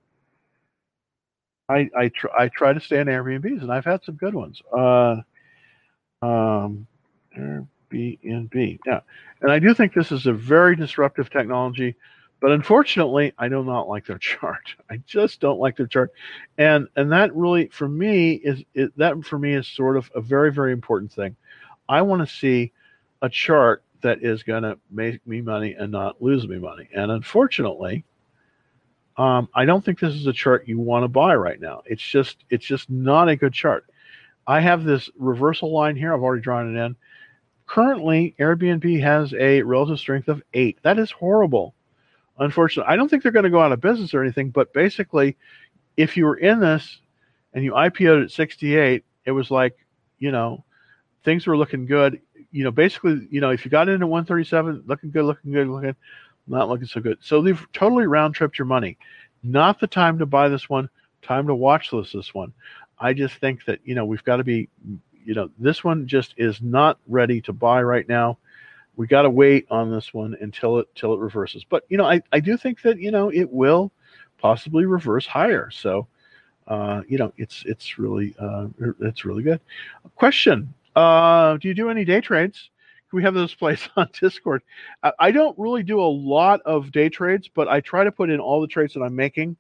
I 1.69 1.89
I, 1.97 2.09
tr- 2.09 2.31
I 2.37 2.49
try 2.49 2.73
to 2.73 2.81
stay 2.81 3.01
in 3.01 3.09
Airbnbs, 3.09 3.63
and 3.63 3.73
I've 3.73 3.85
had 3.85 4.05
some 4.05 4.17
good 4.17 4.35
ones. 4.35 4.63
Uh, 4.73 5.17
um, 6.23 6.87
Airbnb, 7.37 8.79
yeah, 8.87 9.01
and 9.41 9.51
I 9.51 9.59
do 9.59 9.75
think 9.75 9.93
this 9.93 10.13
is 10.13 10.27
a 10.27 10.33
very 10.33 10.77
disruptive 10.77 11.31
technology, 11.31 11.97
but 12.41 12.53
unfortunately, 12.53 13.33
I 13.39 13.49
do 13.49 13.65
not 13.65 13.89
like 13.89 14.07
their 14.07 14.19
chart. 14.21 14.75
I 14.91 14.99
just 15.07 15.41
don't 15.41 15.59
like 15.59 15.77
their 15.77 15.87
chart, 15.87 16.13
and 16.59 16.89
and 16.97 17.11
that 17.13 17.35
really 17.35 17.69
for 17.69 17.89
me 17.89 18.35
is 18.35 18.63
it, 18.75 18.97
that 18.97 19.25
for 19.25 19.39
me 19.39 19.55
is 19.55 19.67
sort 19.67 19.97
of 19.97 20.11
a 20.15 20.21
very 20.21 20.53
very 20.53 20.73
important 20.73 21.13
thing. 21.13 21.37
I 21.89 22.03
want 22.03 22.27
to 22.27 22.35
see 22.35 22.73
a 23.23 23.29
chart 23.29 23.83
that 24.03 24.23
is 24.23 24.43
going 24.43 24.63
to 24.63 24.79
make 24.91 25.27
me 25.27 25.41
money 25.41 25.73
and 25.73 25.91
not 25.91 26.23
lose 26.23 26.47
me 26.47 26.59
money, 26.59 26.89
and 26.95 27.11
unfortunately 27.11 28.05
um, 29.17 29.49
I 29.55 29.65
don't 29.65 29.85
think 29.85 29.99
this 29.99 30.15
is 30.15 30.27
a 30.27 30.33
chart 30.33 30.69
you 30.69 30.79
want 30.79 31.05
to 31.05 31.09
buy 31.09 31.35
right 31.35 31.61
now. 31.61 31.83
It's 31.87 32.03
just 32.03 32.45
it's 32.51 32.67
just 32.67 32.91
not 32.91 33.29
a 33.29 33.37
good 33.37 33.53
chart. 33.53 33.87
I 34.47 34.61
have 34.61 34.85
this 34.85 35.11
reversal 35.19 35.73
line 35.73 35.97
here. 35.97 36.15
I've 36.15 36.23
already 36.23 36.43
drawn 36.43 36.77
it 36.77 36.79
in. 36.79 36.97
Currently, 37.67 38.35
Airbnb 38.39 39.01
has 39.01 39.35
a 39.35 39.63
relative 39.63 39.99
strength 39.99 40.29
of 40.29 40.43
eight. 40.55 40.79
That 40.83 40.99
is 40.99 41.11
horrible. 41.11 41.75
Unfortunately, 42.39 42.93
I 42.93 42.97
don't 42.97 43.09
think 43.09 43.23
they're 43.23 43.33
going 43.33 43.45
to 43.45 43.51
go 43.51 43.61
out 43.61 43.73
of 43.73 43.81
business 43.81 44.15
or 44.15 44.23
anything. 44.23 44.51
But 44.51 44.73
basically, 44.73 45.37
if 45.97 46.17
you 46.17 46.27
were 46.27 46.37
in 46.37 46.61
this 46.61 47.01
and 47.55 47.65
you 47.65 47.73
IPO'd 47.73 48.25
at 48.25 48.31
68, 48.31 49.05
it 49.25 49.31
was 49.33 49.51
like, 49.51 49.77
you 50.19 50.31
know, 50.31 50.65
things 51.25 51.47
were 51.47 51.57
looking 51.57 51.87
good. 51.87 52.21
You 52.53 52.63
know, 52.63 52.71
basically, 52.71 53.27
you 53.31 53.41
know, 53.41 53.51
if 53.51 53.65
you 53.65 53.71
got 53.71 53.89
in 53.89 54.03
at 54.03 54.09
137, 54.09 54.85
looking 54.87 55.11
good, 55.11 55.25
looking 55.25 55.53
good, 55.53 55.67
looking 55.67 55.97
not 56.47 56.69
looking 56.69 56.87
so 56.87 57.01
good. 57.01 57.19
So 57.21 57.43
they've 57.43 57.67
totally 57.73 58.07
round 58.07 58.35
tripped 58.35 58.59
your 58.59 58.67
money. 58.67 58.97
Not 59.43 59.81
the 59.81 59.87
time 59.87 60.19
to 60.19 60.27
buy 60.27 60.49
this 60.49 60.69
one. 60.69 60.89
Time 61.23 61.47
to 61.47 61.55
watch 61.55 61.91
this 61.91 62.13
this 62.13 62.35
one. 62.35 62.53
I 62.99 63.13
just 63.13 63.35
think 63.37 63.65
that 63.67 63.81
you 63.85 63.95
know 63.95 64.05
we've 64.05 64.25
got 64.25 64.37
to 64.37 64.45
be, 64.45 64.69
you 65.25 65.35
know, 65.35 65.51
this 65.59 65.85
one 65.85 66.07
just 66.07 66.35
is 66.37 66.63
not 66.63 66.99
ready 67.07 67.41
to 67.43 67.53
buy 67.53 67.83
right 67.83 68.09
now. 68.09 68.39
We 68.97 69.07
got 69.07 69.23
to 69.23 69.31
wait 69.31 69.67
on 69.71 69.91
this 69.91 70.15
one 70.15 70.37
until 70.41 70.79
it 70.79 70.89
till 70.95 71.13
it 71.15 71.21
reverses. 71.21 71.65
But 71.65 71.85
you 71.89 71.99
know, 71.99 72.07
I 72.07 72.23
I 72.33 72.41
do 72.41 72.57
think 72.57 72.83
that 72.83 72.99
you 72.99 73.11
know 73.11 73.31
it 73.31 73.51
will 73.51 73.93
possibly 74.39 74.87
reverse 74.87 75.27
higher. 75.27 75.71
So. 75.71 76.07
Uh, 76.69 77.03
you 77.07 77.17
know, 77.17 77.33
it's 77.37 77.63
it's 77.65 77.97
really 77.97 78.35
uh, 78.41 78.67
it's 79.01 79.25
really 79.25 79.45
good. 79.45 79.61
Question: 80.17 80.75
uh, 80.97 81.57
Do 81.59 81.69
you 81.69 81.75
do 81.75 81.91
any 81.91 82.05
day 82.05 82.21
trades? 82.21 82.71
We 83.13 83.23
have 83.23 83.35
this 83.35 83.55
place 83.55 83.89
on 83.97 84.09
Discord. 84.19 84.63
I 85.19 85.31
don't 85.31 85.59
really 85.59 85.83
do 85.83 86.01
a 86.01 86.03
lot 86.03 86.61
of 86.63 86.93
day 86.93 87.09
trades, 87.09 87.49
but 87.53 87.69
I 87.69 87.81
try 87.81 88.05
to 88.05 88.13
put 88.13 88.31
in 88.31 88.41
all 88.41 88.61
the 88.61 88.67
trades 88.67 88.95
that 88.95 89.03
I'm 89.03 89.17
making. 89.17 89.57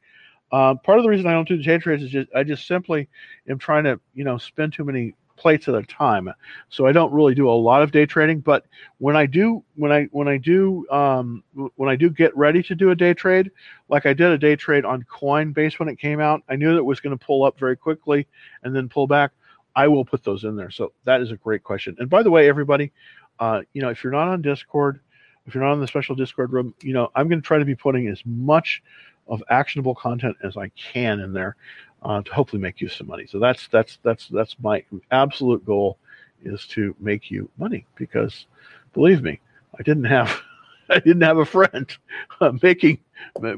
Uh, 0.52 0.74
part 0.74 0.98
of 0.98 1.04
the 1.04 1.10
reason 1.10 1.26
I 1.26 1.32
don't 1.32 1.48
do 1.48 1.60
day 1.60 1.78
trades 1.78 2.02
is 2.02 2.10
just 2.10 2.28
I 2.34 2.44
just 2.44 2.66
simply 2.66 3.08
am 3.48 3.58
trying 3.58 3.84
to 3.84 4.00
you 4.14 4.24
know 4.24 4.38
spend 4.38 4.72
too 4.72 4.84
many 4.84 5.14
plates 5.36 5.68
at 5.68 5.74
a 5.74 5.82
time, 5.82 6.30
so 6.68 6.86
I 6.86 6.92
don't 6.92 7.12
really 7.12 7.34
do 7.34 7.50
a 7.50 7.52
lot 7.52 7.82
of 7.82 7.90
day 7.90 8.06
trading. 8.06 8.40
But 8.40 8.64
when 8.98 9.16
I 9.16 9.26
do, 9.26 9.64
when 9.74 9.90
I 9.90 10.04
when 10.12 10.28
I 10.28 10.36
do 10.36 10.86
um, 10.90 11.42
when 11.74 11.88
I 11.88 11.96
do 11.96 12.10
get 12.10 12.36
ready 12.36 12.62
to 12.62 12.74
do 12.76 12.90
a 12.90 12.94
day 12.94 13.12
trade, 13.12 13.50
like 13.88 14.06
I 14.06 14.12
did 14.12 14.30
a 14.30 14.38
day 14.38 14.54
trade 14.54 14.84
on 14.84 15.02
Coinbase 15.04 15.78
when 15.80 15.88
it 15.88 15.98
came 15.98 16.20
out, 16.20 16.42
I 16.48 16.54
knew 16.54 16.70
that 16.70 16.78
it 16.78 16.84
was 16.84 17.00
going 17.00 17.16
to 17.16 17.24
pull 17.24 17.42
up 17.42 17.58
very 17.58 17.76
quickly 17.76 18.26
and 18.62 18.74
then 18.74 18.88
pull 18.88 19.08
back. 19.08 19.32
I 19.74 19.88
will 19.88 20.06
put 20.06 20.24
those 20.24 20.44
in 20.44 20.56
there. 20.56 20.70
So 20.70 20.92
that 21.04 21.20
is 21.20 21.30
a 21.32 21.36
great 21.36 21.62
question. 21.62 21.96
And 21.98 22.08
by 22.08 22.22
the 22.22 22.30
way, 22.30 22.48
everybody, 22.48 22.92
uh, 23.38 23.62
you 23.72 23.82
know, 23.82 23.90
if 23.90 24.02
you're 24.02 24.12
not 24.12 24.28
on 24.28 24.42
Discord, 24.42 25.00
if 25.46 25.54
you're 25.54 25.64
not 25.64 25.72
on 25.72 25.80
the 25.80 25.86
special 25.86 26.14
Discord 26.14 26.52
room, 26.52 26.74
you 26.80 26.92
know, 26.92 27.10
I'm 27.14 27.28
going 27.28 27.40
to 27.40 27.46
try 27.46 27.58
to 27.58 27.64
be 27.64 27.74
putting 27.74 28.08
as 28.08 28.20
much 28.24 28.82
of 29.28 29.42
actionable 29.50 29.94
content 29.94 30.36
as 30.42 30.56
I 30.56 30.68
can 30.70 31.20
in 31.20 31.32
there 31.32 31.56
uh, 32.02 32.22
to 32.22 32.32
hopefully 32.32 32.62
make 32.62 32.80
you 32.80 32.88
some 32.88 33.06
money. 33.06 33.26
So 33.26 33.38
that's 33.38 33.68
that's 33.68 33.98
that's 34.02 34.28
that's 34.28 34.56
my 34.60 34.84
absolute 35.10 35.64
goal 35.64 35.98
is 36.44 36.66
to 36.68 36.94
make 37.00 37.30
you 37.30 37.48
money 37.58 37.86
because 37.96 38.46
believe 38.92 39.22
me, 39.22 39.40
I 39.78 39.82
didn't 39.82 40.04
have 40.04 40.40
I 40.88 40.98
didn't 41.04 41.22
have 41.22 41.38
a 41.38 41.44
friend 41.44 41.90
uh, 42.40 42.52
making 42.62 42.98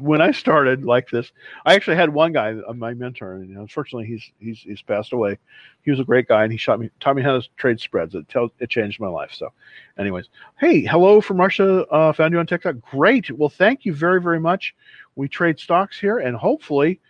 when 0.00 0.20
I 0.20 0.30
started 0.30 0.84
like 0.84 1.10
this. 1.10 1.32
I 1.64 1.74
actually 1.74 1.96
had 1.96 2.10
one 2.12 2.32
guy, 2.32 2.54
uh, 2.66 2.72
my 2.72 2.94
mentor, 2.94 3.34
and 3.34 3.56
unfortunately 3.56 4.06
he's 4.06 4.30
he's 4.38 4.58
he's 4.60 4.82
passed 4.82 5.12
away. 5.12 5.38
He 5.82 5.90
was 5.90 6.00
a 6.00 6.04
great 6.04 6.28
guy, 6.28 6.42
and 6.42 6.52
he 6.52 6.58
shot 6.58 6.80
me 6.80 6.90
taught 7.00 7.16
me 7.16 7.22
how 7.22 7.38
to 7.38 7.48
trade 7.56 7.80
spreads. 7.80 8.14
It 8.14 8.28
tells 8.28 8.50
it 8.58 8.70
changed 8.70 9.00
my 9.00 9.08
life. 9.08 9.32
So, 9.32 9.52
anyways, 9.98 10.28
hey, 10.58 10.82
hello 10.82 11.20
from 11.20 11.38
Russia. 11.38 11.86
Uh, 11.86 12.12
found 12.12 12.32
you 12.32 12.38
on 12.38 12.46
TikTok. 12.46 12.76
Great. 12.90 13.30
Well, 13.30 13.48
thank 13.48 13.84
you 13.84 13.94
very 13.94 14.20
very 14.20 14.40
much. 14.40 14.74
We 15.16 15.28
trade 15.28 15.58
stocks 15.58 15.98
here, 15.98 16.18
and 16.18 16.36
hopefully 16.36 17.00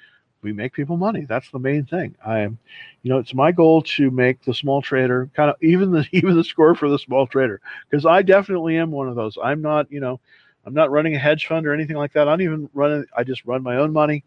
we 0.43 0.53
make 0.53 0.73
people 0.73 0.97
money. 0.97 1.25
That's 1.29 1.51
the 1.51 1.59
main 1.59 1.85
thing. 1.85 2.15
I 2.25 2.41
am, 2.41 2.59
you 3.03 3.11
know, 3.11 3.19
it's 3.19 3.35
my 3.35 3.53
goal 3.53 3.83
to 3.83 4.11
make 4.11 4.43
the 4.45 4.55
small 4.55 4.81
trader 4.81 5.29
kind 5.35 5.51
of 5.51 5.57
even 5.63 5.91
the 5.91 6.07
even 6.13 6.37
the 6.37 6.45
score 6.45 6.75
for 6.75 6.89
the 6.89 6.99
small 6.99 7.27
trader 7.27 7.61
because 7.89 8.07
I 8.07 8.23
definitely 8.23 8.77
am 8.77 8.91
one 8.91 9.09
of 9.09 9.17
those. 9.17 9.37
I'm 9.43 9.63
not, 9.63 9.91
you 9.91 10.01
know, 10.01 10.21
I'm 10.65 10.75
not 10.75 10.91
running 10.91 11.15
a 11.15 11.19
hedge 11.19 11.47
fund 11.47 11.67
or 11.67 11.73
anything 11.73 11.97
like 11.97 12.13
that. 12.13 12.29
I'm 12.29 12.41
even 12.41 12.69
running. 12.75 13.05
I 13.17 13.25
just 13.25 13.45
run 13.47 13.63
my 13.63 13.77
own 13.77 13.93
money, 13.93 14.25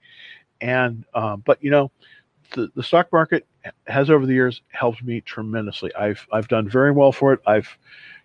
and 0.60 1.06
um, 1.14 1.44
but 1.46 1.64
you 1.64 1.72
know, 1.72 1.92
the, 2.56 2.72
the 2.76 2.84
stock 2.84 3.12
market 3.12 3.46
has 3.88 4.10
over 4.10 4.26
the 4.26 4.34
years 4.34 4.62
helped 4.70 5.04
me 5.04 5.22
tremendously. 5.22 5.94
I've 5.96 6.26
I've 6.32 6.48
done 6.48 6.68
very 6.68 6.92
well 6.92 7.12
for 7.12 7.34
it. 7.34 7.40
I've 7.46 7.70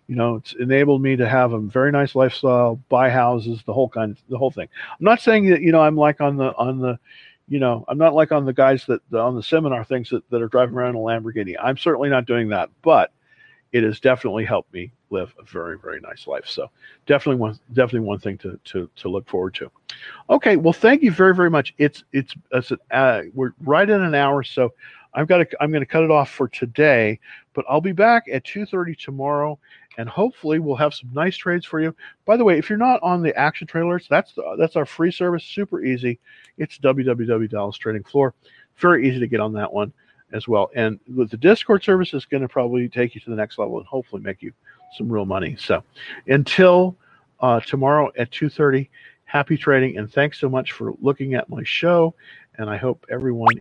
you 0.07 0.15
know 0.15 0.35
it's 0.35 0.53
enabled 0.59 1.01
me 1.01 1.15
to 1.15 1.27
have 1.27 1.53
a 1.53 1.59
very 1.59 1.91
nice 1.91 2.15
lifestyle, 2.15 2.75
buy 2.89 3.09
houses, 3.09 3.61
the 3.65 3.73
whole 3.73 3.89
kind, 3.89 4.17
the 4.29 4.37
whole 4.37 4.51
thing. 4.51 4.67
I'm 4.91 5.05
not 5.05 5.21
saying 5.21 5.49
that 5.49 5.61
you 5.61 5.71
know 5.71 5.81
I'm 5.81 5.95
like 5.95 6.21
on 6.21 6.37
the 6.37 6.55
on 6.55 6.79
the 6.79 6.99
you 7.47 7.59
know, 7.59 7.85
I'm 7.87 7.97
not 7.97 8.13
like 8.13 8.31
on 8.31 8.45
the 8.45 8.53
guys 8.53 8.85
that 8.85 9.01
on 9.13 9.35
the 9.35 9.43
seminar 9.43 9.83
things 9.83 10.09
that, 10.09 10.29
that 10.29 10.41
are 10.41 10.47
driving 10.47 10.75
around 10.75 10.89
in 10.89 10.95
a 10.95 10.99
Lamborghini. 10.99 11.55
I'm 11.61 11.77
certainly 11.77 12.09
not 12.09 12.25
doing 12.25 12.49
that, 12.49 12.69
but 12.81 13.11
it 13.71 13.83
has 13.83 13.99
definitely 13.99 14.45
helped 14.45 14.73
me 14.73 14.91
live 15.09 15.33
a 15.39 15.43
very, 15.43 15.77
very 15.77 15.99
nice 15.99 16.27
life. 16.27 16.45
So 16.47 16.69
definitely 17.05 17.39
one, 17.39 17.59
definitely 17.73 18.07
one 18.07 18.19
thing 18.19 18.37
to, 18.39 18.59
to, 18.65 18.89
to 18.95 19.09
look 19.09 19.27
forward 19.27 19.53
to. 19.55 19.71
Okay. 20.29 20.55
Well, 20.57 20.73
thank 20.73 21.03
you 21.03 21.11
very, 21.11 21.35
very 21.35 21.49
much. 21.49 21.73
It's, 21.77 22.03
it's, 22.11 22.33
it's 22.51 22.71
uh, 22.91 23.23
we're 23.33 23.53
right 23.61 23.89
in 23.89 24.01
an 24.01 24.15
hour. 24.15 24.43
So 24.43 24.73
I've 25.17 25.27
got 25.27 25.37
to, 25.39 25.57
I'm 25.59 25.71
going 25.71 25.81
to 25.81 25.87
cut 25.87 26.03
it 26.03 26.11
off 26.11 26.29
for 26.29 26.47
today, 26.47 27.19
but 27.53 27.65
I'll 27.67 27.81
be 27.81 27.91
back 27.91 28.25
at 28.31 28.43
2.30 28.43 28.97
tomorrow 28.97 29.57
and 29.97 30.07
hopefully 30.07 30.59
we'll 30.59 30.75
have 30.75 30.93
some 30.93 31.09
nice 31.11 31.35
trades 31.35 31.65
for 31.65 31.81
you. 31.81 31.95
By 32.25 32.37
the 32.37 32.43
way, 32.43 32.59
if 32.59 32.69
you're 32.69 32.77
not 32.77 33.01
on 33.01 33.23
the 33.23 33.35
action 33.35 33.65
trailers, 33.65 34.05
that's 34.07 34.33
the, 34.33 34.55
that's 34.59 34.75
our 34.75 34.85
free 34.85 35.11
service, 35.11 35.43
super 35.43 35.83
easy. 35.83 36.19
It's 36.59 36.77
www 36.77 37.49
Dallas 37.49 37.77
Trading 37.77 38.03
Floor. 38.03 38.35
Very 38.77 39.09
easy 39.09 39.19
to 39.19 39.27
get 39.27 39.39
on 39.39 39.53
that 39.53 39.73
one 39.73 39.91
as 40.33 40.47
well. 40.47 40.69
And 40.75 40.99
with 41.15 41.31
the 41.31 41.37
Discord 41.37 41.83
service, 41.83 42.13
it's 42.13 42.25
going 42.25 42.43
to 42.43 42.47
probably 42.47 42.87
take 42.87 43.15
you 43.15 43.21
to 43.21 43.29
the 43.31 43.35
next 43.35 43.57
level 43.57 43.79
and 43.79 43.87
hopefully 43.87 44.21
make 44.21 44.43
you 44.43 44.53
some 44.95 45.11
real 45.11 45.25
money. 45.25 45.55
So 45.59 45.83
until 46.27 46.95
uh, 47.39 47.59
tomorrow 47.61 48.11
at 48.19 48.29
2:30, 48.29 48.87
happy 49.25 49.57
trading 49.57 49.97
and 49.97 50.13
thanks 50.13 50.39
so 50.39 50.47
much 50.47 50.73
for 50.73 50.93
looking 51.01 51.33
at 51.33 51.49
my 51.49 51.63
show. 51.63 52.13
And 52.59 52.69
I 52.69 52.77
hope 52.77 53.03
everyone. 53.09 53.55